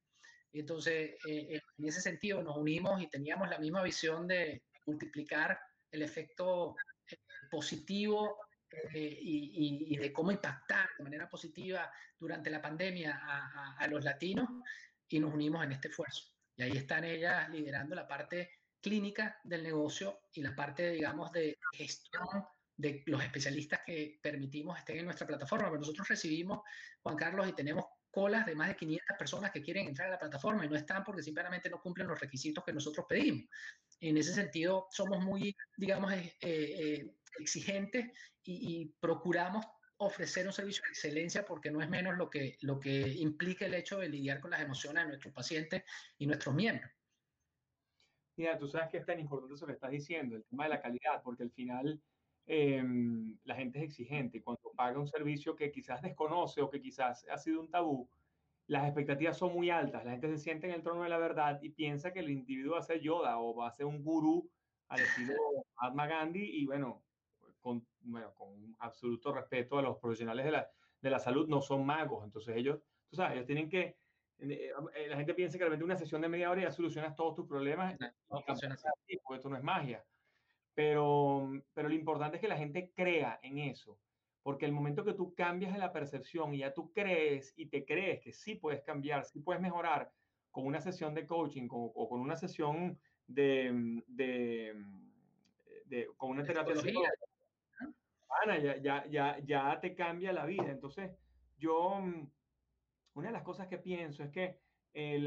Entonces, 0.52 1.11
eh, 1.28 1.46
eh, 1.50 1.61
en 1.78 1.84
ese 1.88 2.00
sentido, 2.00 2.42
nos 2.42 2.57
unimos 2.57 3.02
y 3.02 3.09
teníamos 3.09 3.48
la 3.48 3.59
misma 3.59 3.82
visión 3.82 4.26
de 4.26 4.62
multiplicar 4.86 5.61
el 5.90 6.02
efecto 6.02 6.76
eh, 7.11 7.16
positivo 7.50 8.36
eh, 8.70 9.18
y, 9.22 9.94
y, 9.94 9.96
de 9.96 10.12
cómo 10.12 10.30
impactar 10.30 10.88
de 10.96 11.04
manera 11.04 11.28
positiva 11.28 11.90
durante 12.18 12.50
la 12.50 12.62
pandemia 12.62 13.20
a, 13.22 13.38
a, 13.38 13.76
a 13.78 13.86
los 13.88 14.04
latinos 14.04 14.48
y 15.08 15.18
nos 15.18 15.34
unimos 15.34 15.64
en 15.64 15.72
este 15.72 15.88
esfuerzo. 15.88 16.32
Y 16.56 16.62
ahí 16.62 16.76
están 16.76 17.04
ellas 17.04 17.48
liderando 17.50 17.94
la 17.94 18.06
parte 18.06 18.50
clínica 18.80 19.38
del 19.44 19.62
negocio 19.62 20.20
y 20.32 20.42
la 20.42 20.54
parte, 20.54 20.90
digamos, 20.90 21.32
de 21.32 21.58
gestión 21.72 22.44
de 22.76 23.02
los 23.06 23.22
especialistas 23.22 23.80
que 23.84 24.18
permitimos 24.22 24.78
estén 24.78 24.98
en 24.98 25.04
nuestra 25.04 25.26
plataforma. 25.26 25.68
Pero 25.68 25.80
nosotros 25.80 26.08
recibimos, 26.08 26.60
Juan 27.02 27.16
Carlos, 27.16 27.48
y 27.48 27.52
tenemos 27.52 27.84
colas 28.10 28.44
de 28.46 28.54
más 28.54 28.68
de 28.68 28.76
500 28.76 29.16
personas 29.18 29.50
que 29.52 29.62
quieren 29.62 29.86
entrar 29.86 30.08
a 30.08 30.12
la 30.12 30.18
plataforma 30.18 30.64
y 30.64 30.68
no 30.68 30.76
están 30.76 31.04
porque 31.04 31.22
simplemente 31.22 31.70
no 31.70 31.80
cumplen 31.80 32.08
los 32.08 32.18
requisitos 32.18 32.64
que 32.64 32.72
nosotros 32.72 33.06
pedimos. 33.08 33.44
En 34.00 34.16
ese 34.16 34.32
sentido, 34.32 34.86
somos 34.90 35.22
muy, 35.22 35.54
digamos, 35.76 36.12
eh, 36.12 36.34
eh, 36.40 37.14
exigentes 37.38 38.06
y, 38.42 38.80
y 38.80 38.94
procuramos 39.00 39.64
ofrecer 40.02 40.46
un 40.46 40.52
servicio 40.52 40.82
de 40.84 40.90
excelencia 40.90 41.44
porque 41.44 41.70
no 41.70 41.82
es 41.82 41.90
menos 41.90 42.16
lo 42.16 42.30
que, 42.30 42.56
lo 42.62 42.80
que 42.80 43.06
implica 43.18 43.66
el 43.66 43.74
hecho 43.74 43.98
de 43.98 44.08
lidiar 44.08 44.40
con 44.40 44.50
las 44.50 44.62
emociones 44.62 45.02
de 45.02 45.08
nuestros 45.08 45.34
pacientes 45.34 45.84
y 46.16 46.26
nuestros 46.26 46.54
miembros. 46.54 46.90
Mira, 48.36 48.56
tú 48.56 48.66
sabes 48.66 48.88
que 48.88 48.96
es 48.96 49.04
tan 49.04 49.20
importante 49.20 49.54
eso 49.54 49.66
que 49.66 49.72
estás 49.72 49.90
diciendo, 49.90 50.36
el 50.36 50.44
tema 50.44 50.64
de 50.64 50.70
la 50.70 50.80
calidad, 50.80 51.22
porque 51.22 51.42
al 51.42 51.50
final 51.50 52.00
em, 52.46 53.36
la 53.44 53.54
gente 53.54 53.78
es 53.78 53.84
exigente 53.84 54.38
y 54.38 54.40
cuando 54.40 54.72
paga 54.74 54.98
un 54.98 55.06
servicio 55.06 55.54
que 55.54 55.70
quizás 55.70 56.00
desconoce 56.00 56.62
o 56.62 56.70
que 56.70 56.80
quizás 56.80 57.26
ha 57.30 57.36
sido 57.36 57.60
un 57.60 57.70
tabú, 57.70 58.08
las 58.68 58.84
expectativas 58.84 59.36
son 59.36 59.52
muy 59.52 59.68
altas. 59.68 60.02
La 60.06 60.12
gente 60.12 60.30
se 60.30 60.38
siente 60.38 60.66
en 60.66 60.72
el 60.72 60.82
trono 60.82 61.02
de 61.02 61.10
la 61.10 61.18
verdad 61.18 61.60
y 61.60 61.68
piensa 61.68 62.10
que 62.10 62.20
el 62.20 62.30
individuo 62.30 62.72
va 62.72 62.78
a 62.78 62.84
ser 62.84 63.00
Yoda 63.00 63.38
o 63.38 63.54
va 63.54 63.68
a 63.68 63.72
ser 63.72 63.84
un 63.84 64.02
gurú 64.02 64.50
al 64.88 65.00
estilo 65.00 65.34
Mahatma 65.76 66.06
Gandhi 66.06 66.62
y 66.62 66.64
bueno, 66.64 67.04
con, 67.61 67.86
bueno, 68.00 68.34
con 68.34 68.76
absoluto 68.78 69.32
respeto 69.32 69.78
a 69.78 69.82
los 69.82 69.98
profesionales 69.98 70.44
de 70.44 70.50
la, 70.52 70.70
de 71.00 71.11
la 71.11 71.18
salud, 71.18 71.48
no 71.48 71.61
son 71.61 71.84
magos. 71.84 72.24
Entonces 72.24 72.56
ellos, 72.56 72.80
tú 73.08 73.16
sabes, 73.16 73.34
ellos 73.34 73.46
tienen 73.46 73.68
que, 73.68 73.96
eh, 74.38 74.72
eh, 74.94 75.08
la 75.08 75.16
gente 75.16 75.34
piensa 75.34 75.58
que 75.58 75.64
realmente 75.64 75.84
una 75.84 75.96
sesión 75.96 76.20
de 76.22 76.28
media 76.28 76.50
hora 76.50 76.62
ya 76.62 76.72
solucionas 76.72 77.14
todos 77.14 77.34
tus 77.34 77.46
problemas. 77.46 77.96
No, 78.30 78.42
funciona 78.42 78.74
así. 78.74 79.16
Porque 79.22 79.36
esto 79.36 79.48
no 79.48 79.56
es 79.56 79.62
magia. 79.62 80.04
Pero, 80.74 81.50
pero 81.74 81.88
lo 81.88 81.94
importante 81.94 82.36
es 82.36 82.40
que 82.40 82.48
la 82.48 82.56
gente 82.56 82.92
crea 82.94 83.38
en 83.42 83.58
eso. 83.58 84.00
Porque 84.42 84.64
el 84.64 84.72
momento 84.72 85.04
que 85.04 85.12
tú 85.12 85.34
cambias 85.34 85.76
la 85.76 85.92
percepción 85.92 86.54
y 86.54 86.58
ya 86.58 86.72
tú 86.72 86.92
crees 86.92 87.52
y 87.56 87.66
te 87.66 87.84
crees 87.84 88.20
que 88.20 88.32
sí 88.32 88.54
puedes 88.54 88.82
cambiar, 88.82 89.24
sí 89.24 89.40
puedes 89.40 89.61
mejorar 89.61 90.12
con 90.50 90.64
una 90.64 90.80
sesión 90.80 91.14
de 91.14 91.26
coaching 91.26 91.68
o 91.70 92.08
con 92.08 92.20
una 92.20 92.36
sesión 92.36 92.98
de, 93.30 94.02
de, 94.08 94.74
de 95.86 96.08
con 96.16 96.30
una 96.30 96.44
terapia 96.44 96.74
ya, 98.62 98.76
ya, 98.78 99.06
ya, 99.06 99.38
ya 99.44 99.80
te 99.80 99.94
cambia 99.94 100.32
la 100.32 100.46
vida. 100.46 100.70
Entonces, 100.70 101.10
yo, 101.58 102.00
mm, 102.00 102.30
una 103.14 103.28
de 103.28 103.32
las 103.32 103.42
cosas 103.42 103.68
que 103.68 103.78
pienso 103.78 104.22
es 104.22 104.30
que 104.30 104.60
el, 104.92 105.26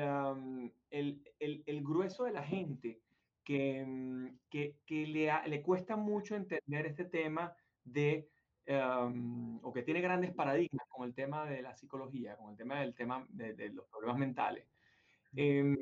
el, 0.89 1.21
el, 1.39 1.63
el 1.65 1.83
grueso 1.83 2.25
de 2.25 2.31
la 2.31 2.43
gente 2.43 3.01
que, 3.43 3.83
mm, 3.85 4.39
que, 4.49 4.77
que 4.85 5.07
le, 5.07 5.31
le, 5.47 5.61
cuesta 5.61 5.95
mucho 5.95 6.35
entender 6.35 6.85
este 6.85 7.05
tema 7.05 7.55
de, 7.83 8.29
o 9.61 9.73
que 9.73 9.83
tiene 9.83 10.01
grandes 10.01 10.33
paradigmas 10.33 10.87
con 10.89 11.05
el 11.07 11.13
tema 11.13 11.45
de 11.45 11.61
la 11.61 11.75
psicología, 11.75 12.37
con 12.37 12.51
el 12.51 12.57
tema 12.57 12.79
del 12.79 12.95
tema 12.95 13.25
de, 13.29 13.53
de 13.53 13.69
los 13.69 13.85
problemas 13.87 14.17
mentales, 14.17 14.67
eh, 15.35 15.75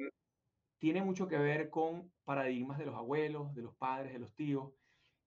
tiene 0.80 1.04
mucho 1.04 1.28
que 1.28 1.38
ver 1.38 1.70
con 1.70 2.12
paradigmas 2.24 2.80
de 2.80 2.86
los 2.86 2.96
abuelos, 2.96 3.54
de 3.54 3.62
los 3.62 3.76
padres, 3.76 4.14
de 4.14 4.20
los 4.20 4.34
tíos, 4.36 4.74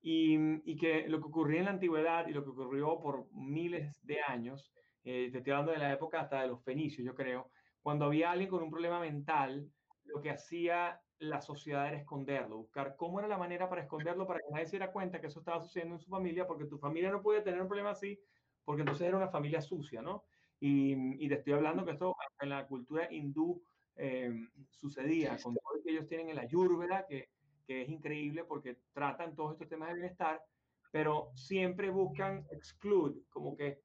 y, 0.06 0.76
que 0.76 1.08
lo 1.08 1.18
que 1.18 1.28
ocurría 1.28 1.60
en 1.60 1.64
la 1.64 1.70
antigüedad 1.70 2.26
y 2.28 2.32
lo 2.32 2.44
que 2.44 2.50
ocurrió 2.50 3.00
por 3.00 3.26
miles 3.32 3.98
de 4.02 4.20
años, 4.20 4.70
eh, 5.02 5.30
te 5.32 5.38
estoy 5.38 5.52
hablando 5.52 5.72
de 5.72 5.78
la 5.78 5.92
época 5.92 6.20
hasta 6.20 6.42
de 6.42 6.48
los 6.48 6.62
fenicios, 6.62 7.06
yo 7.06 7.14
creo, 7.14 7.50
cuando 7.80 8.04
había 8.04 8.30
alguien 8.30 8.50
con 8.50 8.62
un 8.62 8.70
problema 8.70 9.00
mental, 9.00 9.66
lo 10.04 10.20
que 10.20 10.30
hacía 10.30 11.00
la 11.18 11.40
sociedad 11.40 11.88
era 11.88 11.96
esconderlo, 11.96 12.58
buscar 12.58 12.96
cómo 12.96 13.18
era 13.18 13.28
la 13.28 13.38
manera 13.38 13.68
para 13.70 13.82
esconderlo 13.82 14.26
para 14.26 14.40
que 14.40 14.52
nadie 14.52 14.66
se 14.66 14.72
diera 14.72 14.92
cuenta 14.92 15.20
que 15.22 15.28
eso 15.28 15.38
estaba 15.38 15.62
sucediendo 15.62 15.94
en 15.94 16.00
su 16.00 16.10
familia, 16.10 16.46
porque 16.46 16.66
tu 16.66 16.78
familia 16.78 17.10
no 17.10 17.22
podía 17.22 17.42
tener 17.42 17.62
un 17.62 17.68
problema 17.68 17.90
así, 17.90 18.20
porque 18.62 18.82
entonces 18.82 19.08
era 19.08 19.16
una 19.16 19.28
familia 19.28 19.62
sucia, 19.62 20.02
¿no? 20.02 20.24
Y, 20.60 21.24
y 21.24 21.28
te 21.28 21.36
estoy 21.36 21.54
hablando 21.54 21.84
que 21.84 21.92
esto 21.92 22.14
en 22.40 22.50
la 22.50 22.66
cultura 22.66 23.10
hindú 23.10 23.62
eh, 23.96 24.34
sucedía, 24.70 25.38
con 25.42 25.54
todo 25.54 25.76
lo 25.76 25.82
que 25.82 25.92
ellos 25.92 26.06
tienen 26.06 26.28
en 26.28 26.36
la 26.36 26.42
ayurveda, 26.42 27.06
que 27.06 27.30
que 27.66 27.82
es 27.82 27.88
increíble 27.88 28.44
porque 28.44 28.78
tratan 28.92 29.34
todos 29.34 29.52
estos 29.52 29.68
temas 29.68 29.88
de 29.88 29.94
bienestar, 29.94 30.42
pero 30.90 31.30
siempre 31.34 31.90
buscan 31.90 32.46
exclude, 32.50 33.20
como 33.30 33.56
que 33.56 33.80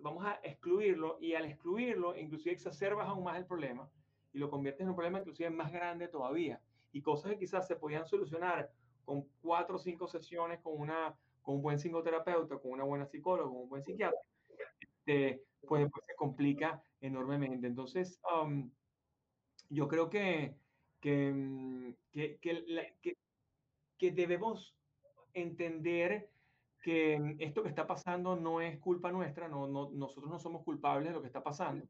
vamos 0.00 0.24
a 0.24 0.40
excluirlo 0.42 1.18
y 1.20 1.34
al 1.34 1.44
excluirlo 1.44 2.16
inclusive 2.16 2.54
exacerbas 2.54 3.08
aún 3.08 3.24
más 3.24 3.36
el 3.36 3.46
problema 3.46 3.90
y 4.32 4.38
lo 4.38 4.48
conviertes 4.48 4.82
en 4.82 4.90
un 4.90 4.94
problema 4.94 5.18
inclusive 5.18 5.50
más 5.50 5.72
grande 5.72 6.08
todavía. 6.08 6.60
Y 6.92 7.02
cosas 7.02 7.32
que 7.32 7.38
quizás 7.38 7.66
se 7.66 7.76
podían 7.76 8.06
solucionar 8.06 8.70
con 9.04 9.26
cuatro 9.40 9.76
o 9.76 9.78
cinco 9.78 10.08
sesiones 10.08 10.60
con, 10.60 10.78
una, 10.78 11.14
con 11.42 11.56
un 11.56 11.62
buen 11.62 11.78
psicoterapeuta, 11.78 12.58
con 12.58 12.72
una 12.72 12.84
buena 12.84 13.06
psicóloga, 13.06 13.48
con 13.48 13.62
un 13.62 13.68
buen 13.68 13.82
psiquiatra, 13.82 14.18
este, 14.78 15.42
pues 15.66 15.82
después 15.82 16.04
se 16.06 16.14
complica 16.14 16.82
enormemente. 17.00 17.66
Entonces, 17.66 18.20
um, 18.34 18.70
yo 19.68 19.88
creo 19.88 20.10
que 20.10 20.54
Mm, 21.02 21.92
que, 22.12 22.38
que, 22.38 23.16
que, 23.98 24.10
debemos 24.10 24.74
entender 25.32 26.30
que 26.82 27.18
mm, 27.18 27.36
esto 27.40 27.62
que 27.62 27.68
está 27.70 27.86
pasando 27.86 28.36
no 28.36 28.60
es 28.60 28.78
culpa 28.78 29.10
nuestra, 29.10 29.48
no, 29.48 29.66
no, 29.66 29.90
nosotros 29.90 30.30
no 30.30 30.38
somos 30.38 30.62
culpables 30.62 31.08
de 31.08 31.14
lo 31.14 31.20
que 31.20 31.28
está 31.28 31.42
pasando. 31.42 31.86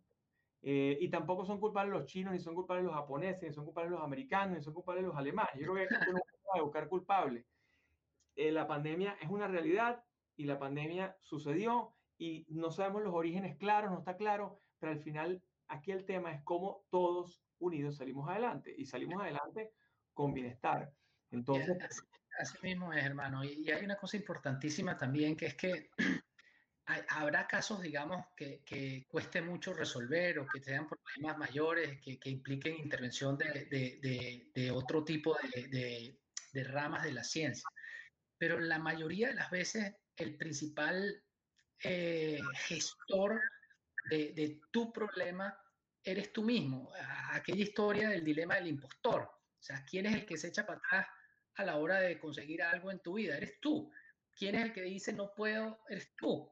Eh, 0.63 0.99
y 1.01 1.09
tampoco 1.09 1.45
son 1.45 1.59
culpables 1.59 1.93
los 1.95 2.07
chinos, 2.07 2.33
ni 2.33 2.39
son 2.39 2.55
culpables 2.55 2.85
los 2.85 2.95
japoneses, 2.95 3.43
ni 3.43 3.55
son 3.55 3.65
culpables 3.65 3.93
los 3.93 4.03
americanos, 4.03 4.57
ni 4.59 4.63
son 4.63 4.75
culpables 4.75 5.05
los 5.05 5.17
alemanes. 5.17 5.55
Yo 5.55 5.73
creo 5.73 5.89
que 5.89 6.13
no 6.13 6.21
a 6.55 6.63
buscar 6.63 6.89
culpables. 6.89 7.45
Eh, 8.37 8.53
la 8.53 8.67
pandemia 8.67 9.17
es 9.21 9.31
una 9.31 9.49
realidad 9.49 10.03
y 10.37 10.45
la 10.45 10.59
pandemia 10.59 11.17
sucedió 11.21 11.95
y 12.19 12.47
no 12.49 12.71
sabemos 12.71 13.03
los 13.03 13.15
orígenes 13.15 13.57
claros, 13.57 13.91
no 13.91 13.99
está 13.99 14.17
claro, 14.17 14.61
pero 14.79 14.93
al 14.93 15.01
final 15.01 15.43
aquí 15.69 15.91
el 15.93 16.05
tema 16.05 16.33
es 16.33 16.43
cómo 16.43 16.85
todos 16.91 17.43
unidos 17.61 17.97
salimos 17.97 18.29
adelante 18.29 18.75
y 18.77 18.87
salimos 18.87 19.23
adelante 19.23 19.73
con 20.13 20.33
bienestar. 20.33 20.93
Entonces... 21.31 21.77
Así, 22.39 22.57
mismo 22.63 22.93
es, 22.93 23.05
hermano. 23.05 23.45
Y, 23.45 23.71
hay 23.71 23.85
una 23.85 23.97
cosa 23.97 24.17
importantísima 24.17 24.97
también, 24.97 25.37
que 25.37 25.47
es 25.47 25.55
que 25.57 25.91
habrá 27.09 27.47
casos, 27.47 27.83
digamos, 27.83 28.25
que, 28.37 28.63
que, 28.65 29.07
cueste 29.09 29.43
mucho 29.43 29.75
resolver 29.75 30.39
o 30.39 30.47
que 30.47 30.61
sean 30.61 30.89
problemas 30.89 31.39
mayores, 31.39 32.01
que, 32.01 32.19
que 32.19 32.31
impliquen 32.31 32.79
intervención 32.79 33.37
de, 33.37 33.67
de, 33.67 34.51
de, 34.55 34.71
otro 34.71 35.05
tipo 35.05 35.37
de, 35.55 36.65
ramas 36.65 37.05
de 37.05 37.13
la 37.13 37.25
ciencia. 37.25 37.69
Pero 38.39 38.59
la 38.59 38.79
mayoría 38.79 39.29
de 39.29 39.35
las 39.35 39.51
veces 39.51 39.95
el 40.17 40.37
principal 40.37 41.23
eh, 41.83 42.41
gestor 42.67 43.41
de, 44.11 44.61
tu 44.71 44.93
problema 44.93 45.57
eres 46.03 46.33
tú 46.33 46.43
mismo. 46.43 46.91
Aquella 47.33 47.63
historia 47.63 48.09
del 48.09 48.25
dilema 48.25 48.57
del 48.57 48.69
impostor. 48.69 49.23
O 49.23 49.63
sea, 49.63 49.85
¿quién 49.85 50.07
es 50.07 50.15
el 50.15 50.27
que 50.27 50.39
se 50.39 50.49
echa 50.49 50.67
para 50.67 50.79
atrás 50.79 51.07
a 51.57 51.65
la 51.65 51.77
hora 51.77 52.01
de 52.01 52.19
conseguir 52.19 52.63
algo 52.63 52.91
en 52.91 53.01
tu 53.01 53.15
vida? 53.15 53.37
Eres 53.37 53.61
tú. 53.61 53.93
¿Quién 54.35 54.55
es 54.55 54.65
el 54.65 54.73
que 54.73 54.83
dice 54.83 55.13
no 55.13 55.35
puedo? 55.35 55.81
Eres 55.89 56.15
tú. 56.17 56.51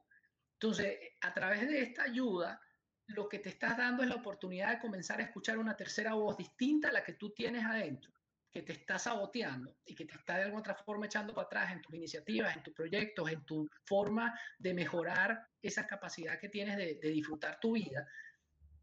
Entonces, 0.53 0.99
a 1.21 1.33
través 1.33 1.67
de 1.67 1.81
esta 1.81 2.03
ayuda, 2.03 2.61
lo 3.07 3.27
que 3.27 3.39
te 3.39 3.49
estás 3.49 3.77
dando 3.77 4.03
es 4.03 4.09
la 4.09 4.15
oportunidad 4.15 4.69
de 4.69 4.79
comenzar 4.79 5.19
a 5.19 5.23
escuchar 5.23 5.57
una 5.57 5.75
tercera 5.75 6.13
voz 6.13 6.37
distinta 6.37 6.89
a 6.89 6.91
la 6.91 7.03
que 7.03 7.13
tú 7.13 7.31
tienes 7.31 7.65
adentro, 7.65 8.11
que 8.51 8.61
te 8.61 8.73
está 8.73 8.99
saboteando 8.99 9.77
y 9.85 9.95
que 9.95 10.05
te 10.05 10.15
está 10.15 10.35
de 10.37 10.43
alguna 10.43 10.59
otra 10.59 10.75
forma 10.75 11.07
echando 11.07 11.33
para 11.33 11.45
atrás 11.45 11.71
en 11.71 11.81
tus 11.81 11.95
iniciativas, 11.95 12.55
en 12.55 12.61
tus 12.61 12.73
proyectos, 12.73 13.31
en 13.31 13.43
tu 13.45 13.67
forma 13.85 14.37
de 14.59 14.73
mejorar 14.75 15.47
esa 15.61 15.87
capacidad 15.87 16.37
que 16.37 16.49
tienes 16.49 16.77
de, 16.77 16.99
de 17.01 17.09
disfrutar 17.09 17.59
tu 17.59 17.73
vida 17.73 18.07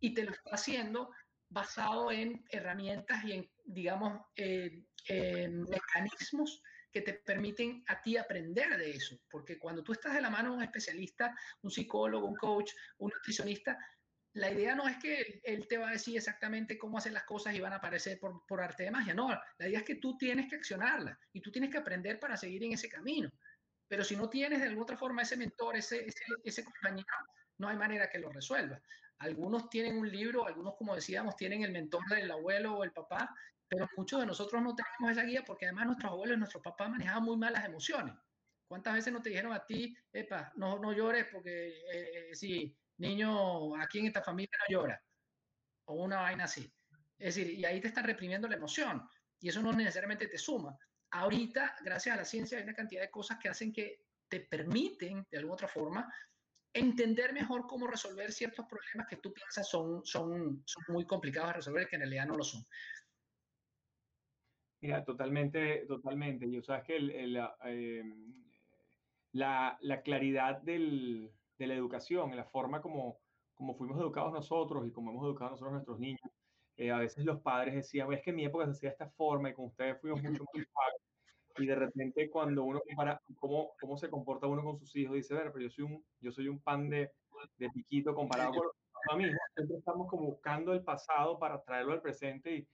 y 0.01 0.14
te 0.14 0.24
lo 0.24 0.32
está 0.32 0.51
haciendo 0.51 1.11
basado 1.49 2.11
en 2.11 2.44
herramientas 2.51 3.24
y 3.24 3.32
en, 3.32 3.51
digamos, 3.64 4.20
eh, 4.36 4.84
mecanismos 5.09 6.62
que 6.90 7.03
te 7.03 7.14
permiten 7.14 7.84
a 7.88 8.01
ti 8.01 8.16
aprender 8.16 8.76
de 8.78 8.90
eso. 8.90 9.20
Porque 9.30 9.59
cuando 9.59 9.82
tú 9.82 9.92
estás 9.92 10.14
de 10.14 10.22
la 10.22 10.30
mano 10.30 10.51
de 10.51 10.57
un 10.57 10.62
especialista, 10.62 11.36
un 11.62 11.70
psicólogo, 11.70 12.26
un 12.26 12.36
coach, 12.36 12.72
un 12.99 13.11
nutricionista, 13.14 13.78
la 14.32 14.51
idea 14.51 14.74
no 14.74 14.86
es 14.86 14.99
que 14.99 15.40
él 15.44 15.66
te 15.66 15.78
va 15.78 15.88
a 15.88 15.92
decir 15.92 16.16
exactamente 16.16 16.76
cómo 16.76 16.99
hacer 16.99 17.12
las 17.12 17.24
cosas 17.24 17.55
y 17.55 17.61
van 17.61 17.72
a 17.72 17.76
aparecer 17.76 18.18
por, 18.18 18.44
por 18.47 18.61
arte 18.61 18.84
de 18.84 18.90
magia. 18.90 19.14
No, 19.14 19.28
la 19.30 19.68
idea 19.68 19.78
es 19.78 19.84
que 19.84 19.94
tú 19.97 20.16
tienes 20.18 20.49
que 20.49 20.57
accionarla 20.57 21.18
y 21.32 21.40
tú 21.40 21.51
tienes 21.51 21.70
que 21.70 21.78
aprender 21.78 22.18
para 22.20 22.36
seguir 22.36 22.62
en 22.64 22.72
ese 22.72 22.88
camino. 22.88 23.30
Pero 23.88 24.05
si 24.05 24.16
no 24.16 24.28
tienes 24.28 24.61
de 24.61 24.66
alguna 24.66 24.82
otra 24.82 24.97
forma 24.97 25.22
ese 25.22 25.36
mentor, 25.36 25.76
ese, 25.76 26.07
ese 26.44 26.64
compañero, 26.64 27.07
no 27.59 27.68
hay 27.68 27.76
manera 27.76 28.11
que 28.11 28.18
lo 28.18 28.30
resuelva. 28.30 28.80
Algunos 29.18 29.70
tienen 29.70 29.98
un 29.98 30.10
libro, 30.10 30.46
algunos, 30.46 30.74
como 30.76 30.94
decíamos, 30.94 31.36
tienen 31.36 31.62
el 31.62 31.72
mentor 31.72 32.04
del 32.08 32.30
abuelo 32.30 32.76
o 32.76 32.84
el 32.84 32.92
papá, 32.92 33.34
pero 33.68 33.88
muchos 33.96 34.20
de 34.20 34.26
nosotros 34.26 34.62
no 34.62 34.74
tenemos 34.74 35.16
esa 35.16 35.26
guía 35.26 35.42
porque 35.44 35.66
además 35.66 35.86
nuestros 35.86 36.12
abuelos 36.12 36.36
y 36.36 36.38
nuestros 36.38 36.62
papás 36.62 36.90
manejaban 36.90 37.24
muy 37.24 37.36
mal 37.36 37.52
las 37.52 37.64
emociones. 37.64 38.14
¿Cuántas 38.68 38.94
veces 38.94 39.12
no 39.12 39.22
te 39.22 39.30
dijeron 39.30 39.52
a 39.52 39.64
ti, 39.64 39.96
epa, 40.12 40.52
no, 40.56 40.78
no 40.78 40.92
llores 40.92 41.26
porque 41.32 41.68
eh, 41.68 42.30
eh, 42.30 42.34
si 42.34 42.76
niño 42.98 43.76
aquí 43.76 44.00
en 44.00 44.06
esta 44.06 44.22
familia 44.22 44.50
no 44.58 44.74
llora? 44.74 45.02
O 45.86 45.94
una 46.04 46.20
vaina 46.20 46.44
así. 46.44 46.70
Es 47.18 47.34
decir, 47.34 47.54
y 47.54 47.64
ahí 47.64 47.80
te 47.80 47.88
están 47.88 48.04
reprimiendo 48.04 48.48
la 48.48 48.56
emoción 48.56 49.08
y 49.40 49.48
eso 49.48 49.62
no 49.62 49.72
necesariamente 49.72 50.26
te 50.26 50.38
suma. 50.38 50.76
Ahorita, 51.10 51.76
gracias 51.82 52.14
a 52.14 52.18
la 52.18 52.24
ciencia, 52.24 52.58
hay 52.58 52.64
una 52.64 52.74
cantidad 52.74 53.02
de 53.02 53.10
cosas 53.10 53.38
que 53.38 53.48
hacen 53.48 53.72
que 53.72 54.02
te 54.28 54.40
permiten, 54.40 55.26
de 55.30 55.38
alguna 55.38 55.54
otra 55.54 55.68
forma, 55.68 56.12
entender 56.79 57.33
mejor 57.33 57.66
cómo 57.66 57.87
resolver 57.87 58.33
ciertos 58.33 58.66
problemas 58.66 59.07
que 59.09 59.16
tú 59.16 59.33
piensas 59.33 59.68
son, 59.68 60.05
son, 60.05 60.62
son 60.64 60.85
muy 60.89 61.05
complicados 61.05 61.49
de 61.49 61.55
resolver, 61.55 61.89
que 61.89 61.97
en 61.97 62.03
realidad 62.03 62.27
no 62.27 62.37
lo 62.37 62.45
son. 62.45 62.62
Mira, 64.81 65.05
totalmente, 65.05 65.87
totalmente. 65.87 66.51
Yo 66.51 66.62
sabes 66.62 66.85
que 66.85 66.97
el, 66.97 67.11
el, 67.11 67.37
em, 67.64 68.45
la, 69.33 69.79
la, 69.81 70.03
claridad 70.03 70.61
del, 70.62 71.33
de 71.59 71.66
la 71.66 71.74
educación, 71.74 72.37
la 72.37 72.45
forma 72.45 72.81
como, 72.81 73.20
como 73.55 73.74
fuimos 73.74 73.99
educados 73.99 74.33
nosotros 74.33 74.87
y 74.87 74.93
como 74.93 75.11
hemos 75.11 75.24
educado 75.24 75.53
nosotros 75.53 75.70
a 75.70 75.74
nuestros 75.74 75.99
niños. 75.99 76.31
Eh, 76.77 76.91
a 76.91 76.99
veces 76.99 77.24
los 77.24 77.41
padres 77.41 77.74
decían, 77.74 78.12
es 78.12 78.22
que 78.22 78.31
en 78.31 78.37
mi 78.37 78.45
época 78.45 78.66
se 78.66 78.72
hacía 78.72 78.91
de 78.91 78.93
esta 78.93 79.11
forma 79.11 79.49
y 79.49 79.55
con 79.55 79.66
ustedes 79.66 79.99
fuimos 80.01 80.22
mucho 80.22 80.45
más. 80.55 81.05
Y 81.59 81.66
de 81.66 81.74
repente 81.74 82.30
cuando 82.30 82.64
uno 82.64 82.80
compara 82.86 83.20
cómo, 83.36 83.72
cómo 83.80 83.96
se 83.96 84.11
comporta 84.11 84.46
uno 84.46 84.62
con 84.62 84.78
sus 84.78 84.94
hijos, 84.96 85.14
dice, 85.14 85.34
ver, 85.34 85.52
pero 85.52 85.64
yo 85.64 85.70
soy 85.70 85.84
un, 85.84 86.04
yo 86.20 86.32
soy 86.32 86.48
un 86.48 86.61
pan 86.61 86.88
de, 86.88 87.12
de 87.57 87.70
piquito 87.70 88.14
comparado 88.14 88.52
con 88.52 88.66
los 89.09 89.18
mismos. 89.18 89.38
Siempre 89.54 89.76
estamos 89.78 90.09
como 90.09 90.26
buscando 90.26 90.72
el 90.72 90.82
pasado 90.82 91.38
para 91.38 91.62
traerlo 91.62 91.92
al 91.92 92.02
presente 92.02 92.57
y, 92.57 92.68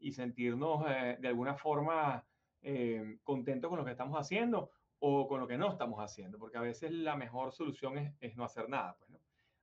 y 0.00 0.12
sentirnos 0.12 0.84
eh, 0.88 1.16
de 1.18 1.28
alguna 1.28 1.56
forma 1.56 2.24
eh, 2.62 3.18
contentos 3.22 3.68
con 3.68 3.78
lo 3.78 3.84
que 3.84 3.92
estamos 3.92 4.18
haciendo 4.18 4.70
o 4.98 5.28
con 5.28 5.40
lo 5.40 5.46
que 5.46 5.58
no 5.58 5.70
estamos 5.70 6.00
haciendo, 6.00 6.38
porque 6.38 6.56
a 6.56 6.62
veces 6.62 6.90
la 6.90 7.16
mejor 7.16 7.52
solución 7.52 7.98
es, 7.98 8.12
es 8.20 8.36
no 8.36 8.44
hacer 8.44 8.68
nada. 8.68 8.96
Pues, 8.98 9.10
¿no? 9.10 9.20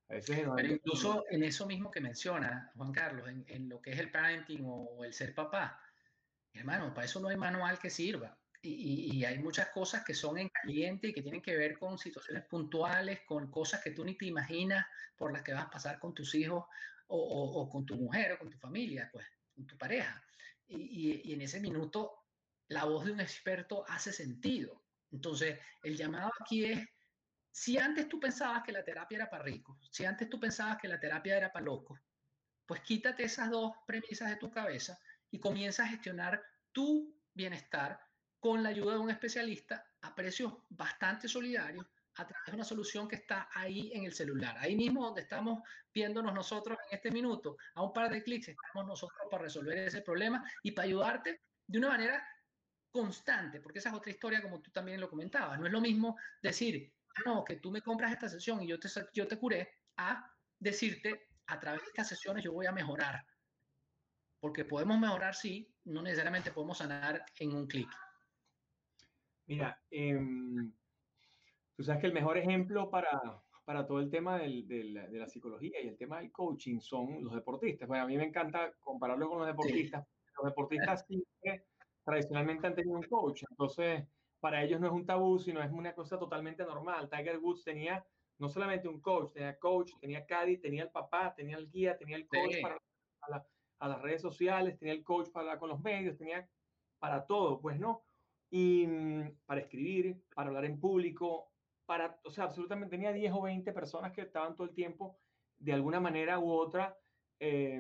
A 0.09 0.13
veces 0.13 0.45
Pero 0.55 0.67
incluso 0.67 1.23
en 1.29 1.43
eso 1.43 1.65
mismo 1.65 1.89
que 1.89 2.01
menciona 2.01 2.71
Juan 2.75 2.91
Carlos, 2.91 3.27
en, 3.29 3.45
en, 3.47 3.69
lo 3.69 3.81
que 3.81 3.91
es 3.91 3.99
el 3.99 4.11
parenting 4.11 4.61
o 4.65 5.03
el 5.03 5.13
ser 5.13 5.33
papá, 5.33 5.79
hermano, 6.53 6.93
para 6.93 7.05
eso 7.05 7.19
no 7.19 7.29
hay 7.29 7.37
manual 7.37 7.79
que 7.79 7.89
sirva. 7.89 8.37
Y, 8.63 9.17
y, 9.17 9.25
hay 9.25 9.39
muchas 9.39 9.69
cosas 9.69 10.03
que 10.05 10.13
son 10.13 10.37
en 10.37 10.49
caliente 10.49 11.07
y 11.07 11.13
que 11.13 11.23
tienen 11.23 11.41
que 11.41 11.57
ver 11.57 11.79
con 11.79 11.97
situaciones 11.97 12.45
puntuales, 12.45 13.21
con 13.25 13.49
cosas 13.49 13.81
que 13.81 13.89
tú 13.89 14.05
ni 14.05 14.15
te 14.15 14.27
imaginas 14.27 14.85
por 15.17 15.33
las 15.33 15.41
que 15.41 15.53
vas 15.53 15.65
a 15.65 15.69
pasar 15.69 15.97
con 15.97 16.13
tus 16.13 16.35
hijos 16.35 16.65
o, 17.07 17.17
o, 17.17 17.61
o 17.61 17.69
con 17.69 17.85
tu 17.85 17.95
mujer 17.95 18.33
o 18.33 18.37
con 18.37 18.51
tu 18.51 18.59
familia, 18.59 19.09
pues, 19.11 19.25
con 19.55 19.65
tu 19.65 19.77
pareja. 19.77 20.23
Y, 20.67 21.21
y, 21.25 21.33
en 21.33 21.41
ese 21.41 21.59
minuto 21.59 22.27
la 22.67 22.85
voz 22.85 23.05
de 23.05 23.11
un 23.11 23.19
experto 23.19 23.83
hace 23.89 24.13
sentido. 24.13 24.81
Entonces, 25.11 25.59
el 25.83 25.97
llamado 25.97 26.31
aquí 26.39 26.65
es, 26.65 26.87
si 27.51 27.77
antes 27.77 28.07
tú 28.07 28.19
pensabas 28.19 28.63
que 28.63 28.71
la 28.71 28.83
terapia 28.83 29.17
era 29.17 29.29
para 29.29 29.43
ricos, 29.43 29.77
si 29.91 30.05
antes 30.05 30.29
tú 30.29 30.39
pensabas 30.39 30.77
que 30.77 30.87
la 30.87 30.99
terapia 30.99 31.35
era 31.35 31.51
para 31.51 31.65
locos, 31.65 31.99
pues 32.65 32.81
quítate 32.81 33.23
esas 33.23 33.49
dos 33.49 33.73
premisas 33.85 34.29
de 34.29 34.37
tu 34.37 34.49
cabeza 34.49 34.97
y 35.29 35.39
comienza 35.39 35.83
a 35.83 35.87
gestionar 35.87 36.41
tu 36.71 37.13
bienestar 37.33 37.99
con 38.41 38.63
la 38.63 38.69
ayuda 38.69 38.93
de 38.93 38.99
un 38.99 39.11
especialista 39.11 39.85
a 40.01 40.15
precios 40.15 40.51
bastante 40.67 41.27
solidarios 41.27 41.85
a 42.15 42.25
través 42.25 42.47
de 42.47 42.55
una 42.55 42.63
solución 42.63 43.07
que 43.07 43.15
está 43.15 43.49
ahí 43.53 43.91
en 43.93 44.03
el 44.03 44.13
celular. 44.13 44.57
Ahí 44.57 44.75
mismo 44.75 45.05
donde 45.05 45.21
estamos 45.21 45.61
viéndonos 45.93 46.33
nosotros 46.33 46.77
en 46.89 46.95
este 46.97 47.11
minuto, 47.11 47.55
a 47.75 47.83
un 47.83 47.93
par 47.93 48.11
de 48.11 48.23
clics 48.23 48.49
estamos 48.49 48.87
nosotros 48.87 49.21
para 49.29 49.43
resolver 49.43 49.77
ese 49.77 50.01
problema 50.01 50.43
y 50.63 50.71
para 50.71 50.87
ayudarte 50.87 51.43
de 51.67 51.77
una 51.77 51.89
manera 51.89 52.27
constante, 52.91 53.61
porque 53.61 53.77
esa 53.77 53.89
es 53.89 53.95
otra 53.95 54.11
historia 54.11 54.41
como 54.41 54.59
tú 54.59 54.71
también 54.71 54.99
lo 54.99 55.07
comentabas. 55.07 55.59
No 55.59 55.67
es 55.67 55.71
lo 55.71 55.79
mismo 55.79 56.17
decir, 56.41 56.91
ah, 57.15 57.21
no, 57.23 57.43
que 57.43 57.57
tú 57.57 57.69
me 57.69 57.81
compras 57.83 58.11
esta 58.11 58.27
sesión 58.27 58.63
y 58.63 58.67
yo 58.67 58.79
te, 58.79 58.89
yo 59.13 59.27
te 59.27 59.37
curé, 59.37 59.77
a 59.97 60.33
decirte, 60.57 61.27
a 61.45 61.59
través 61.59 61.81
de 61.81 61.87
estas 61.89 62.09
sesiones 62.09 62.43
yo 62.43 62.53
voy 62.53 62.65
a 62.65 62.71
mejorar. 62.71 63.23
Porque 64.39 64.65
podemos 64.65 64.99
mejorar, 64.99 65.35
sí, 65.35 65.71
no 65.85 66.01
necesariamente 66.01 66.51
podemos 66.51 66.79
sanar 66.79 67.23
en 67.37 67.53
un 67.53 67.67
clic. 67.67 67.89
Mira, 69.51 69.77
eh, 69.91 70.17
tú 71.75 71.83
sabes 71.83 71.99
que 71.99 72.07
el 72.07 72.13
mejor 72.13 72.37
ejemplo 72.37 72.89
para, 72.89 73.19
para 73.65 73.85
todo 73.85 73.99
el 73.99 74.09
tema 74.09 74.37
del, 74.37 74.65
del, 74.65 74.93
de 74.93 75.19
la 75.19 75.27
psicología 75.27 75.81
y 75.83 75.89
el 75.89 75.97
tema 75.97 76.19
del 76.19 76.31
coaching 76.31 76.79
son 76.79 77.21
los 77.21 77.33
deportistas. 77.33 77.85
Bueno, 77.85 78.05
a 78.05 78.07
mí 78.07 78.15
me 78.15 78.23
encanta 78.23 78.71
compararlo 78.79 79.27
con 79.27 79.39
los 79.39 79.47
deportistas. 79.47 80.07
Sí. 80.07 80.31
Los 80.37 80.51
deportistas 80.51 81.05
siempre 81.05 81.65
tradicionalmente 82.05 82.65
han 82.65 82.75
tenido 82.75 82.95
un 82.95 83.03
coach. 83.03 83.43
Entonces, 83.49 84.07
para 84.39 84.63
ellos 84.63 84.79
no 84.79 84.87
es 84.87 84.93
un 84.93 85.05
tabú, 85.05 85.37
sino 85.37 85.61
es 85.61 85.69
una 85.69 85.93
cosa 85.93 86.17
totalmente 86.17 86.63
normal. 86.63 87.09
Tiger 87.09 87.39
Woods 87.39 87.65
tenía 87.65 88.05
no 88.37 88.47
solamente 88.47 88.87
un 88.87 89.01
coach, 89.01 89.33
tenía 89.33 89.59
coach, 89.59 89.91
tenía 89.99 90.25
caddy, 90.25 90.59
tenía 90.59 90.83
el 90.83 90.91
papá, 90.91 91.33
tenía 91.35 91.57
el 91.57 91.69
guía, 91.69 91.97
tenía 91.97 92.15
el 92.15 92.25
coach 92.25 92.53
sí. 92.53 92.61
para 92.61 92.75
a, 92.75 93.29
la, 93.29 93.45
a, 93.79 93.87
las 93.89 94.01
redes 94.01 94.21
sociales, 94.21 94.79
tenía 94.79 94.93
el 94.93 95.03
coach 95.03 95.29
para 95.33 95.59
con 95.59 95.67
los 95.67 95.81
medios, 95.81 96.17
tenía 96.17 96.49
para 96.99 97.25
todo, 97.25 97.59
pues 97.59 97.77
no. 97.77 98.05
Y 98.51 98.85
mm, 98.85 99.37
para 99.45 99.61
escribir, 99.61 100.21
para 100.35 100.49
hablar 100.49 100.65
en 100.65 100.79
público, 100.79 101.51
para, 101.85 102.19
o 102.23 102.29
sea, 102.29 102.43
absolutamente 102.43 102.91
tenía 102.91 103.11
10 103.11 103.33
o 103.33 103.41
20 103.41 103.73
personas 103.73 104.11
que 104.11 104.21
estaban 104.21 104.55
todo 104.55 104.67
el 104.67 104.73
tiempo 104.73 105.17
de 105.57 105.73
alguna 105.73 105.99
manera 105.99 106.39
u 106.39 106.51
otra 106.51 106.97
eh, 107.39 107.79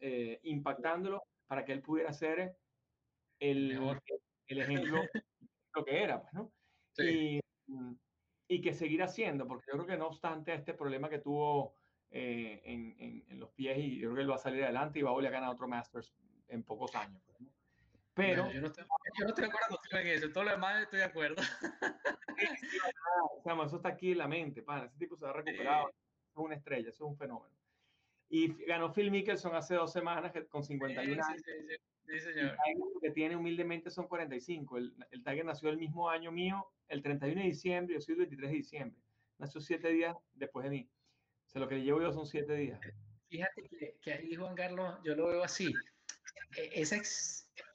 eh, 0.00 0.40
impactándolo 0.44 1.24
para 1.46 1.64
que 1.64 1.72
él 1.72 1.82
pudiera 1.82 2.12
ser 2.12 2.56
el, 3.38 3.98
el 4.46 4.58
ejemplo 4.60 5.00
lo 5.74 5.84
que 5.84 6.02
era, 6.02 6.20
pues, 6.20 6.32
¿no? 6.34 6.52
Sí. 6.92 7.40
Y, 7.68 7.98
y, 8.48 8.60
que 8.60 8.72
seguir 8.72 9.02
haciendo, 9.02 9.46
porque 9.46 9.66
yo 9.68 9.74
creo 9.74 9.86
que 9.86 9.96
no 9.96 10.06
obstante 10.06 10.54
este 10.54 10.72
problema 10.72 11.08
que 11.08 11.18
tuvo 11.18 11.74
eh, 12.10 12.62
en, 12.64 12.96
en, 12.98 13.24
en, 13.28 13.40
los 13.40 13.50
pies, 13.50 13.78
y 13.78 13.98
yo 13.98 14.08
creo 14.08 14.14
que 14.14 14.22
él 14.22 14.30
va 14.30 14.36
a 14.36 14.38
salir 14.38 14.62
adelante 14.64 14.98
y 14.98 15.02
va 15.02 15.10
a 15.10 15.14
volver 15.14 15.28
a 15.28 15.38
ganar 15.40 15.50
otro 15.50 15.68
Masters 15.68 16.14
en 16.48 16.62
pocos 16.62 16.94
años. 16.94 17.22
Pues, 17.26 17.40
¿no? 17.40 17.55
Pero... 18.16 18.46
No, 18.46 18.52
yo, 18.52 18.60
no 18.62 18.66
estoy, 18.68 18.84
yo, 18.84 19.24
no 19.24 19.28
estoy, 19.28 19.44
de 19.44 19.50
acuerdo 19.50 19.68
contigo 19.68 19.98
en 19.98 20.06
eso, 20.08 20.32
todo 20.32 20.44
lo 20.44 20.50
demás 20.50 20.82
estoy 20.82 20.98
de 21.00 21.04
acuerdo. 21.04 21.42
o 23.38 23.42
sea, 23.42 23.54
eso 23.64 23.76
está 23.76 23.90
aquí 23.90 24.12
en 24.12 24.18
la 24.18 24.26
mente, 24.26 24.62
pana. 24.62 24.86
ese 24.86 24.96
tipo 24.96 25.16
se 25.16 25.26
ha 25.26 25.32
recuperado, 25.32 25.88
sí. 25.88 25.94
es 26.30 26.36
una 26.36 26.54
estrella, 26.54 26.88
eso 26.88 27.04
es 27.04 27.10
un 27.10 27.16
fenómeno. 27.16 27.54
Y 28.28 28.64
ganó 28.64 28.92
Phil 28.92 29.10
Mickelson 29.10 29.54
hace 29.54 29.74
dos 29.74 29.92
semanas 29.92 30.32
con 30.48 30.64
51 30.64 31.12
años. 31.12 31.26
Sí, 31.36 31.42
sí, 31.44 31.76
Sí, 32.08 32.20
señor. 32.20 32.56
El 32.66 33.00
que 33.00 33.10
tiene 33.10 33.34
humildemente 33.34 33.90
son 33.90 34.06
45. 34.06 34.78
El, 34.78 34.94
el 35.10 35.24
Tiger 35.24 35.44
nació 35.44 35.70
el 35.70 35.76
mismo 35.76 36.08
año 36.08 36.30
mío, 36.30 36.64
el 36.88 37.02
31 37.02 37.40
de 37.40 37.48
diciembre, 37.48 37.94
yo 37.94 38.00
soy 38.00 38.12
el 38.12 38.20
23 38.20 38.50
de 38.50 38.56
diciembre. 38.56 39.02
Nació 39.38 39.60
siete 39.60 39.88
días 39.88 40.16
después 40.34 40.64
de 40.64 40.70
mí. 40.70 40.88
O 41.46 41.50
sea, 41.50 41.60
lo 41.60 41.68
que 41.68 41.74
le 41.74 41.82
llevo 41.82 42.00
yo 42.00 42.12
son 42.12 42.26
siete 42.26 42.54
días. 42.54 42.80
Fíjate 43.28 43.68
que, 43.68 43.96
que 44.00 44.12
ahí, 44.12 44.34
Juan 44.36 44.54
Carlos, 44.54 44.98
yo 45.04 45.16
lo 45.16 45.26
veo 45.26 45.42
así. 45.42 45.74
E, 46.56 46.80
ese, 46.80 47.02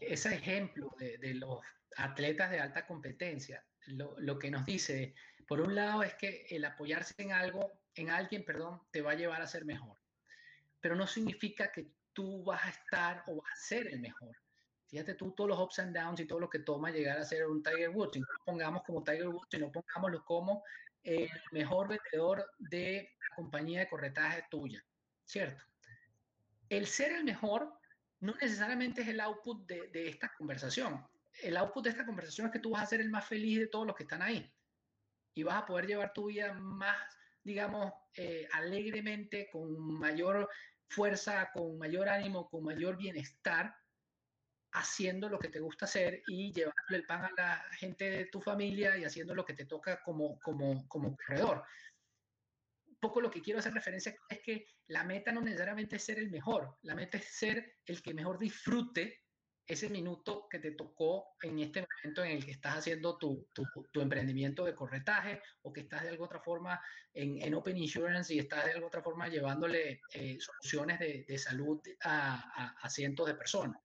ese 0.01 0.33
ejemplo 0.33 0.93
de, 0.97 1.17
de 1.17 1.35
los 1.35 1.59
atletas 1.97 2.51
de 2.51 2.59
alta 2.59 2.85
competencia, 2.85 3.63
lo, 3.87 4.15
lo, 4.19 4.37
que 4.37 4.51
nos 4.51 4.65
dice, 4.65 5.13
por 5.47 5.61
un 5.61 5.75
lado, 5.75 6.03
es 6.03 6.15
que 6.15 6.45
el 6.49 6.65
apoyarse 6.65 7.13
en 7.17 7.31
algo, 7.31 7.81
en 7.95 8.09
alguien, 8.09 8.43
perdón, 8.43 8.81
te 8.91 9.01
va 9.01 9.11
a 9.11 9.15
llevar 9.15 9.41
a 9.41 9.47
ser 9.47 9.65
mejor. 9.65 9.97
Pero 10.79 10.95
no 10.95 11.07
significa 11.07 11.71
que 11.71 11.91
tú 12.13 12.43
vas 12.43 12.63
a 12.65 12.69
estar 12.69 13.23
o 13.27 13.41
vas 13.41 13.51
a 13.53 13.55
ser 13.55 13.87
el 13.87 13.99
mejor. 13.99 14.35
Fíjate 14.87 15.13
tú 15.15 15.31
todos 15.31 15.49
los 15.49 15.59
ups 15.59 15.79
and 15.79 15.95
downs 15.95 16.19
y 16.19 16.25
todo 16.25 16.39
lo 16.39 16.49
que 16.49 16.59
toma 16.59 16.91
llegar 16.91 17.17
a 17.17 17.23
ser 17.23 17.47
un 17.47 17.63
Tiger 17.63 17.89
Woods. 17.89 18.17
Y 18.17 18.19
no 18.19 18.27
lo 18.37 18.43
pongamos 18.45 18.83
como 18.83 19.03
Tiger 19.03 19.29
Woods, 19.29 19.47
sino 19.49 19.71
pongámoslo 19.71 20.23
como 20.25 20.63
el 21.03 21.29
mejor 21.51 21.87
vendedor 21.87 22.45
de 22.59 23.09
la 23.19 23.35
compañía 23.35 23.79
de 23.79 23.89
corretaje 23.89 24.45
tuya, 24.49 24.83
¿cierto? 25.25 25.63
El 26.69 26.87
ser 26.87 27.13
el 27.13 27.23
mejor 27.23 27.80
no 28.21 28.35
necesariamente 28.39 29.01
es 29.01 29.07
el 29.09 29.19
output 29.19 29.67
de, 29.67 29.87
de 29.89 30.09
esta 30.09 30.31
conversación. 30.37 31.05
El 31.41 31.57
output 31.57 31.83
de 31.83 31.89
esta 31.89 32.05
conversación 32.05 32.47
es 32.47 32.53
que 32.53 32.59
tú 32.59 32.71
vas 32.71 32.83
a 32.83 32.87
ser 32.87 33.01
el 33.01 33.09
más 33.09 33.27
feliz 33.27 33.59
de 33.59 33.67
todos 33.67 33.85
los 33.85 33.95
que 33.95 34.03
están 34.03 34.21
ahí. 34.21 34.51
Y 35.35 35.43
vas 35.43 35.61
a 35.61 35.65
poder 35.65 35.87
llevar 35.87 36.13
tu 36.13 36.27
vida 36.27 36.53
más, 36.53 36.97
digamos, 37.43 37.91
eh, 38.15 38.47
alegremente, 38.51 39.49
con 39.51 39.79
mayor 39.97 40.49
fuerza, 40.89 41.49
con 41.51 41.77
mayor 41.77 42.09
ánimo, 42.09 42.49
con 42.49 42.63
mayor 42.63 42.97
bienestar, 42.97 43.75
haciendo 44.73 45.27
lo 45.27 45.39
que 45.39 45.49
te 45.49 45.59
gusta 45.59 45.85
hacer 45.85 46.21
y 46.27 46.53
llevándole 46.53 46.97
el 46.97 47.05
pan 47.05 47.25
a 47.25 47.31
la 47.35 47.65
gente 47.77 48.09
de 48.09 48.25
tu 48.25 48.39
familia 48.39 48.97
y 48.97 49.03
haciendo 49.03 49.33
lo 49.33 49.43
que 49.43 49.53
te 49.53 49.65
toca 49.65 50.01
como, 50.01 50.39
como, 50.39 50.87
como 50.87 51.15
corredor. 51.15 51.63
Poco 53.01 53.19
lo 53.19 53.31
que 53.31 53.41
quiero 53.41 53.59
hacer 53.59 53.73
referencia 53.73 54.15
es 54.29 54.39
que 54.41 54.67
la 54.87 55.03
meta 55.03 55.31
no 55.31 55.41
necesariamente 55.41 55.95
es 55.95 56.03
ser 56.03 56.19
el 56.19 56.29
mejor, 56.29 56.77
la 56.83 56.93
meta 56.93 57.17
es 57.17 57.25
ser 57.25 57.77
el 57.85 58.01
que 58.01 58.13
mejor 58.13 58.37
disfrute 58.37 59.23
ese 59.65 59.89
minuto 59.89 60.47
que 60.49 60.59
te 60.59 60.71
tocó 60.71 61.35
en 61.41 61.59
este 61.59 61.81
momento 61.81 62.23
en 62.23 62.31
el 62.31 62.45
que 62.45 62.51
estás 62.51 62.77
haciendo 62.77 63.17
tu, 63.17 63.47
tu, 63.53 63.63
tu 63.91 64.01
emprendimiento 64.01 64.65
de 64.65 64.75
corretaje 64.75 65.41
o 65.63 65.73
que 65.73 65.81
estás 65.81 66.03
de 66.03 66.09
alguna 66.09 66.27
otra 66.27 66.41
forma 66.41 66.81
en, 67.13 67.41
en, 67.41 67.53
Open 67.55 67.77
Insurance 67.77 68.33
y 68.33 68.39
estás 68.39 68.65
de 68.65 68.71
alguna 68.71 68.87
otra 68.87 69.01
forma 69.01 69.29
llevándole 69.29 70.01
eh, 70.13 70.37
soluciones 70.39 70.99
de, 70.99 71.25
de 71.27 71.37
salud 71.37 71.81
a, 72.03 72.35
a, 72.53 72.75
a, 72.81 72.89
cientos 72.89 73.27
de 73.27 73.35
personas. 73.35 73.81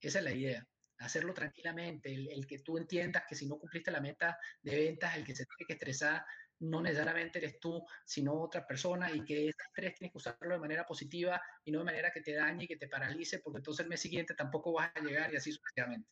Esa 0.00 0.18
es 0.18 0.24
la 0.24 0.32
idea. 0.32 0.66
Hacerlo 1.00 1.34
tranquilamente, 1.34 2.12
el, 2.12 2.28
el, 2.28 2.46
que 2.46 2.60
tú 2.60 2.78
entiendas 2.78 3.24
que 3.28 3.34
si 3.34 3.46
no 3.46 3.58
cumpliste 3.58 3.90
la 3.90 4.00
meta 4.00 4.38
de 4.62 4.76
ventas, 4.76 5.16
el 5.16 5.24
que 5.24 5.34
se 5.34 5.46
tiene 5.46 5.66
que 5.66 5.72
estresar 5.74 6.24
no 6.60 6.82
necesariamente 6.82 7.38
eres 7.38 7.58
tú, 7.58 7.82
sino 8.04 8.34
otra 8.34 8.66
persona 8.66 9.10
y 9.10 9.24
que 9.24 9.48
ese 9.48 9.62
estrés 9.66 9.94
tienes 9.94 10.12
que 10.12 10.18
usarlo 10.18 10.54
de 10.54 10.60
manera 10.60 10.84
positiva 10.84 11.40
y 11.64 11.72
no 11.72 11.78
de 11.78 11.86
manera 11.86 12.10
que 12.12 12.20
te 12.20 12.34
dañe 12.34 12.64
y 12.64 12.68
que 12.68 12.76
te 12.76 12.86
paralice, 12.86 13.38
porque 13.40 13.58
entonces 13.58 13.84
el 13.84 13.88
mes 13.88 14.00
siguiente 14.00 14.34
tampoco 14.34 14.74
vas 14.74 14.92
a 14.94 15.00
llegar 15.00 15.32
y 15.32 15.36
así 15.36 15.52
sucesivamente. 15.52 16.08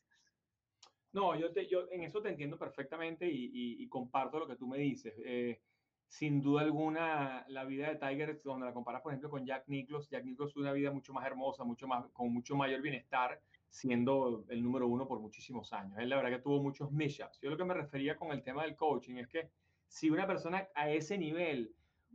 No, 1.12 1.38
yo, 1.38 1.52
te, 1.52 1.66
yo 1.66 1.88
en 1.90 2.04
eso 2.04 2.22
te 2.22 2.30
entiendo 2.30 2.58
perfectamente 2.58 3.26
y, 3.26 3.46
y, 3.46 3.82
y 3.82 3.88
comparto 3.88 4.38
lo 4.38 4.46
que 4.46 4.56
tú 4.56 4.66
me 4.66 4.78
dices. 4.78 5.14
Eh, 5.24 5.60
sin 6.08 6.40
duda 6.40 6.62
alguna, 6.62 7.44
la 7.48 7.64
vida 7.64 7.88
de 7.90 7.96
Tiger, 7.96 8.40
donde 8.42 8.66
la 8.66 8.72
comparas, 8.72 9.02
por 9.02 9.12
ejemplo, 9.12 9.28
con 9.28 9.44
Jack 9.44 9.64
Nicklaus, 9.68 10.08
Jack 10.08 10.24
Nicklaus 10.24 10.52
tuvo 10.52 10.62
una 10.62 10.72
vida 10.72 10.90
mucho 10.90 11.12
más 11.12 11.26
hermosa, 11.26 11.64
mucho 11.64 11.86
más, 11.86 12.06
con 12.12 12.32
mucho 12.32 12.56
mayor 12.56 12.80
bienestar, 12.80 13.40
siendo 13.68 14.44
el 14.48 14.62
número 14.62 14.88
uno 14.88 15.06
por 15.06 15.20
muchísimos 15.20 15.72
años. 15.72 15.98
Él, 15.98 16.08
la 16.08 16.16
verdad, 16.16 16.30
que 16.30 16.42
tuvo 16.42 16.62
muchos 16.62 16.90
mishaps. 16.90 17.38
Yo 17.40 17.50
lo 17.50 17.56
que 17.56 17.64
me 17.64 17.74
refería 17.74 18.16
con 18.16 18.32
el 18.32 18.42
tema 18.42 18.62
del 18.62 18.76
coaching 18.76 19.16
es 19.16 19.28
que 19.28 19.50
si 19.86 20.10
una 20.10 20.26
persona 20.26 20.68
a 20.74 20.90
ese 20.90 21.18
nivel 21.18 21.74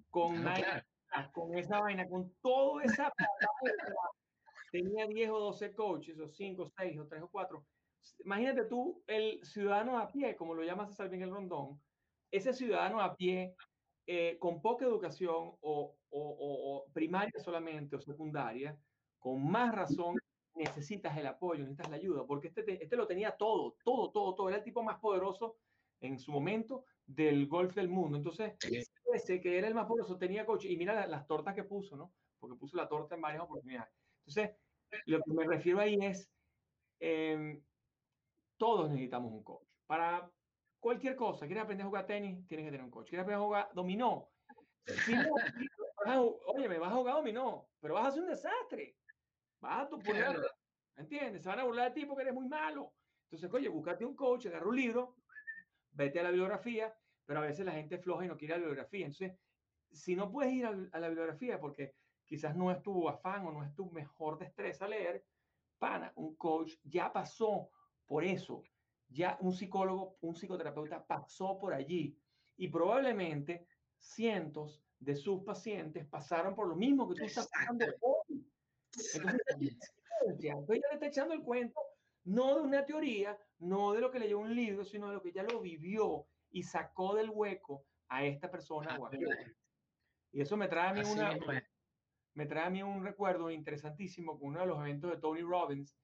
con, 0.10 0.42
claro. 0.42 0.84
con 1.32 1.58
esa 1.58 1.80
vaina, 1.80 2.08
con 2.08 2.32
todo 2.42 2.82
esa 2.82 3.12
tenía 4.72 5.08
10 5.08 5.30
o 5.30 5.40
12 5.40 5.74
coaches, 5.74 6.20
o 6.20 6.28
5, 6.28 6.68
6, 6.68 7.00
o 7.00 7.08
3 7.08 7.22
o 7.24 7.30
4. 7.30 7.66
Imagínate 8.26 8.66
tú, 8.66 9.02
el 9.08 9.40
ciudadano 9.44 9.98
a 10.00 10.12
pie, 10.12 10.36
como 10.36 10.54
lo 10.54 10.64
llama 10.64 10.88
César 10.88 11.10
Miguel 11.10 11.32
Rondón, 11.32 11.80
ese 12.32 12.54
ciudadano 12.54 13.00
a 13.00 13.16
pie 13.16 13.56
eh, 14.08 14.38
con 14.40 14.62
poca 14.62 14.86
educación 14.86 15.54
o, 15.62 15.96
o, 16.10 16.20
o, 16.20 16.78
o 16.78 16.86
primaria 16.92 17.40
solamente 17.40 17.96
o 17.96 18.02
secundaria, 18.02 18.78
con 19.20 19.50
más 19.50 19.74
razón 19.74 20.16
necesitas 20.56 21.18
el 21.18 21.28
apoyo, 21.28 21.62
necesitas 21.64 21.90
la 21.90 21.96
ayuda, 21.98 22.26
porque 22.26 22.48
este, 22.48 22.64
te- 22.64 22.84
este 22.84 22.96
lo 22.96 23.08
tenía 23.08 23.32
todo, 23.38 23.76
todo, 23.84 24.12
todo, 24.12 24.36
todo. 24.36 24.50
Era 24.50 24.60
el 24.60 24.64
tipo 24.64 24.84
más 24.84 25.00
poderoso 25.00 25.58
en 26.00 26.20
su 26.20 26.32
momento 26.32 26.86
del 27.06 27.48
golf 27.48 27.74
del 27.76 27.90
mundo. 27.90 28.18
Entonces, 28.18 28.54
Sí. 28.60 28.82
ese 29.14 29.42
que 29.42 29.58
era 29.58 29.68
el 29.68 29.74
más 29.76 29.86
poderoso 29.88 30.18
tenía 30.18 30.46
coach. 30.46 30.66
Y 30.66 30.78
mira 30.78 30.94
la- 30.94 31.08
las 31.08 31.28
tortas 31.28 31.56
que 31.56 31.64
puso, 31.64 31.96
¿no? 31.96 32.14
Porque 32.40 32.58
puso 32.58 32.78
la 32.78 32.88
torta 32.88 33.16
en 33.16 33.22
varias 33.22 33.44
oportunidades. 33.44 33.94
Entonces, 34.26 34.58
lo 35.06 35.22
que 35.22 35.34
me 35.34 35.46
refiero 35.46 35.80
ahí 35.80 35.98
es, 36.02 36.32
em, 37.00 37.64
todos 38.58 38.90
necesitamos 38.90 39.32
un 39.32 39.44
coach. 39.44 39.68
Para 39.88 40.32
cualquier 40.80 41.16
cosa, 41.16 41.46
quieres 41.46 41.64
aprender 41.64 41.86
a 41.86 41.88
jugar 41.88 42.06
tenis, 42.06 42.46
tienes 42.48 42.66
que 42.66 42.72
tener 42.72 42.84
un 42.86 42.92
coach. 42.92 43.10
Quieres 43.10 43.24
aprender 43.24 43.42
a 43.42 43.46
jugar 43.46 43.70
dominó. 43.74 44.30
Si 44.86 45.14
no, 45.14 45.30
vas 45.98 46.08
a 46.08 46.22
oye, 46.22 46.68
me 46.70 46.78
vas 46.78 46.92
a 46.92 46.96
jugar 46.96 47.16
dominó, 47.16 47.70
pero 47.80 47.94
vas 47.96 48.06
a 48.06 48.08
hacer 48.10 48.22
un 48.22 48.30
desastre. 48.30 48.98
Vas 49.64 49.86
a 49.86 49.90
tu 49.90 49.98
Claro. 50.00 50.42
¿me 50.96 51.04
entiendes? 51.04 51.42
Se 51.42 51.48
van 51.48 51.60
a 51.60 51.64
burlar 51.64 51.94
de 51.94 52.02
ti 52.02 52.06
porque 52.06 52.24
eres 52.24 52.34
muy 52.34 52.50
malo. 52.50 52.94
Entonces, 53.24 53.50
oye, 53.52 53.70
búscate 53.70 54.04
un 54.04 54.14
coach, 54.14 54.46
agarra 54.48 54.68
un 54.68 54.76
libro, 54.76 55.16
vete 55.92 56.20
a 56.20 56.24
la 56.24 56.32
bibliografía, 56.32 56.94
pero 57.26 57.40
a 57.40 57.44
veces 57.44 57.66
la 57.66 57.72
gente 57.72 57.96
es 57.96 58.02
floja 58.02 58.26
y 58.26 58.28
no 58.28 58.36
quiere 58.36 58.56
la 58.56 58.58
bibliografía. 58.58 59.06
Entonces, 59.06 59.40
si 59.90 60.18
no 60.18 60.30
puedes 60.30 60.54
ir 60.54 60.66
a, 60.66 60.74
la 60.74 61.08
bibliografía 61.08 61.62
porque 61.62 61.96
quizás 62.26 62.58
no 62.58 62.72
es 62.72 62.82
tu 62.82 63.08
afán 63.08 63.48
o 63.48 63.54
no 63.54 63.64
es 63.64 63.74
tu 63.74 63.90
mejor 63.90 64.38
destreza 64.38 64.86
leer, 64.86 65.26
pana, 65.80 66.12
un 66.16 66.36
coach 66.36 66.74
ya 66.84 67.14
pasó 67.14 67.70
por 68.06 68.26
eso. 68.26 68.64
Ya 69.08 69.38
un 69.40 69.54
psicólogo, 69.54 70.18
un 70.22 70.36
psicoterapeuta 70.36 71.06
pasó 71.06 71.58
por 71.58 71.74
allí 71.74 72.20
y 72.58 72.68
probablemente 72.68 73.66
cientos 73.98 74.84
de 75.00 75.16
sus 75.16 75.42
pacientes 75.44 76.06
pasaron 76.06 76.54
por 76.54 76.68
lo 76.68 76.76
mismo 76.76 77.08
que 77.08 77.16
tú 77.16 77.24
estás 77.24 77.48
pasando. 77.48 77.86
Entonces, 79.16 79.42
ya, 80.40 80.56
le 80.68 80.82
está 80.94 81.08
echando 81.08 81.34
el 81.34 81.42
cuento 81.44 81.80
no 82.26 82.56
de 82.56 82.62
una 82.62 82.86
teoría, 82.86 83.38
no 83.60 83.92
de 83.94 84.02
lo 84.02 84.10
que 84.12 84.20
leyó 84.20 84.40
un 84.40 84.56
libro, 84.56 84.86
sino 84.86 85.10
de 85.10 85.16
lo 85.16 85.22
que 85.22 85.32
ya 85.34 85.44
lo 85.44 85.60
vivió 85.60 86.26
y 86.52 86.64
sacó 86.64 87.16
del 87.16 87.30
hueco 87.30 87.86
a 88.08 88.24
esta 88.26 88.50
persona. 88.50 88.98
o 88.98 89.06
a 89.06 89.08
aquella. 89.10 89.54
Y 90.32 90.42
eso 90.42 90.56
me 90.56 90.68
trae 90.68 90.90
a 90.90 90.94
mí 90.94 91.02
Así 91.02 91.12
una, 91.12 91.38
me 92.34 92.46
trae 92.46 92.66
a 92.66 92.70
mí 92.70 92.82
un 92.82 93.04
recuerdo 93.04 93.52
interesantísimo 93.52 94.40
con 94.40 94.50
uno 94.50 94.62
de 94.62 94.68
los 94.68 94.80
eventos 94.80 95.12
de 95.12 95.18
Tony 95.18 95.42
Robbins 95.42 95.98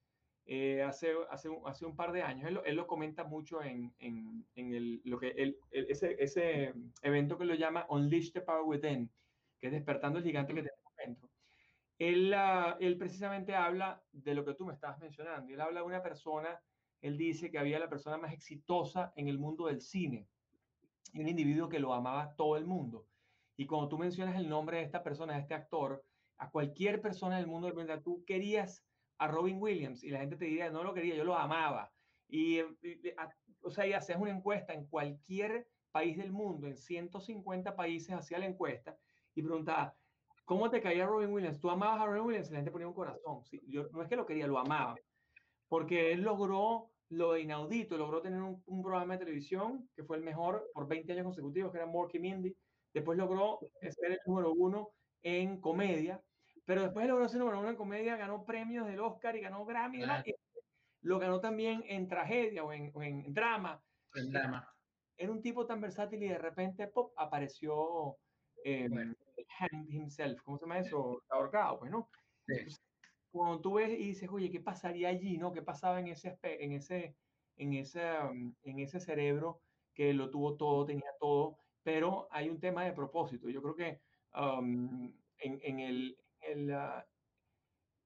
eh, 0.44 0.82
hace, 0.82 1.14
hace, 1.30 1.48
un, 1.48 1.66
hace 1.66 1.86
un 1.86 1.96
par 1.96 2.12
de 2.12 2.22
años. 2.22 2.46
Él, 2.48 2.54
lo- 2.54 2.64
él 2.64 2.76
lo 2.76 2.86
comenta 2.86 3.24
mucho 3.24 3.62
en, 3.62 3.94
en, 3.98 4.46
en 4.54 4.74
el, 4.74 5.00
lo 5.04 5.18
que 5.18 5.28
él, 5.30 5.58
ese, 5.70 6.16
ese 6.22 6.74
evento 7.02 7.38
que 7.38 7.44
lo 7.44 7.54
llama 7.54 7.86
Unleash 7.88 8.32
the 8.32 8.40
Power 8.42 8.62
Within, 8.64 9.10
que 9.58 9.68
es 9.68 9.72
despertando 9.72 10.18
el 10.18 10.24
gigante 10.24 10.52
que 10.54 10.60
tenemos 10.62 10.76
dentro. 10.76 10.79
Él, 12.00 12.34
ah, 12.34 12.78
él 12.80 12.98
precisamente 12.98 13.54
habla 13.54 14.04
de 14.10 14.34
lo 14.34 14.44
que 14.44 14.54
tú 14.54 14.66
me 14.66 14.72
estabas 14.72 14.98
mencionando. 14.98 15.52
Él 15.54 15.60
habla 15.60 15.80
de 15.82 15.86
una 15.86 16.02
persona, 16.02 16.60
él 17.00 17.16
dice 17.16 17.52
que 17.52 17.58
había 17.60 17.78
la 17.78 17.88
persona 17.90 18.18
más 18.18 18.32
exitosa 18.32 19.12
en 19.14 19.28
el 19.28 19.38
mundo 19.38 19.66
del 19.66 19.80
cine 19.82 20.28
un 21.14 21.28
individuo 21.28 21.68
que 21.68 21.78
lo 21.80 21.92
amaba 21.94 22.34
todo 22.36 22.56
el 22.56 22.66
mundo. 22.66 23.08
Y 23.56 23.66
cuando 23.66 23.88
tú 23.88 23.98
mencionas 23.98 24.36
el 24.36 24.48
nombre 24.48 24.78
de 24.78 24.84
esta 24.84 25.02
persona, 25.02 25.34
de 25.34 25.40
este 25.40 25.54
actor, 25.54 26.04
a 26.38 26.50
cualquier 26.50 27.02
persona 27.02 27.36
del 27.38 27.46
mundo, 27.46 27.72
tú 28.02 28.24
querías 28.24 28.86
a 29.18 29.28
Robin 29.28 29.58
Williams 29.60 30.02
y 30.02 30.10
la 30.10 30.20
gente 30.20 30.36
te 30.36 30.46
diría, 30.46 30.70
no 30.70 30.82
lo 30.82 30.94
quería, 30.94 31.14
yo 31.16 31.24
lo 31.24 31.36
amaba. 31.36 31.92
Y, 32.26 32.58
eh, 32.58 32.66
y, 32.82 33.08
y, 33.08 33.10
a- 33.16 33.36
o 33.62 33.70
sea, 33.70 33.86
y 33.86 33.92
hacías 33.92 34.18
una 34.20 34.30
encuesta 34.30 34.72
en 34.72 34.86
cualquier 34.86 35.68
país 35.90 36.16
del 36.16 36.32
mundo, 36.32 36.66
en 36.68 36.76
150 36.76 37.76
países 37.76 38.14
hacía 38.14 38.38
la 38.38 38.46
encuesta 38.46 38.96
y 39.34 39.42
preguntaba, 39.42 39.99
¿cómo 40.50 40.68
te 40.68 40.82
caía 40.82 41.06
Robin 41.06 41.32
Williams? 41.32 41.60
¿Tú 41.60 41.70
amabas 41.70 42.00
a 42.00 42.06
Robin 42.06 42.24
Williams? 42.24 42.48
Y 42.48 42.50
la 42.50 42.58
gente 42.58 42.72
ponía 42.72 42.88
un 42.88 42.92
corazón. 42.92 43.44
Sí, 43.44 43.62
yo, 43.68 43.86
no 43.92 44.02
es 44.02 44.08
que 44.08 44.16
lo 44.16 44.26
quería, 44.26 44.48
lo 44.48 44.58
amaba. 44.58 44.96
Porque 45.68 46.10
él 46.10 46.22
logró 46.22 46.90
lo 47.10 47.36
inaudito, 47.36 47.96
logró 47.96 48.20
tener 48.20 48.42
un, 48.42 48.60
un 48.66 48.82
programa 48.82 49.14
de 49.14 49.20
televisión 49.20 49.88
que 49.94 50.02
fue 50.02 50.16
el 50.16 50.24
mejor 50.24 50.68
por 50.74 50.88
20 50.88 51.12
años 51.12 51.26
consecutivos, 51.26 51.70
que 51.70 51.78
era 51.78 51.86
Morky 51.86 52.18
Mindy. 52.18 52.52
Después 52.92 53.16
logró 53.16 53.60
ser 53.80 54.10
el 54.10 54.18
número 54.26 54.52
uno 54.52 54.88
en 55.22 55.60
comedia, 55.60 56.20
pero 56.64 56.82
después 56.82 57.06
logró 57.06 57.28
ser 57.28 57.38
número 57.38 57.60
uno 57.60 57.70
en 57.70 57.76
comedia, 57.76 58.16
ganó 58.16 58.44
premios 58.44 58.88
del 58.88 58.98
Oscar 58.98 59.36
y 59.36 59.42
ganó 59.42 59.64
Grammy. 59.64 60.02
y 60.02 60.34
lo 61.02 61.20
ganó 61.20 61.38
también 61.38 61.84
en 61.86 62.08
tragedia 62.08 62.64
o 62.64 62.72
en, 62.72 62.90
o 62.92 63.04
en 63.04 63.32
drama. 63.32 63.80
El 64.14 64.32
drama. 64.32 64.68
Era 65.16 65.30
un 65.30 65.42
tipo 65.42 65.64
tan 65.64 65.80
versátil 65.80 66.24
y 66.24 66.28
de 66.28 66.38
repente 66.38 66.88
pop, 66.88 67.12
apareció 67.16 68.16
eh, 68.64 68.88
Bueno. 68.90 69.14
Hanged 69.58 69.90
himself, 69.90 70.42
¿cómo 70.42 70.58
se 70.58 70.64
llama 70.64 70.78
eso? 70.78 71.22
Ahorcado, 71.28 71.78
pues, 71.80 71.90
¿no? 71.90 72.08
Sí. 72.46 72.54
Entonces, 72.54 72.82
cuando 73.30 73.60
tú 73.60 73.74
ves 73.74 73.90
y 73.90 74.06
dices, 74.08 74.28
oye, 74.30 74.50
¿qué 74.50 74.60
pasaría 74.60 75.08
allí, 75.08 75.38
no? 75.38 75.52
¿Qué 75.52 75.62
pasaba 75.62 76.00
en 76.00 76.08
ese, 76.08 76.38
en 76.42 76.72
ese, 76.72 77.16
en 77.56 77.74
ese, 77.74 78.18
um, 78.22 78.54
en 78.62 78.78
ese 78.80 79.00
cerebro 79.00 79.60
que 79.94 80.12
lo 80.14 80.30
tuvo 80.30 80.56
todo, 80.56 80.86
tenía 80.86 81.10
todo? 81.20 81.58
Pero 81.82 82.28
hay 82.30 82.48
un 82.48 82.60
tema 82.60 82.84
de 82.84 82.92
propósito. 82.92 83.48
Yo 83.48 83.62
creo 83.62 83.74
que 83.76 84.00
um, 84.34 85.12
en, 85.38 85.60
en 85.62 85.80
el, 85.80 86.18
el, 86.40 86.72
ah, 86.72 87.06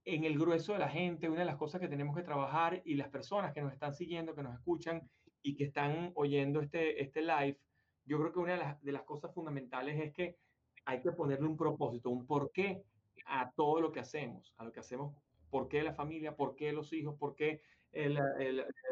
en 0.04 0.24
el 0.24 0.38
grueso 0.38 0.74
de 0.74 0.78
la 0.78 0.88
gente, 0.88 1.28
una 1.28 1.40
de 1.40 1.46
las 1.46 1.56
cosas 1.56 1.80
que 1.80 1.88
tenemos 1.88 2.14
que 2.16 2.22
trabajar 2.22 2.82
y 2.84 2.94
las 2.94 3.08
personas 3.08 3.52
que 3.52 3.62
nos 3.62 3.72
están 3.72 3.94
siguiendo, 3.94 4.34
que 4.34 4.42
nos 4.42 4.54
escuchan 4.54 5.10
y 5.42 5.56
que 5.56 5.64
están 5.64 6.12
oyendo 6.14 6.60
este, 6.60 7.02
este 7.02 7.22
live, 7.22 7.58
yo 8.04 8.18
creo 8.18 8.32
que 8.32 8.38
una 8.38 8.52
de 8.52 8.58
las, 8.58 8.82
de 8.82 8.92
las 8.92 9.02
cosas 9.04 9.32
fundamentales 9.32 9.98
es 10.00 10.12
que 10.12 10.36
hay 10.84 11.00
que 11.00 11.12
ponerle 11.12 11.46
un 11.46 11.56
propósito, 11.56 12.10
un 12.10 12.26
porqué 12.26 12.82
a 13.26 13.50
todo 13.52 13.80
lo 13.80 13.92
que 13.92 14.00
hacemos, 14.00 14.54
a 14.56 14.64
lo 14.64 14.72
que 14.72 14.80
hacemos, 14.80 15.14
por 15.50 15.68
qué 15.68 15.82
la 15.82 15.94
familia, 15.94 16.36
por 16.36 16.56
qué 16.56 16.72
los 16.72 16.92
hijos, 16.92 17.16
por 17.18 17.34
qué 17.34 17.62
eh, 17.92 18.10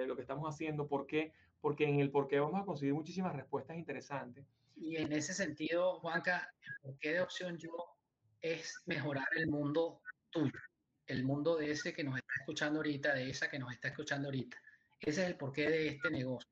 lo 0.07 0.14
que 0.14 0.22
estamos 0.22 0.49
haciendo, 0.49 0.86
por 0.86 1.07
qué, 1.07 1.32
porque 1.61 1.84
en 1.84 2.01
el 2.01 2.11
por 2.11 2.28
qué 2.28 2.38
vamos 2.38 2.62
a 2.62 2.64
conseguir 2.64 2.95
muchísimas 2.95 3.34
respuestas 3.34 3.76
interesantes. 3.76 4.47
Y 4.76 4.97
en 4.97 5.12
ese 5.12 5.34
sentido, 5.34 6.01
Juanca, 6.01 6.55
el 6.62 6.72
porqué 6.82 7.12
de 7.14 7.20
opción 7.20 7.59
yo 7.59 7.97
es 8.40 8.82
mejorar 8.86 9.26
el 9.36 9.49
mundo 9.49 10.01
tuyo, 10.30 10.59
el 11.07 11.24
mundo 11.24 11.57
de 11.57 11.72
ese 11.72 11.93
que 11.93 12.05
nos 12.05 12.16
está 12.16 12.32
escuchando 12.40 12.78
ahorita, 12.78 13.14
de 13.14 13.30
esa 13.30 13.51
que 13.51 13.59
nos 13.59 13.72
está 13.72 13.88
escuchando 13.88 14.28
ahorita. 14.28 14.57
Ese 15.01 15.22
es 15.22 15.28
el 15.28 15.36
porqué 15.36 15.68
de 15.68 15.88
este 15.88 16.11
negocio, 16.11 16.49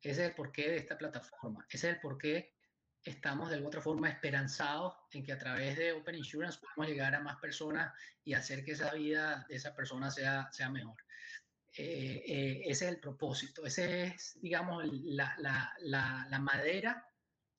ese 0.00 0.24
es 0.24 0.30
el 0.30 0.34
porqué 0.34 0.68
de 0.70 0.76
esta 0.76 0.98
plataforma, 0.98 1.64
ese 1.70 1.88
es 1.88 1.94
el 1.94 2.00
porqué 2.00 2.55
estamos 3.10 3.48
de 3.48 3.56
alguna 3.56 3.68
otra 3.68 3.80
forma 3.80 4.08
esperanzados 4.08 4.94
en 5.12 5.24
que 5.24 5.32
a 5.32 5.38
través 5.38 5.76
de 5.76 5.92
Open 5.92 6.16
Insurance 6.16 6.58
podamos 6.60 6.88
llegar 6.88 7.14
a 7.14 7.20
más 7.20 7.36
personas 7.36 7.92
y 8.24 8.34
hacer 8.34 8.64
que 8.64 8.72
esa 8.72 8.92
vida 8.94 9.46
de 9.48 9.56
esa 9.56 9.74
persona 9.74 10.10
sea, 10.10 10.48
sea 10.52 10.70
mejor. 10.70 10.96
Eh, 11.78 12.22
eh, 12.26 12.62
ese 12.64 12.86
es 12.86 12.92
el 12.92 13.00
propósito, 13.00 13.66
ese 13.66 14.04
es, 14.04 14.38
digamos, 14.40 14.84
la, 15.04 15.34
la, 15.38 15.74
la, 15.80 16.26
la 16.30 16.38
madera 16.38 17.06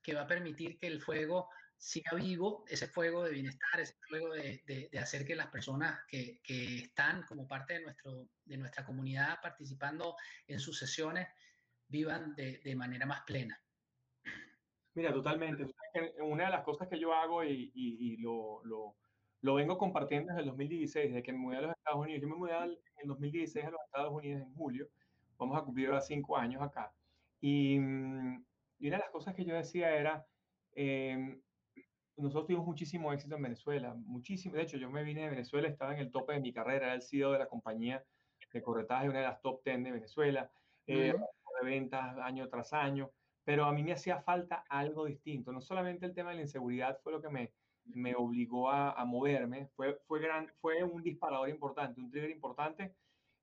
que 0.01 0.15
va 0.15 0.21
a 0.21 0.27
permitir 0.27 0.77
que 0.79 0.87
el 0.87 1.01
fuego 1.01 1.49
siga 1.77 2.11
vivo, 2.15 2.65
ese 2.67 2.87
fuego 2.87 3.23
de 3.23 3.31
bienestar, 3.31 3.79
ese 3.79 3.95
fuego 4.09 4.33
de, 4.33 4.63
de, 4.65 4.89
de 4.91 4.99
hacer 4.99 5.25
que 5.25 5.35
las 5.35 5.47
personas 5.47 5.99
que, 6.07 6.41
que, 6.43 6.79
están 6.79 7.23
como 7.23 7.47
parte 7.47 7.75
de, 7.75 7.81
nuestro, 7.81 8.29
de 8.43 8.57
nuestra 8.57 8.83
comunidad 8.83 9.39
participando 9.41 10.15
en 10.47 10.59
sus 10.59 10.79
sesiones 10.79 11.27
vivan 11.87 12.35
de, 12.35 12.59
de 12.63 12.75
manera 12.75 13.05
más 13.05 13.21
plena. 13.21 13.61
Mira, 14.97 15.13
totalmente. 15.13 15.67
Una 16.23 16.45
de 16.45 16.49
las 16.49 16.63
cosas 16.63 16.87
que 16.87 16.99
yo 16.99 17.13
hago 17.13 17.43
y, 17.43 17.71
y, 17.75 18.13
y 18.13 18.17
lo, 18.17 18.63
lo, 18.63 18.95
lo, 19.41 19.53
vengo 19.53 19.77
compartiendo 19.77 20.29
desde 20.29 20.41
el 20.41 20.47
2016, 20.47 21.09
desde 21.09 21.21
que 21.21 21.31
me 21.33 21.37
mudé 21.37 21.57
a 21.57 21.61
los 21.61 21.77
Estados 21.77 21.99
Unidos. 21.99 22.19
Yo 22.23 22.27
me 22.27 22.35
mudé 22.35 22.53
en 22.57 22.79
el 23.03 23.07
2016 23.07 23.63
a 23.63 23.69
los 23.69 23.81
Estados 23.85 24.11
Unidos 24.11 24.41
en 24.41 24.51
julio. 24.55 24.87
Vamos 25.37 25.55
a 25.55 25.61
cumplir 25.61 25.89
ahora 25.89 26.01
cinco 26.01 26.35
años 26.35 26.63
acá. 26.63 26.91
Y, 27.39 27.75
y, 27.75 28.87
una 28.87 28.97
de 28.97 28.97
las 28.97 29.11
cosas 29.11 29.35
que 29.35 29.45
yo 29.45 29.53
decía 29.53 29.95
era, 29.95 30.25
eh, 30.73 31.39
nosotros 32.15 32.47
tuvimos 32.47 32.65
muchísimo 32.65 33.13
éxito 33.13 33.35
en 33.35 33.43
Venezuela, 33.43 33.93
muchísimo. 33.93 34.55
De 34.55 34.63
hecho, 34.63 34.77
yo 34.77 34.89
me 34.89 35.03
vine 35.03 35.21
de 35.21 35.29
Venezuela, 35.29 35.67
estaba 35.67 35.93
en 35.93 35.99
el 35.99 36.09
tope 36.09 36.33
de 36.33 36.39
mi 36.39 36.51
carrera, 36.51 36.87
era 36.87 36.95
el 36.95 37.03
CEO 37.03 37.33
de 37.33 37.37
la 37.37 37.47
compañía 37.47 38.03
de 38.51 38.63
corretaje, 38.63 39.09
una 39.09 39.19
de 39.19 39.25
las 39.25 39.41
top 39.43 39.61
10 39.63 39.83
de 39.83 39.91
Venezuela, 39.91 40.49
eh, 40.87 41.13
uh 41.13 41.19
-huh. 41.19 41.61
de 41.61 41.69
ventas 41.69 42.17
año 42.17 42.49
tras 42.49 42.73
año 42.73 43.11
pero 43.47 43.63
a 43.63 43.71
mí 43.71 43.81
me 43.81 43.93
hacía 43.93 44.19
falta 44.19 44.65
algo 44.67 45.05
distinto. 45.05 45.53
No 45.53 45.61
solamente 45.61 46.05
el 46.05 46.13
tema 46.13 46.31
de 46.31 46.35
la 46.35 46.41
inseguridad 46.41 46.99
fue 47.01 47.13
lo 47.13 47.21
que 47.21 47.29
me, 47.29 47.53
me 47.85 48.13
obligó 48.13 48.69
a, 48.69 48.91
a 48.91 49.05
moverme, 49.05 49.67
fue, 49.67 49.95
fue, 50.05 50.19
gran, 50.19 50.51
fue 50.59 50.83
un 50.83 51.01
disparador 51.01 51.47
importante, 51.47 52.01
un 52.01 52.09
trigger 52.11 52.29
importante, 52.29 52.97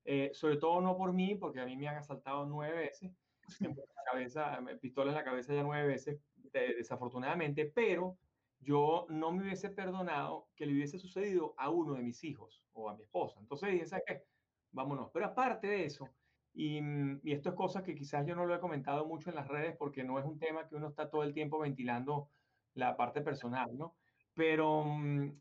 eh, 0.04 0.28
sobre 0.34 0.58
todo 0.58 0.82
no 0.82 0.94
por 0.98 1.14
mí, 1.14 1.36
porque 1.36 1.58
a 1.58 1.64
mí 1.64 1.74
me 1.74 1.88
han 1.88 1.96
asaltado 1.96 2.44
nueve 2.44 2.76
veces, 2.76 3.12
la 3.60 3.70
cabeza, 4.12 4.60
pistola 4.78 5.10
en 5.10 5.16
la 5.16 5.24
cabeza 5.24 5.54
ya 5.54 5.62
nueve 5.62 5.86
veces, 5.86 6.20
de, 6.36 6.74
desafortunadamente, 6.74 7.64
pero 7.64 8.18
yo 8.58 9.06
no 9.08 9.32
me 9.32 9.44
hubiese 9.44 9.70
perdonado 9.70 10.50
que 10.54 10.66
le 10.66 10.74
hubiese 10.74 10.98
sucedido 10.98 11.54
a 11.56 11.70
uno 11.70 11.94
de 11.94 12.02
mis 12.02 12.22
hijos 12.24 12.62
o 12.74 12.90
a 12.90 12.94
mi 12.94 13.04
esposa. 13.04 13.40
Entonces 13.40 13.72
dije, 13.72 13.86
¿sabes 13.86 14.04
qué? 14.06 14.26
Vámonos. 14.70 15.10
Pero 15.14 15.24
aparte 15.24 15.66
de 15.66 15.86
eso, 15.86 16.14
y, 16.54 16.78
y, 17.22 17.32
esto 17.32 17.50
es 17.50 17.54
cosa 17.56 17.82
que 17.82 17.94
quizás 17.94 18.24
yo 18.26 18.36
no 18.36 18.46
lo 18.46 18.54
he 18.54 18.60
comentado 18.60 19.04
mucho 19.06 19.28
en 19.28 19.36
las 19.36 19.48
redes 19.48 19.76
porque 19.76 20.04
no 20.04 20.18
es 20.20 20.24
un 20.24 20.38
tema 20.38 20.68
que 20.68 20.76
uno 20.76 20.88
está 20.88 21.10
todo 21.10 21.24
el 21.24 21.34
tiempo 21.34 21.58
ventilando 21.58 22.28
la 22.74 22.96
parte 22.96 23.22
personal, 23.22 23.76
¿no? 23.76 23.96
Pero 24.34 24.84
mm, 24.84 25.32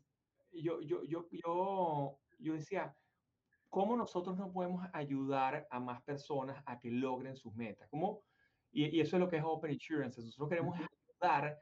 yo, 0.52 0.80
yo, 0.80 1.04
yo, 1.04 1.28
yo, 1.30 2.18
yo 2.38 2.52
decía, 2.54 2.96
¿cómo 3.68 3.96
nosotros 3.96 4.36
no 4.36 4.52
podemos 4.52 4.86
ayudar 4.92 5.66
a 5.70 5.78
más 5.78 6.02
personas 6.02 6.62
a 6.66 6.80
que 6.80 6.90
logren 6.90 7.36
sus 7.36 7.54
metas? 7.54 7.88
¿Cómo? 7.90 8.22
Y, 8.72 8.96
y 8.96 9.00
eso 9.00 9.16
es 9.16 9.20
lo 9.20 9.28
que 9.28 9.36
es 9.36 9.44
Open 9.44 9.72
Insurance. 9.72 10.20
Nosotros 10.20 10.48
queremos 10.48 10.76
ayudar 10.76 11.58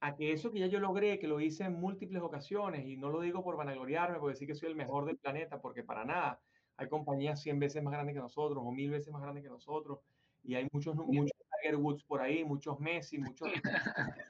a 0.00 0.14
que 0.14 0.32
eso 0.32 0.50
que 0.50 0.60
ya 0.60 0.66
yo 0.66 0.80
logré, 0.80 1.18
que 1.18 1.28
lo 1.28 1.40
hice 1.40 1.64
en 1.64 1.80
múltiples 1.80 2.22
ocasiones, 2.22 2.86
y 2.86 2.96
no 2.96 3.10
lo 3.10 3.20
digo 3.20 3.42
por 3.42 3.56
vanagloriarme, 3.56 4.18
por 4.18 4.30
decir 4.30 4.46
que 4.46 4.54
soy 4.54 4.70
el 4.70 4.76
mejor 4.76 5.04
del 5.06 5.18
planeta, 5.18 5.60
porque 5.60 5.82
para 5.82 6.04
nada, 6.04 6.40
hay 6.76 6.88
compañías 6.88 7.42
100 7.42 7.58
veces 7.58 7.82
más 7.82 7.92
grandes 7.92 8.14
que 8.14 8.20
nosotros 8.20 8.62
o 8.64 8.72
mil 8.72 8.90
veces 8.90 9.12
más 9.12 9.22
grandes 9.22 9.42
que 9.42 9.50
nosotros, 9.50 10.00
y 10.42 10.54
hay 10.54 10.68
muchos, 10.72 10.94
muchos 10.94 11.32
Tiger 11.62 11.76
Woods 11.76 12.04
por 12.04 12.20
ahí, 12.20 12.44
muchos 12.44 12.78
Messi, 12.78 13.18
muchos... 13.18 13.48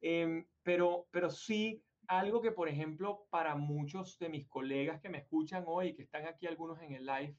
eh, 0.00 0.44
pero, 0.62 1.06
pero 1.10 1.30
sí, 1.30 1.82
algo 2.06 2.40
que, 2.40 2.52
por 2.52 2.68
ejemplo, 2.68 3.26
para 3.30 3.54
muchos 3.56 4.18
de 4.18 4.28
mis 4.28 4.46
colegas 4.46 5.00
que 5.00 5.08
me 5.08 5.18
escuchan 5.18 5.64
hoy, 5.66 5.94
que 5.94 6.02
están 6.02 6.26
aquí 6.26 6.46
algunos 6.46 6.80
en 6.82 6.92
el 6.92 7.06
live, 7.06 7.36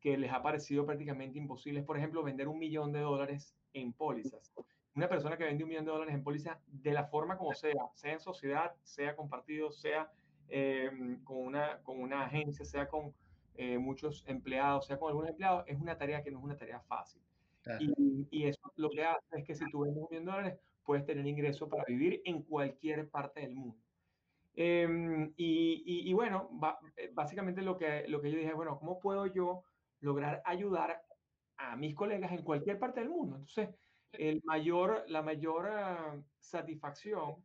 que 0.00 0.16
les 0.16 0.32
ha 0.32 0.42
parecido 0.42 0.86
prácticamente 0.86 1.38
imposible, 1.38 1.80
es, 1.80 1.86
por 1.86 1.96
ejemplo, 1.96 2.22
vender 2.22 2.48
un 2.48 2.58
millón 2.58 2.92
de 2.92 3.00
dólares 3.00 3.54
en 3.72 3.92
pólizas. 3.92 4.52
Una 4.94 5.08
persona 5.08 5.36
que 5.36 5.44
vende 5.44 5.64
un 5.64 5.70
millón 5.70 5.84
de 5.84 5.92
dólares 5.92 6.14
en 6.14 6.22
póliza 6.22 6.60
de 6.66 6.92
la 6.92 7.04
forma 7.04 7.36
como 7.36 7.54
sea, 7.54 7.72
sea 7.94 8.12
en 8.12 8.20
sociedad, 8.20 8.74
sea 8.82 9.16
compartido, 9.16 9.70
sea 9.70 10.10
eh, 10.48 10.90
con, 11.24 11.38
una, 11.38 11.82
con 11.82 12.00
una 12.00 12.24
agencia, 12.24 12.64
sea 12.64 12.88
con 12.88 13.14
eh, 13.58 13.76
muchos 13.76 14.24
empleados, 14.26 14.86
sea 14.86 14.98
con 14.98 15.08
algunos 15.08 15.30
empleados, 15.30 15.64
es 15.66 15.78
una 15.80 15.98
tarea 15.98 16.22
que 16.22 16.30
no 16.30 16.38
es 16.38 16.44
una 16.44 16.56
tarea 16.56 16.80
fácil. 16.80 17.20
Y, 17.80 18.26
y, 18.30 18.44
eso 18.46 18.60
lo 18.76 18.88
que 18.88 19.04
hace 19.04 19.26
es 19.32 19.44
que 19.44 19.54
si 19.54 19.68
tú 19.70 19.80
vendes 19.80 20.02
un 20.02 20.08
millón 20.08 20.24
de 20.24 20.30
dólares, 20.30 20.60
puedes 20.84 21.04
tener 21.04 21.26
ingreso 21.26 21.68
para 21.68 21.84
vivir 21.84 22.22
en 22.24 22.42
cualquier 22.42 23.10
parte 23.10 23.40
del 23.40 23.54
mundo. 23.54 23.76
Eh, 24.54 24.88
y, 25.36 26.08
y, 26.08 26.12
bueno, 26.14 26.48
básicamente 27.12 27.60
lo 27.60 27.76
que, 27.76 28.06
lo 28.06 28.20
que 28.22 28.30
yo 28.30 28.38
dije, 28.38 28.54
bueno, 28.54 28.78
¿cómo 28.78 29.00
puedo 29.00 29.26
yo 29.26 29.64
lograr 30.00 30.40
ayudar 30.44 31.02
a 31.56 31.76
mis 31.76 31.94
colegas 31.94 32.30
en 32.30 32.42
cualquier 32.42 32.78
parte 32.78 33.00
del 33.00 33.10
mundo? 33.10 33.36
Entonces, 33.36 33.68
el 34.12 34.40
mayor, 34.44 35.04
la 35.08 35.22
mayor 35.22 35.66
uh, 35.66 36.24
satisfacción 36.38 37.36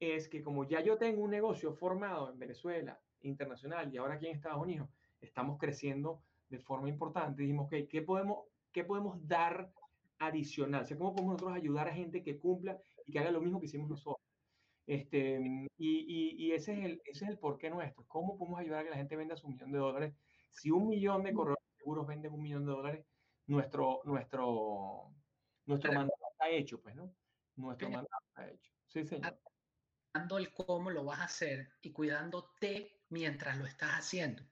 es 0.00 0.28
que 0.28 0.42
como 0.42 0.64
ya 0.64 0.80
yo 0.80 0.98
tengo 0.98 1.22
un 1.22 1.30
negocio 1.30 1.72
formado 1.72 2.30
en 2.30 2.38
Venezuela, 2.38 3.00
internacional 3.22 3.92
y 3.92 3.96
ahora 3.96 4.14
aquí 4.14 4.26
en 4.26 4.36
Estados 4.36 4.60
Unidos, 4.60 4.88
estamos 5.22 5.58
creciendo 5.58 6.22
de 6.48 6.58
forma 6.58 6.88
importante. 6.88 7.42
Dijimos, 7.42 7.66
okay, 7.66 7.86
¿qué, 7.86 8.02
podemos, 8.02 8.44
¿qué 8.72 8.84
podemos 8.84 9.26
dar 9.26 9.72
adicional? 10.18 10.82
O 10.82 10.86
sea, 10.86 10.98
¿cómo 10.98 11.14
podemos 11.14 11.34
nosotros 11.34 11.56
ayudar 11.56 11.88
a 11.88 11.94
gente 11.94 12.22
que 12.22 12.38
cumpla 12.38 12.78
y 13.06 13.12
que 13.12 13.18
haga 13.18 13.30
lo 13.30 13.40
mismo 13.40 13.58
que 13.58 13.66
hicimos 13.66 13.88
nosotros? 13.88 14.26
Este, 14.86 15.40
y, 15.78 16.46
y, 16.46 16.52
ese, 16.52 16.72
es 16.72 16.84
el, 16.84 17.02
ese 17.04 17.24
es 17.24 17.30
el 17.30 17.38
porqué 17.38 17.70
nuestro. 17.70 18.04
¿Cómo 18.08 18.36
podemos 18.36 18.60
ayudar 18.60 18.80
a 18.80 18.84
que 18.84 18.90
la 18.90 18.96
gente 18.96 19.16
venda 19.16 19.36
su 19.36 19.48
millón 19.48 19.72
de 19.72 19.78
dólares? 19.78 20.14
Si 20.50 20.70
un 20.70 20.88
millón 20.88 21.22
de 21.22 21.32
corredores 21.32 21.64
seguros 21.78 22.06
venden 22.06 22.32
un 22.32 22.42
millón 22.42 22.66
de 22.66 22.72
dólares, 22.72 23.06
nuestro, 23.46 24.00
nuestro, 24.04 25.14
nuestro 25.66 25.92
mandato 25.92 26.24
está 26.32 26.50
hecho, 26.50 26.80
pues, 26.80 26.94
¿no? 26.94 27.14
Nuestro 27.56 27.90
mandato 27.90 28.24
está 28.28 28.50
hecho. 28.50 28.72
Sí, 28.86 29.04
señor. 29.04 29.38
Dando 30.12 30.36
el 30.36 30.52
cómo 30.52 30.90
lo 30.90 31.04
vas 31.04 31.20
a 31.20 31.24
hacer 31.24 31.70
y 31.80 31.92
cuidándote 31.92 33.00
mientras 33.08 33.56
lo 33.56 33.66
estás 33.66 33.92
haciendo. 33.92 34.42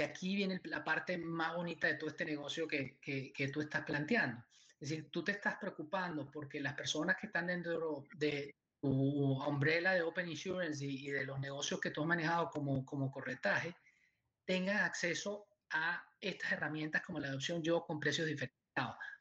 Que 0.00 0.04
aquí 0.04 0.34
viene 0.34 0.58
la 0.64 0.82
parte 0.82 1.18
más 1.18 1.54
bonita 1.54 1.86
de 1.86 1.96
todo 1.96 2.08
este 2.08 2.24
negocio 2.24 2.66
que, 2.66 2.96
que, 3.02 3.30
que 3.34 3.48
tú 3.48 3.60
estás 3.60 3.84
planteando. 3.84 4.42
Es 4.80 4.88
decir, 4.88 5.10
tú 5.10 5.22
te 5.22 5.32
estás 5.32 5.56
preocupando 5.60 6.30
porque 6.30 6.58
las 6.58 6.72
personas 6.72 7.18
que 7.20 7.26
están 7.26 7.48
dentro 7.48 8.06
de 8.14 8.54
tu 8.80 8.88
umbrella 9.44 9.92
de 9.92 10.00
Open 10.00 10.26
Insurance 10.26 10.82
y, 10.82 11.06
y 11.06 11.10
de 11.10 11.26
los 11.26 11.38
negocios 11.38 11.78
que 11.82 11.90
tú 11.90 12.00
has 12.00 12.06
manejado 12.06 12.48
como, 12.48 12.82
como 12.86 13.10
corretaje 13.10 13.76
tengan 14.46 14.78
acceso 14.78 15.46
a 15.68 16.02
estas 16.18 16.52
herramientas 16.52 17.02
como 17.02 17.20
la 17.20 17.28
adopción 17.28 17.62
yo 17.62 17.84
con 17.84 18.00
precios 18.00 18.26
diferentes 18.26 18.56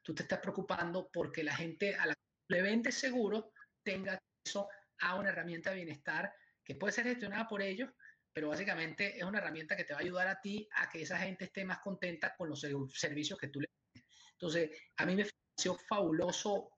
Tú 0.02 0.16
te 0.16 0.24
estás 0.24 0.40
preocupando 0.40 1.10
porque 1.12 1.44
la 1.44 1.58
gente 1.58 1.94
a 1.96 2.06
la 2.06 2.14
que 2.14 2.56
le 2.56 2.62
vende 2.62 2.94
seguro 2.94 3.52
tenga 3.84 4.14
acceso 4.14 4.70
a 5.00 5.16
una 5.16 5.28
herramienta 5.28 5.72
de 5.72 5.76
bienestar 5.76 6.34
que 6.64 6.76
puede 6.76 6.94
ser 6.94 7.04
gestionada 7.04 7.50
por 7.50 7.62
ellos, 7.62 7.92
pero 8.34 8.50
básicamente 8.50 9.18
es 9.18 9.24
una 9.24 9.40
herramienta 9.40 9.76
que 9.76 9.84
te 9.84 9.94
va 9.94 10.00
a 10.00 10.04
ayudar 10.04 10.28
a 10.28 10.40
ti 10.40 10.68
a 10.76 10.90
que 10.90 11.02
esa 11.02 11.18
gente 11.18 11.46
esté 11.46 11.66
más 11.66 11.80
contenta 11.80 12.36
con 12.36 12.50
los 12.50 12.62
servicios 12.94 13.38
que 13.40 13.48
tú 13.48 13.60
le 13.60 13.68
das. 13.68 14.04
Entonces, 14.34 14.70
a 14.98 15.06
mí 15.06 15.16
me 15.16 15.26
pareció 15.26 15.76
fabuloso 15.88 16.72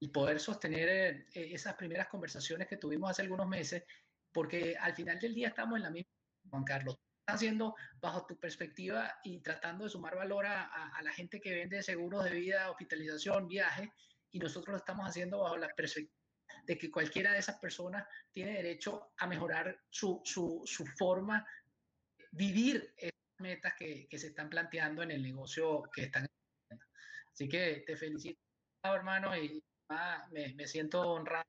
el 0.00 0.10
poder 0.10 0.40
sostener 0.40 0.88
eh, 0.88 1.26
esas 1.32 1.74
primeras 1.74 2.08
conversaciones 2.08 2.68
que 2.68 2.76
tuvimos 2.76 3.10
hace 3.10 3.22
algunos 3.22 3.46
meses, 3.46 3.84
porque 4.32 4.76
al 4.76 4.94
final 4.94 5.18
del 5.18 5.34
día 5.34 5.48
estamos 5.48 5.76
en 5.76 5.82
la 5.82 5.90
misma, 5.90 6.10
Juan 6.50 6.64
Carlos 6.64 6.98
haciendo 7.26 7.74
bajo 8.02 8.26
tu 8.26 8.38
perspectiva 8.38 9.18
y 9.24 9.40
tratando 9.40 9.84
de 9.84 9.90
sumar 9.90 10.14
valor 10.14 10.44
a, 10.44 10.64
a, 10.64 11.02
la 11.02 11.10
gente 11.10 11.40
que 11.40 11.54
vende 11.54 11.82
seguros 11.82 12.22
de 12.24 12.32
vida, 12.32 12.70
hospitalización, 12.70 13.48
viaje, 13.48 13.90
y 14.30 14.38
nosotros 14.38 14.72
lo 14.72 14.76
estamos 14.76 15.08
haciendo 15.08 15.38
bajo 15.38 15.56
la 15.56 15.68
perspectiva 15.68 16.23
de 16.66 16.78
que 16.78 16.90
cualquiera 16.90 17.32
de 17.32 17.38
esas 17.38 17.58
personas 17.58 18.06
tiene 18.30 18.54
derecho 18.54 19.12
a 19.18 19.26
mejorar 19.26 19.78
su, 19.90 20.20
su, 20.24 20.62
su 20.64 20.86
forma, 20.86 21.46
vivir 22.32 22.94
esas 22.96 23.14
metas 23.38 23.74
que, 23.78 24.06
que, 24.08 24.18
se 24.18 24.28
están 24.28 24.48
planteando 24.48 25.02
en 25.02 25.10
el 25.10 25.22
negocio 25.22 25.82
que 25.92 26.04
están 26.04 26.26
haciendo. 26.26 26.86
Así 27.32 27.48
que 27.48 27.84
te 27.86 27.96
felicito, 27.96 28.38
hermano, 28.82 29.36
y 29.36 29.62
ah, 29.90 30.26
me, 30.30 30.54
me 30.54 30.66
siento 30.66 31.00
honrado 31.02 31.44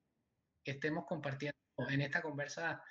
que 0.63 0.71
estemos 0.71 1.05
compartiendo 1.05 1.55
en 1.89 2.01
esta 2.01 2.21
conversa 2.21 2.83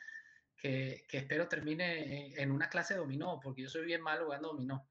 que, 0.56 1.04
que, 1.08 1.18
espero 1.18 1.48
termine 1.48 2.40
en 2.40 2.50
una 2.50 2.68
clase 2.68 2.94
de 2.94 3.00
dominó, 3.00 3.40
porque 3.42 3.62
yo 3.62 3.68
soy 3.68 3.84
bien 3.84 4.00
malo 4.00 4.24
jugando 4.24 4.48
dominó. 4.48 4.88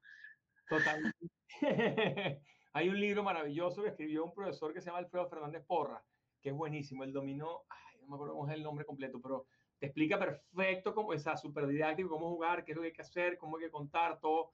Totalmente. 0.68 1.28
Hay 2.72 2.88
un 2.88 3.00
libro 3.00 3.22
maravilloso 3.22 3.82
que 3.82 3.90
escribió 3.90 4.24
un 4.24 4.34
profesor 4.34 4.74
que 4.74 4.80
se 4.80 4.86
llama 4.86 4.98
Alfredo 4.98 5.28
Fernández 5.28 5.64
Porra, 5.64 6.02
que 6.44 6.50
es 6.50 6.54
buenísimo. 6.54 7.04
El 7.04 7.12
dominó, 7.12 7.62
no 8.02 8.06
me 8.06 8.14
acuerdo 8.16 8.34
cómo 8.34 8.48
es 8.48 8.54
el 8.54 8.62
nombre 8.62 8.84
completo, 8.84 9.18
pero 9.20 9.46
te 9.78 9.86
explica 9.86 10.18
perfecto 10.18 10.94
cómo, 10.94 11.14
esa 11.14 11.38
súper 11.38 11.66
didáctico, 11.66 12.10
cómo 12.10 12.28
jugar, 12.28 12.64
qué 12.64 12.72
es 12.72 12.76
lo 12.76 12.82
que 12.82 12.88
hay 12.88 12.92
que 12.92 13.00
hacer, 13.02 13.38
cómo 13.38 13.56
hay 13.56 13.64
que 13.64 13.70
contar, 13.70 14.20
todo, 14.20 14.52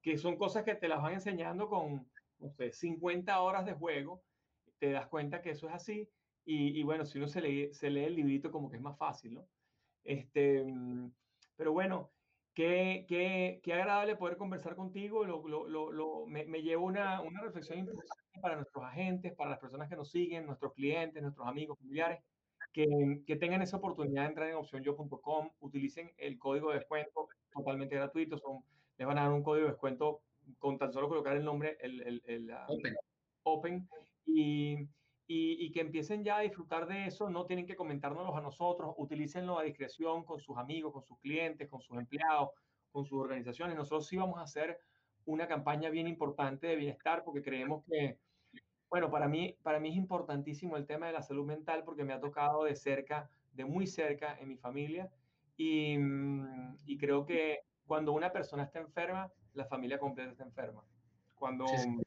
que 0.00 0.16
son 0.16 0.36
cosas 0.36 0.62
que 0.62 0.76
te 0.76 0.86
las 0.86 1.02
van 1.02 1.14
enseñando 1.14 1.68
con, 1.68 2.08
no 2.38 2.48
sé, 2.48 2.70
50 2.70 3.40
horas 3.40 3.66
de 3.66 3.74
juego, 3.74 4.22
te 4.78 4.92
das 4.92 5.08
cuenta 5.08 5.42
que 5.42 5.50
eso 5.50 5.66
es 5.66 5.74
así, 5.74 6.08
y, 6.44 6.82
bueno, 6.84 7.04
si 7.04 7.18
uno 7.18 7.28
se 7.28 7.40
lee, 7.40 7.74
se 7.74 7.90
lee 7.90 8.04
el 8.04 8.16
librito 8.16 8.50
como 8.50 8.70
que 8.70 8.76
es 8.76 8.82
más 8.82 8.96
fácil, 8.96 9.34
¿no? 9.34 9.48
Este, 10.04 10.64
mm, 10.64 11.12
pero 11.56 11.72
bueno, 11.72 12.12
qué, 12.54 13.04
qué, 13.08 13.60
qué 13.62 13.74
agradable 13.74 14.16
poder 14.16 14.36
conversar 14.36 14.74
contigo. 14.74 15.24
Lo, 15.24 15.46
lo, 15.46 15.92
lo, 15.92 16.26
me, 16.26 16.44
me, 16.46 16.76
una, 16.76 17.20
una 17.20 17.42
reflexión 17.42 17.78
importante 17.78 18.21
para 18.40 18.56
nuestros 18.56 18.84
agentes, 18.84 19.34
para 19.34 19.50
las 19.50 19.58
personas 19.58 19.88
que 19.88 19.96
nos 19.96 20.10
siguen, 20.10 20.46
nuestros 20.46 20.72
clientes, 20.72 21.22
nuestros 21.22 21.46
amigos, 21.46 21.78
familiares, 21.78 22.22
que, 22.72 22.86
que 23.26 23.36
tengan 23.36 23.62
esa 23.62 23.76
oportunidad 23.76 24.22
de 24.22 24.28
entrar 24.28 24.48
en 24.48 24.56
opcionyo.com, 24.56 25.50
utilicen 25.60 26.12
el 26.16 26.38
código 26.38 26.70
de 26.70 26.78
descuento 26.78 27.28
totalmente 27.52 27.96
gratuito, 27.96 28.38
son, 28.38 28.64
les 28.96 29.06
van 29.06 29.18
a 29.18 29.22
dar 29.22 29.32
un 29.32 29.42
código 29.42 29.66
de 29.66 29.72
descuento 29.72 30.22
con 30.58 30.78
tan 30.78 30.92
solo 30.92 31.08
colocar 31.08 31.36
el 31.36 31.44
nombre, 31.44 31.76
el, 31.80 32.00
el, 32.02 32.22
el 32.26 32.50
Open. 32.68 32.96
Open 33.44 33.88
y 34.24 34.88
y, 35.26 35.64
y, 35.64 35.70
que 35.70 35.80
empiecen 35.80 36.24
ya 36.24 36.38
a 36.38 36.40
disfrutar 36.40 36.86
de 36.86 37.06
eso, 37.06 37.30
no 37.30 37.46
tienen 37.46 37.66
que 37.66 37.76
comentárnoslo 37.76 38.36
a 38.36 38.40
nosotros, 38.40 38.94
utilícenlo 38.98 39.58
a 39.58 39.62
discreción 39.62 40.24
con 40.24 40.40
sus 40.40 40.58
amigos, 40.58 40.92
con 40.92 41.02
sus 41.02 41.18
clientes, 41.20 41.68
con 41.70 41.80
sus 41.80 41.96
empleados, 41.96 42.50
con 42.90 43.04
sus 43.06 43.18
organizaciones. 43.18 43.76
Nosotros 43.76 44.06
sí 44.06 44.16
vamos 44.16 44.38
a 44.38 44.42
hacer 44.42 44.78
una 45.26 45.46
campaña 45.46 45.90
bien 45.90 46.08
importante 46.08 46.66
de 46.66 46.76
bienestar 46.76 47.24
porque 47.24 47.42
creemos 47.42 47.84
que, 47.84 48.18
bueno, 48.90 49.10
para 49.10 49.28
mí, 49.28 49.56
para 49.62 49.80
mí 49.80 49.90
es 49.90 49.96
importantísimo 49.96 50.76
el 50.76 50.86
tema 50.86 51.06
de 51.06 51.12
la 51.12 51.22
salud 51.22 51.46
mental 51.46 51.82
porque 51.84 52.04
me 52.04 52.12
ha 52.12 52.20
tocado 52.20 52.64
de 52.64 52.74
cerca, 52.74 53.30
de 53.52 53.64
muy 53.64 53.86
cerca 53.86 54.38
en 54.38 54.48
mi 54.48 54.56
familia 54.56 55.10
y, 55.56 55.96
y 56.86 56.98
creo 56.98 57.24
que 57.24 57.60
cuando 57.86 58.12
una 58.12 58.32
persona 58.32 58.64
está 58.64 58.80
enferma, 58.80 59.30
la 59.54 59.66
familia 59.66 59.98
completa 59.98 60.30
está 60.30 60.44
enferma. 60.44 60.82
Cuando... 61.34 61.66
Sí, 61.68 61.76
sí 61.78 62.02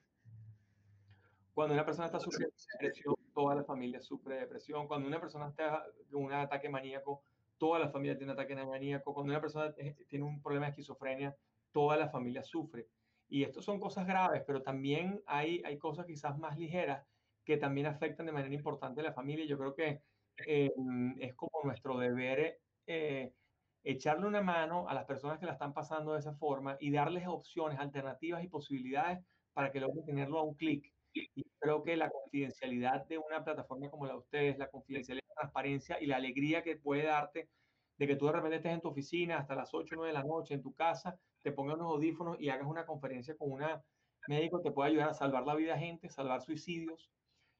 cuando 1.55 1.73
una 1.73 1.85
persona 1.85 2.07
está 2.07 2.19
sufriendo 2.19 2.53
depresión, 2.73 3.15
toda 3.33 3.55
la 3.55 3.63
familia 3.63 4.01
sufre 4.01 4.35
depresión. 4.35 4.87
Cuando 4.87 5.07
una 5.07 5.21
persona 5.21 5.47
está 5.47 5.85
con 6.11 6.25
un 6.25 6.33
ataque 6.33 6.67
maníaco, 6.67 7.23
toda 7.57 7.79
la 7.79 7.87
familia 7.87 8.17
tiene 8.17 8.33
un 8.33 8.37
ataque 8.37 8.53
maníaco. 8.55 9.13
Cuando 9.13 9.31
una 9.31 9.39
persona 9.39 9.73
tiene 9.73 10.25
un 10.25 10.41
problema 10.41 10.65
de 10.65 10.71
esquizofrenia, 10.71 11.33
toda 11.71 11.95
la 11.95 12.09
familia 12.09 12.43
sufre. 12.43 12.89
Y 13.27 13.43
esto 13.43 13.61
son 13.61 13.79
cosas 13.79 14.05
graves, 14.07 14.43
pero 14.45 14.61
también 14.61 15.21
hay, 15.25 15.61
hay 15.65 15.77
cosas 15.77 16.05
quizás 16.05 16.37
más 16.37 16.57
ligeras 16.57 17.07
que 17.43 17.57
también 17.57 17.87
afectan 17.87 18.25
de 18.25 18.31
manera 18.31 18.53
importante 18.53 19.01
a 19.01 19.03
la 19.03 19.13
familia. 19.13 19.45
Yo 19.45 19.57
creo 19.57 19.75
que 19.75 20.01
em, 20.37 21.15
es 21.19 21.35
como 21.35 21.51
nuestro 21.63 21.97
deber 21.97 22.61
eh, 22.87 23.33
echarle 23.83 24.27
una 24.27 24.41
mano 24.41 24.87
a 24.89 24.93
las 24.93 25.05
personas 25.05 25.39
que 25.39 25.45
la 25.45 25.53
están 25.53 25.73
pasando 25.73 26.13
de 26.13 26.19
esa 26.19 26.33
forma 26.33 26.77
y 26.79 26.91
darles 26.91 27.27
opciones, 27.27 27.79
alternativas 27.79 28.43
y 28.43 28.47
posibilidades 28.47 29.19
para 29.53 29.71
que 29.71 29.79
logren 29.79 30.05
tenerlo 30.05 30.39
a 30.39 30.43
un 30.43 30.55
clic. 30.55 30.91
Y 31.13 31.45
creo 31.59 31.81
que 31.83 31.95
la 31.95 32.09
confidencialidad 32.09 33.05
de 33.05 33.17
una 33.17 33.43
plataforma 33.43 33.89
como 33.89 34.05
la 34.05 34.13
de 34.13 34.19
ustedes, 34.19 34.57
la 34.57 34.69
confidencialidad, 34.69 35.23
la 35.29 35.35
transparencia 35.35 36.01
y 36.01 36.07
la 36.07 36.17
alegría 36.17 36.61
que 36.61 36.75
puede 36.77 37.03
darte 37.03 37.49
de 37.97 38.07
que 38.07 38.15
tú 38.15 38.25
de 38.25 38.33
repente 38.33 38.57
estés 38.57 38.73
en 38.73 38.81
tu 38.81 38.89
oficina 38.89 39.37
hasta 39.37 39.55
las 39.55 39.73
8 39.73 39.95
o 39.95 39.97
9 39.97 40.07
de 40.09 40.13
la 40.13 40.23
noche 40.23 40.53
en 40.55 40.61
tu 40.61 40.73
casa, 40.73 41.17
te 41.45 41.51
pongas 41.51 41.75
unos 41.75 41.91
audífonos 41.91 42.41
y 42.41 42.49
hagas 42.49 42.67
una 42.67 42.87
conferencia 42.87 43.37
con 43.37 43.51
una 43.51 43.85
médico, 44.27 44.61
te 44.61 44.71
puede 44.71 44.89
ayudar 44.89 45.09
a 45.09 45.13
salvar 45.13 45.45
la 45.45 45.53
vida 45.53 45.75
de 45.75 45.79
gente, 45.79 46.09
salvar 46.09 46.41
suicidios. 46.41 47.11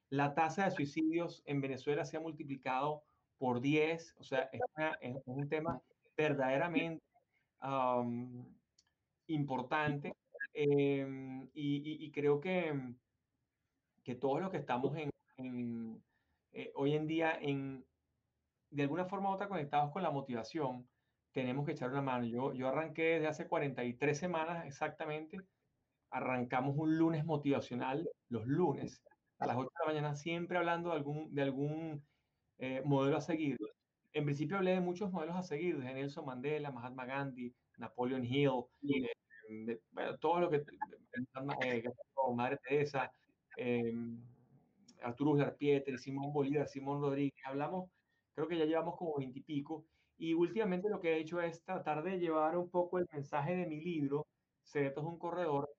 La 0.09 0.33
tasa 0.33 0.65
de 0.65 0.71
suicidios 0.71 1.43
en 1.45 1.61
Venezuela 1.61 2.03
se 2.03 2.17
ha 2.17 2.19
multiplicado 2.19 3.03
por 3.37 3.61
10, 3.61 4.15
o 4.17 4.23
sea, 4.23 4.49
es, 5.01 5.21
un 5.25 5.47
tema 5.47 5.79
verdaderamente 6.17 7.03
importante 9.27 10.15
em, 10.53 11.47
y, 11.53 12.11
creo 12.11 12.41
que, 12.41 12.73
que 14.03 14.15
todos 14.15 14.41
los 14.41 14.49
que 14.49 14.57
estamos 14.57 14.97
en, 15.37 16.03
eh, 16.53 16.71
hoy 16.73 16.95
en 16.95 17.05
día 17.05 17.37
en, 17.39 17.85
de 18.71 18.81
alguna 18.81 19.05
forma 19.05 19.29
u 19.29 19.33
otra 19.33 19.47
conectados 19.47 19.91
con 19.91 20.01
la 20.01 20.09
motivación, 20.09 20.87
tenemos 21.35 21.65
que 21.65 21.73
echar 21.73 21.91
una 21.91 22.01
mano. 22.01 22.25
Yo, 22.25 22.53
yo 22.53 22.69
arranqué 22.69 23.15
desde 23.15 23.27
hace 23.27 23.47
43 23.47 24.17
semanas 24.17 24.65
exactamente, 24.65 25.37
arrancamos 26.09 26.75
un 26.77 26.97
lunes 26.97 27.25
motivacional 27.25 28.09
los 28.29 28.47
lunes 28.47 29.03
a 29.39 29.47
las 29.47 29.57
8 29.57 29.67
de 29.69 29.85
la 29.85 29.93
mañana, 29.93 30.15
siempre 30.15 30.57
hablando 30.57 30.91
de 30.91 30.95
algún, 30.95 31.35
de 31.35 31.41
algún 31.41 32.05
eh, 32.57 32.81
modelo 32.85 33.17
a 33.17 33.21
seguir. 33.21 33.57
En 34.13 34.23
principio 34.23 34.55
hablé 34.55 34.71
de 34.71 34.79
muchos 34.79 35.11
modelos 35.11 35.35
a 35.35 35.43
seguir, 35.43 35.77
de 35.77 35.93
Nelson 35.93 36.25
Mandela, 36.25 36.71
Mahatma 36.71 37.05
Gandhi, 37.05 37.53
Napoleon 37.79 38.23
Hill, 38.23 38.63
eh, 39.49 39.81
bueno, 39.91 40.17
todo 40.17 40.39
lo 40.39 40.49
que, 40.49 40.63
eh, 41.65 41.83
Madre 42.33 42.57
Teresa, 42.65 43.11
eh, 43.57 43.93
Arturo 45.03 45.33
Garpietri, 45.33 45.97
Simón 45.97 46.31
Bolívar, 46.31 46.69
Simón 46.69 47.01
Rodríguez, 47.01 47.33
hablamos, 47.43 47.89
creo 48.33 48.47
que 48.47 48.57
ya 48.57 48.63
llevamos 48.63 48.95
como 48.95 49.17
veintipico, 49.17 49.85
y, 49.85 49.94
y 50.17 50.33
últimamente 50.33 50.89
lo 50.89 50.99
que 50.99 51.13
he 51.13 51.19
hecho 51.19 51.41
es 51.41 51.63
tratar 51.63 52.03
de 52.03 52.19
llevar 52.19 52.57
un 52.57 52.69
poco 52.69 52.99
el 52.99 53.07
mensaje 53.11 53.55
de 53.55 53.67
mi 53.67 53.81
libro, 53.81 54.27
Secretos 54.63 55.03
de 55.03 55.09
un 55.09 55.19
Corredor, 55.19 55.69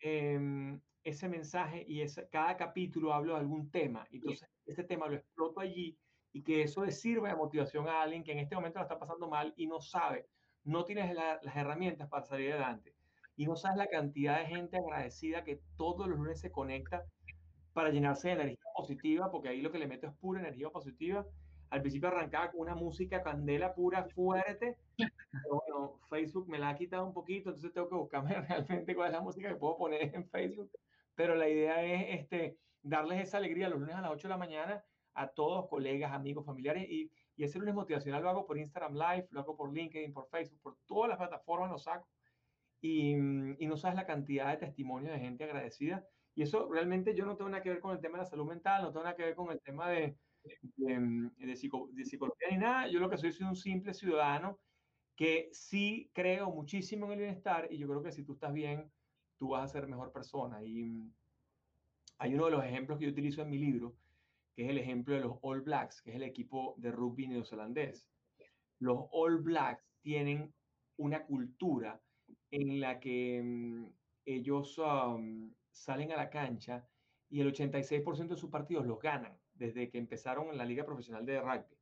eh, 0.00 0.78
ese 1.04 1.28
mensaje 1.28 1.84
y 1.86 2.00
ese, 2.02 2.28
cada 2.28 2.56
capítulo 2.56 3.12
hablo 3.12 3.34
de 3.34 3.40
algún 3.40 3.70
tema. 3.70 4.06
Entonces, 4.10 4.48
ese 4.66 4.84
tema 4.84 5.08
lo 5.08 5.16
exploto 5.16 5.60
allí 5.60 5.98
y 6.32 6.42
que 6.42 6.62
eso 6.62 6.84
le 6.84 6.92
sirva 6.92 7.28
de 7.28 7.36
motivación 7.36 7.88
a 7.88 8.02
alguien 8.02 8.24
que 8.24 8.32
en 8.32 8.38
este 8.38 8.54
momento 8.54 8.78
lo 8.78 8.84
está 8.84 8.98
pasando 8.98 9.28
mal 9.28 9.52
y 9.56 9.66
no 9.66 9.80
sabe, 9.80 10.26
no 10.64 10.84
tienes 10.84 11.14
las 11.14 11.56
herramientas 11.56 12.08
para 12.08 12.24
salir 12.24 12.52
adelante. 12.52 12.94
Y 13.36 13.46
no 13.46 13.56
sabes 13.56 13.78
la 13.78 13.88
cantidad 13.88 14.38
de 14.38 14.46
gente 14.46 14.76
agradecida 14.76 15.44
que 15.44 15.60
todos 15.76 16.06
los 16.06 16.18
lunes 16.18 16.40
se 16.40 16.50
conecta 16.50 17.04
para 17.72 17.90
llenarse 17.90 18.28
de 18.28 18.34
energía 18.34 18.58
positiva, 18.76 19.30
porque 19.30 19.48
ahí 19.48 19.62
lo 19.62 19.72
que 19.72 19.78
le 19.78 19.86
meto 19.86 20.06
es 20.06 20.14
pura 20.14 20.40
energía 20.40 20.70
positiva. 20.70 21.26
Al 21.72 21.80
principio 21.80 22.08
arrancaba 22.08 22.50
con 22.50 22.60
una 22.60 22.74
música 22.74 23.22
candela 23.22 23.74
pura, 23.74 24.04
fuerte, 24.04 24.78
pero 25.32 25.62
bueno, 25.66 26.00
Facebook 26.10 26.48
me 26.48 26.58
la 26.58 26.70
ha 26.70 26.76
quitado 26.76 27.06
un 27.06 27.14
poquito, 27.14 27.50
entonces 27.50 27.72
tengo 27.72 27.88
que 27.88 27.96
buscarme 27.96 28.34
realmente 28.48 28.94
cuál 28.94 29.08
es 29.08 29.14
la 29.14 29.22
música 29.22 29.48
que 29.48 29.56
puedo 29.56 29.78
poner 29.78 30.14
en 30.14 30.28
Facebook 30.28 30.70
pero 31.14 31.34
la 31.34 31.48
idea 31.48 31.82
es 31.84 32.20
este, 32.20 32.58
darles 32.82 33.22
esa 33.22 33.38
alegría 33.38 33.68
los 33.68 33.80
lunes 33.80 33.94
a 33.94 34.00
las 34.00 34.10
8 34.10 34.28
de 34.28 34.34
la 34.34 34.38
mañana 34.38 34.84
a 35.14 35.28
todos, 35.28 35.68
colegas, 35.68 36.12
amigos, 36.12 36.46
familiares, 36.46 36.88
y, 36.88 37.10
y 37.36 37.44
ese 37.44 37.58
lunes 37.58 37.74
motivacional 37.74 38.22
lo 38.22 38.30
hago 38.30 38.46
por 38.46 38.58
Instagram 38.58 38.94
Live, 38.94 39.28
lo 39.30 39.40
hago 39.40 39.56
por 39.56 39.72
LinkedIn, 39.72 40.12
por 40.12 40.26
Facebook, 40.28 40.60
por 40.62 40.78
todas 40.86 41.10
las 41.10 41.18
plataformas 41.18 41.70
lo 41.70 41.78
saco, 41.78 42.08
y, 42.80 43.12
y 43.12 43.66
no 43.66 43.76
sabes 43.76 43.96
la 43.96 44.06
cantidad 44.06 44.50
de 44.50 44.56
testimonios 44.56 45.12
de 45.12 45.20
gente 45.20 45.44
agradecida, 45.44 46.06
y 46.34 46.42
eso 46.42 46.68
realmente 46.72 47.14
yo 47.14 47.26
no 47.26 47.36
tengo 47.36 47.50
nada 47.50 47.62
que 47.62 47.70
ver 47.70 47.80
con 47.80 47.92
el 47.92 48.00
tema 48.00 48.18
de 48.18 48.24
la 48.24 48.30
salud 48.30 48.46
mental, 48.46 48.82
no 48.82 48.90
tengo 48.90 49.04
nada 49.04 49.16
que 49.16 49.24
ver 49.24 49.34
con 49.34 49.50
el 49.50 49.60
tema 49.60 49.90
de, 49.90 50.16
de, 50.76 51.30
de, 51.38 51.56
psicología 51.56 52.48
ni 52.50 52.58
nada, 52.58 52.88
yo 52.88 52.98
lo 53.00 53.08
que 53.08 53.16
soy 53.16 53.30
es 53.30 53.40
un 53.40 53.56
simple 53.56 53.94
ciudadano 53.94 54.58
que 55.16 55.50
sí 55.52 56.10
creo 56.12 56.50
muchísimo 56.50 57.06
en 57.06 57.12
el 57.12 57.18
bienestar, 57.18 57.68
y 57.70 57.78
yo 57.78 57.88
creo 57.88 58.02
que 58.02 58.12
si 58.12 58.24
tú 58.24 58.32
estás 58.32 58.52
bien, 58.52 58.90
tú 59.38 59.50
vas 59.50 59.64
a 59.64 59.72
ser 59.72 59.86
mejor 59.86 60.12
persona. 60.12 60.62
Y 60.64 60.84
mm, 60.84 61.12
hay 62.18 62.34
uno 62.34 62.46
de 62.46 62.52
los 62.52 62.64
ejemplos 62.64 62.98
que 62.98 63.04
yo 63.06 63.10
utilizo 63.10 63.42
en 63.42 63.50
mi 63.50 63.58
libro, 63.58 63.94
que 64.54 64.64
es 64.64 64.70
el 64.70 64.78
ejemplo 64.78 65.14
de 65.14 65.20
los 65.20 65.38
All 65.42 65.60
Blacks, 65.60 66.02
que 66.02 66.10
es 66.10 66.16
el 66.16 66.22
equipo 66.22 66.74
de 66.78 66.92
rugby 66.92 67.28
neozelandés. 67.28 68.08
Los 68.78 69.06
All 69.12 69.38
Blacks 69.38 69.84
tienen 70.00 70.52
una 70.96 71.24
cultura 71.24 72.00
en 72.50 72.80
la 72.80 72.98
que 73.00 73.40
mm, 73.42 73.86
ellos 74.24 74.78
um, 74.78 75.52
salen 75.70 76.12
a 76.12 76.16
la 76.16 76.30
cancha 76.30 76.86
y 77.28 77.40
el 77.40 77.52
86% 77.52 78.28
de 78.28 78.36
sus 78.36 78.50
partidos 78.50 78.86
los 78.86 78.98
ganan 78.98 79.41
desde 79.62 79.90
que 79.90 79.98
empezaron 79.98 80.48
en 80.48 80.58
la 80.58 80.64
liga 80.64 80.84
profesional 80.84 81.24
de 81.24 81.40
rugby. 81.40 81.76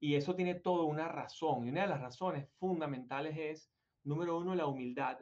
Y 0.00 0.14
eso 0.14 0.34
tiene 0.34 0.54
toda 0.54 0.84
una 0.84 1.08
razón. 1.08 1.66
Y 1.66 1.70
una 1.70 1.82
de 1.82 1.88
las 1.88 2.00
razones 2.00 2.48
fundamentales 2.58 3.36
es, 3.36 3.70
número 4.02 4.38
uno, 4.38 4.54
la 4.54 4.66
humildad. 4.66 5.18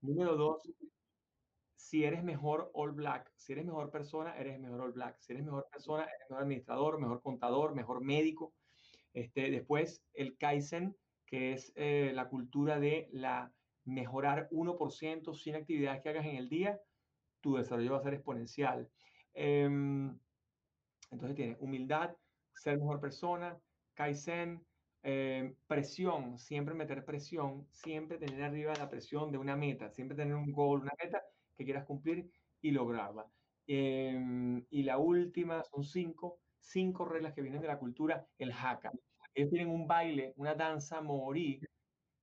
Número 0.00 0.36
dos, 0.36 0.68
si 1.76 2.04
eres 2.04 2.24
mejor 2.24 2.70
All 2.74 2.92
Black, 2.92 3.32
si 3.36 3.52
eres 3.52 3.64
mejor 3.64 3.90
persona, 3.90 4.36
eres 4.36 4.58
mejor 4.58 4.80
All 4.80 4.92
Black. 4.92 5.16
Si 5.20 5.32
eres 5.32 5.44
mejor 5.44 5.68
persona, 5.70 6.02
eres 6.04 6.28
mejor 6.28 6.42
administrador, 6.42 7.00
mejor 7.00 7.22
contador, 7.22 7.74
mejor 7.74 8.02
médico. 8.02 8.52
Este, 9.12 9.50
después, 9.50 10.04
el 10.14 10.36
Kaizen, 10.36 10.96
que 11.24 11.52
es 11.52 11.72
eh, 11.76 12.10
la 12.14 12.28
cultura 12.28 12.80
de 12.80 13.08
la 13.12 13.52
mejorar 13.84 14.48
1% 14.50 15.34
sin 15.34 15.54
actividades 15.54 16.02
que 16.02 16.08
hagas 16.10 16.26
en 16.26 16.36
el 16.36 16.48
día, 16.48 16.80
tu 17.40 17.56
desarrollo 17.56 17.92
va 17.92 17.98
a 17.98 18.02
ser 18.02 18.14
exponencial. 18.14 18.90
Em, 19.32 20.18
entonces 21.10 21.36
tienes 21.36 21.56
humildad, 21.60 22.16
ser 22.54 22.78
mejor 22.78 23.00
persona, 23.00 23.58
Kaizen, 23.94 24.64
em, 25.02 25.56
presión, 25.66 26.38
siempre 26.38 26.74
meter 26.74 27.04
presión, 27.04 27.66
siempre 27.70 28.18
tener 28.18 28.42
arriba 28.42 28.74
la 28.74 28.88
presión 28.90 29.30
de 29.32 29.38
una 29.38 29.56
meta, 29.56 29.90
siempre 29.90 30.16
tener 30.16 30.34
un 30.34 30.52
goal, 30.52 30.80
una 30.82 30.92
meta 31.02 31.22
que 31.56 31.64
quieras 31.64 31.84
cumplir 31.86 32.30
y 32.60 32.70
lograrla. 32.72 33.26
Em, 33.66 34.64
y 34.70 34.82
la 34.82 34.98
última 34.98 35.62
son 35.64 35.84
cinco, 35.84 36.40
cinco 36.58 37.04
reglas 37.04 37.34
que 37.34 37.42
vienen 37.42 37.60
de 37.60 37.68
la 37.68 37.78
cultura, 37.78 38.26
el 38.38 38.52
haka. 38.52 38.90
Ellos 39.34 39.50
tienen 39.50 39.68
un 39.70 39.86
baile, 39.86 40.32
una 40.36 40.54
danza 40.54 41.00
morí, 41.00 41.60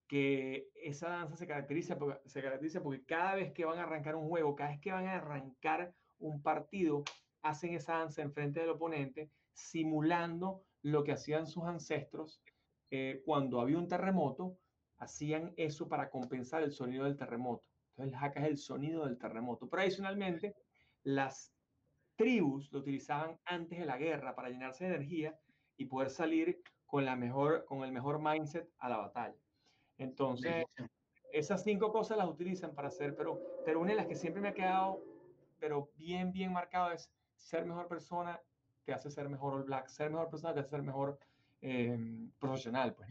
que 0.08 0.70
esa 0.76 1.10
danza 1.10 1.36
se 1.36 1.48
caracteriza, 1.48 1.98
porque, 1.98 2.20
se 2.30 2.42
caracteriza 2.42 2.82
porque 2.84 3.04
cada 3.06 3.36
vez 3.36 3.54
que 3.54 3.66
van 3.66 3.80
a 3.80 3.84
arrancar 3.84 4.16
un 4.16 4.28
juego, 4.28 4.56
cada 4.56 4.72
vez 4.72 4.80
que 4.82 4.92
van 4.92 5.08
a 5.08 5.16
arrancar 5.16 5.94
un 6.20 6.42
partido, 6.42 7.04
hacen 7.46 7.76
esa 7.76 8.00
danza 8.00 8.24
enfrente 8.24 8.60
del 8.60 8.72
oponente, 8.72 9.30
simulando 9.54 10.64
lo 10.82 11.04
que 11.04 11.12
hacían 11.12 11.46
sus 11.46 11.64
ancestros 11.66 12.42
eh, 12.90 13.22
cuando 13.24 13.62
había 13.62 13.78
un 13.78 13.88
terremoto, 13.88 14.58
hacían 14.98 15.54
eso 15.56 15.88
para 15.88 16.10
compensar 16.10 16.64
el 16.64 16.72
sonido 16.72 17.06
del 17.06 17.16
terremoto. 17.16 17.68
Entonces 17.92 18.18
el 18.18 18.24
haka 18.24 18.40
es 18.42 18.48
el 18.48 18.58
sonido 18.58 19.06
del 19.06 19.20
terremoto. 19.20 19.70
Pero 19.70 19.84
adicionalmente, 19.84 20.56
las 21.04 21.54
tribus 22.16 22.72
lo 22.72 22.80
utilizaban 22.80 23.38
antes 23.46 23.78
de 23.78 23.86
la 23.86 23.98
guerra 23.98 24.36
para 24.36 24.50
llenarse 24.50 24.86
de 24.86 24.96
energía 24.96 25.38
y 25.78 25.86
poder 25.86 26.10
salir 26.10 26.64
con, 26.88 27.06
la 27.06 27.16
mejor, 27.16 27.66
con 27.66 27.84
el 27.84 27.92
mejor 27.92 28.20
mindset 28.20 28.68
a 28.80 28.90
la 28.90 28.98
batalla. 28.98 29.38
Entonces, 30.00 30.66
esas 31.32 31.64
cinco 31.64 31.92
cosas 31.92 32.18
las 32.18 32.28
utilizan 32.28 32.74
para 32.74 32.88
hacer, 32.88 33.16
pero, 33.16 33.40
pero 33.66 33.82
una 33.82 33.92
de 33.92 33.98
las 33.98 34.08
que 34.08 34.16
siempre 34.16 34.42
me 34.42 34.50
ha 34.50 34.54
quedado, 34.54 35.04
pero 35.60 35.92
bien, 35.96 36.32
bien 36.32 36.52
marcado 36.52 36.92
es 36.92 37.12
ser 37.36 37.66
mejor 37.66 37.88
persona 37.88 38.40
te 38.86 38.94
hace 38.94 39.10
ser 39.10 39.28
mejor 39.30 39.54
All 39.54 39.64
Black, 39.64 39.88
ser 39.88 40.12
mejor 40.12 40.30
persona 40.30 40.54
te 40.54 40.60
hace 40.62 40.70
ser 40.70 40.84
mejor 40.84 41.20
eh, 41.62 41.98
profesional. 42.40 42.94
Pues. 42.94 43.10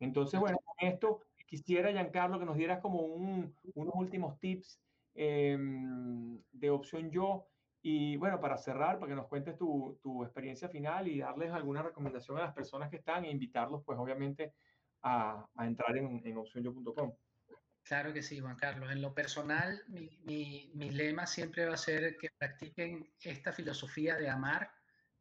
Entonces, 0.00 0.40
bueno, 0.40 0.58
con 0.64 0.88
esto 0.88 1.20
quisiera, 1.46 1.92
Giancarlo, 1.92 2.38
que 2.38 2.46
nos 2.46 2.56
dieras 2.56 2.80
como 2.80 3.00
un, 3.00 3.54
unos 3.74 3.94
últimos 3.94 4.38
tips 4.40 4.80
em, 5.14 6.40
de 6.50 6.70
opción 6.70 7.10
yo. 7.10 7.46
Y 7.82 8.16
bueno, 8.16 8.40
para 8.40 8.56
cerrar, 8.56 8.98
para 8.98 9.10
que 9.10 9.16
nos 9.16 9.26
cuentes 9.26 9.56
tu, 9.56 9.98
tu, 10.02 10.22
experiencia 10.22 10.68
final 10.68 11.08
y 11.08 11.18
darles 11.18 11.52
alguna 11.52 11.82
recomendación 11.82 12.38
a 12.38 12.42
las 12.42 12.54
personas 12.54 12.88
que 12.88 12.96
están 12.96 13.24
e 13.24 13.30
invitarlos, 13.30 13.82
pues 13.84 13.98
obviamente, 13.98 14.54
a, 15.02 15.46
a 15.56 15.66
entrar 15.66 15.96
en, 15.96 16.22
en 16.24 16.36
opcionyo.com. 16.36 17.12
Claro 17.84 18.12
que 18.12 18.22
sí, 18.22 18.40
Juan 18.40 18.56
Carlos. 18.56 18.90
En 18.92 19.02
lo 19.02 19.12
personal, 19.12 19.82
mi, 19.88 20.70
lema 20.74 21.26
siempre 21.26 21.66
va 21.66 21.74
a 21.74 21.76
ser 21.76 22.16
que 22.16 22.30
practiquen 22.38 23.12
esta 23.20 23.52
filosofía 23.52 24.16
de 24.16 24.28
amar, 24.28 24.72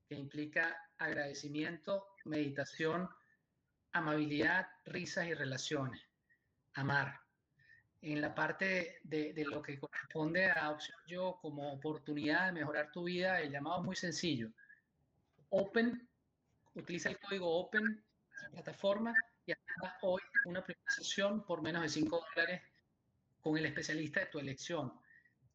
que 0.08 0.16
implica 0.16 0.78
agradecimiento, 0.98 2.08
meditación, 2.26 3.10
amabilidad, 3.92 4.68
risas 4.86 5.28
y 5.28 5.34
relaciones 5.34 6.12
amar. 6.76 7.20
En 8.02 8.20
la 8.20 8.34
parte 8.34 9.00
de, 9.04 9.34
lo 9.46 9.62
que 9.62 9.80
corresponde 9.80 10.50
a 10.50 10.72
opción 10.72 10.98
yo 11.08 11.38
como 11.42 11.74
oportunidad 11.74 12.48
de 12.48 12.54
mejorar 12.54 12.92
tu 12.92 13.04
vida, 13.04 13.40
el 13.40 13.52
llamado 13.52 13.80
es 13.80 13.86
muy 13.86 13.96
sencillo. 13.96 14.52
Open, 15.50 16.10
utiliza 16.74 17.10
el 17.10 17.20
código 17.20 17.60
Open 17.60 17.84
en 17.86 18.44
la 18.44 18.50
plataforma 18.50 19.14
y 19.46 19.52
hasta 19.52 19.98
hoy 20.02 20.22
una 20.46 20.64
primera 20.64 20.92
sesión 20.92 21.46
por 21.46 21.62
menos 21.62 21.82
de 21.84 21.90
5 21.90 22.26
dólares 22.36 22.62
con 23.40 23.58
el 23.58 23.66
especialista 23.66 24.22
de 24.22 24.26
tu 24.28 24.40
elección. 24.40 24.94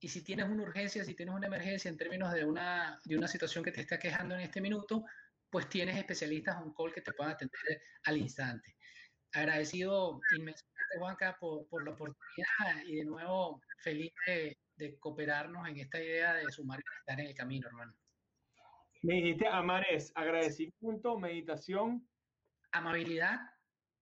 Y 0.01 0.09
si 0.09 0.23
tienes 0.23 0.49
una 0.49 0.63
urgencia, 0.63 1.05
si 1.05 1.15
tienes 1.15 1.35
una 1.35 1.47
emergencia 1.47 1.89
en 1.89 1.97
términos 1.97 2.33
de 2.33 2.45
una, 2.45 3.01
de 3.05 3.17
una 3.17 3.29
situación 3.29 3.65
que 3.65 3.73
te 3.73 3.81
está 3.81 3.99
quejando 3.99 4.35
en 4.35 4.43
este 4.43 4.61
minuto, 4.61 5.05
pues 5.49 5.69
tienes 5.69 5.97
especialistas 5.97 6.57
on 6.57 6.75
call 6.75 6.93
que 6.93 7.01
te 7.01 7.13
puedan 7.13 7.35
atender 7.35 7.83
al 8.05 8.17
instante. 8.19 8.77
Agradecido 9.33 10.21
inmensamente, 10.37 10.99
Juanca, 10.99 11.37
por, 11.41 11.67
por 11.69 11.85
la 11.85 11.93
oportunidad 11.93 12.85
y 12.87 12.97
de 12.97 13.05
nuevo 13.05 13.61
feliz 13.79 14.13
de, 14.27 14.59
de 14.77 14.99
cooperarnos 14.99 15.67
en 15.69 15.79
esta 15.79 15.99
idea 16.01 16.35
de 16.35 16.51
sumar 16.51 16.81
y 16.81 16.99
estar 17.01 17.21
en 17.21 17.27
el 17.27 17.35
camino, 17.35 17.69
hermano. 17.69 17.95
Me 19.03 19.15
dijiste 19.15 19.47
amares, 19.47 20.13
agradecimiento, 20.15 21.19
meditación. 21.19 22.07
Amabilidad, 22.73 23.39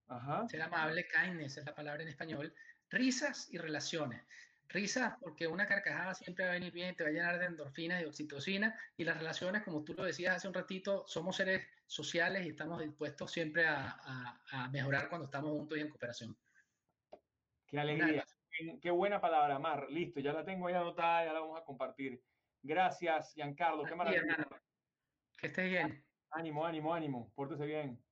Ajá. 0.07 0.47
ser 0.47 0.61
amable, 0.61 1.07
kindness 1.07 1.57
es 1.57 1.65
la 1.65 1.73
palabra 1.75 2.03
en 2.03 2.09
español, 2.09 2.53
risas 2.89 3.49
y 3.51 3.57
relaciones. 3.57 4.23
Risas 4.67 5.15
porque 5.21 5.47
una 5.47 5.67
carcajada 5.67 6.15
siempre 6.15 6.45
va 6.45 6.51
a 6.51 6.53
venir 6.55 6.73
bien, 6.73 6.95
te 6.95 7.03
va 7.03 7.09
a 7.09 7.13
llenar 7.13 7.37
de 7.39 7.45
endorfinas 7.45 8.01
y 8.01 8.05
oxitocina 8.05 8.79
y 8.97 9.03
las 9.03 9.17
relaciones, 9.17 9.63
como 9.63 9.83
tú 9.83 9.93
lo 9.93 10.03
decías 10.03 10.35
hace 10.35 10.47
un 10.47 10.53
ratito, 10.55 11.05
somos 11.07 11.35
seres 11.35 11.67
sociales 11.85 12.45
y 12.45 12.49
estamos 12.49 12.81
dispuestos 12.81 13.31
siempre 13.31 13.67
a, 13.67 13.91
a- 14.03 14.41
a 14.51 14.69
mejorar 14.69 15.07
cuando 15.09 15.25
estamos 15.25 15.51
juntos 15.51 15.77
y 15.77 15.81
en 15.81 15.89
cooperación. 15.89 16.37
Qué 17.67 17.79
alegría. 17.79 18.25
Qué- 18.81 18.91
buena 18.91 19.19
palabra, 19.19 19.59
Mar. 19.59 19.87
Listo, 19.89 20.19
ya 20.19 20.33
la 20.33 20.45
tengo 20.45 20.67
ahí 20.67 20.73
anotada, 20.75 21.25
ya 21.25 21.33
la 21.33 21.41
vamos 21.41 21.59
a 21.61 21.65
compartir. 21.65 22.23
Gracias, 22.61 23.33
Giancarlo. 23.33 23.83
Qué 23.83 23.95
maravilla. 23.95 24.47
Que 25.37 25.47
estés 25.47 25.69
bien. 25.69 26.05
Ánimo, 26.31 26.65
ánimo, 26.65 26.93
ánimo. 26.93 27.31
Pórtese 27.35 27.65
bien. 27.65 28.04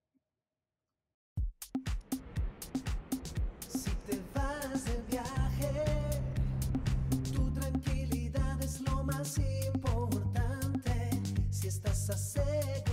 Si 12.04 12.12
estás 12.12 12.93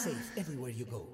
safe 0.00 0.32
everywhere 0.38 0.70
you 0.70 0.86
go. 0.86 1.06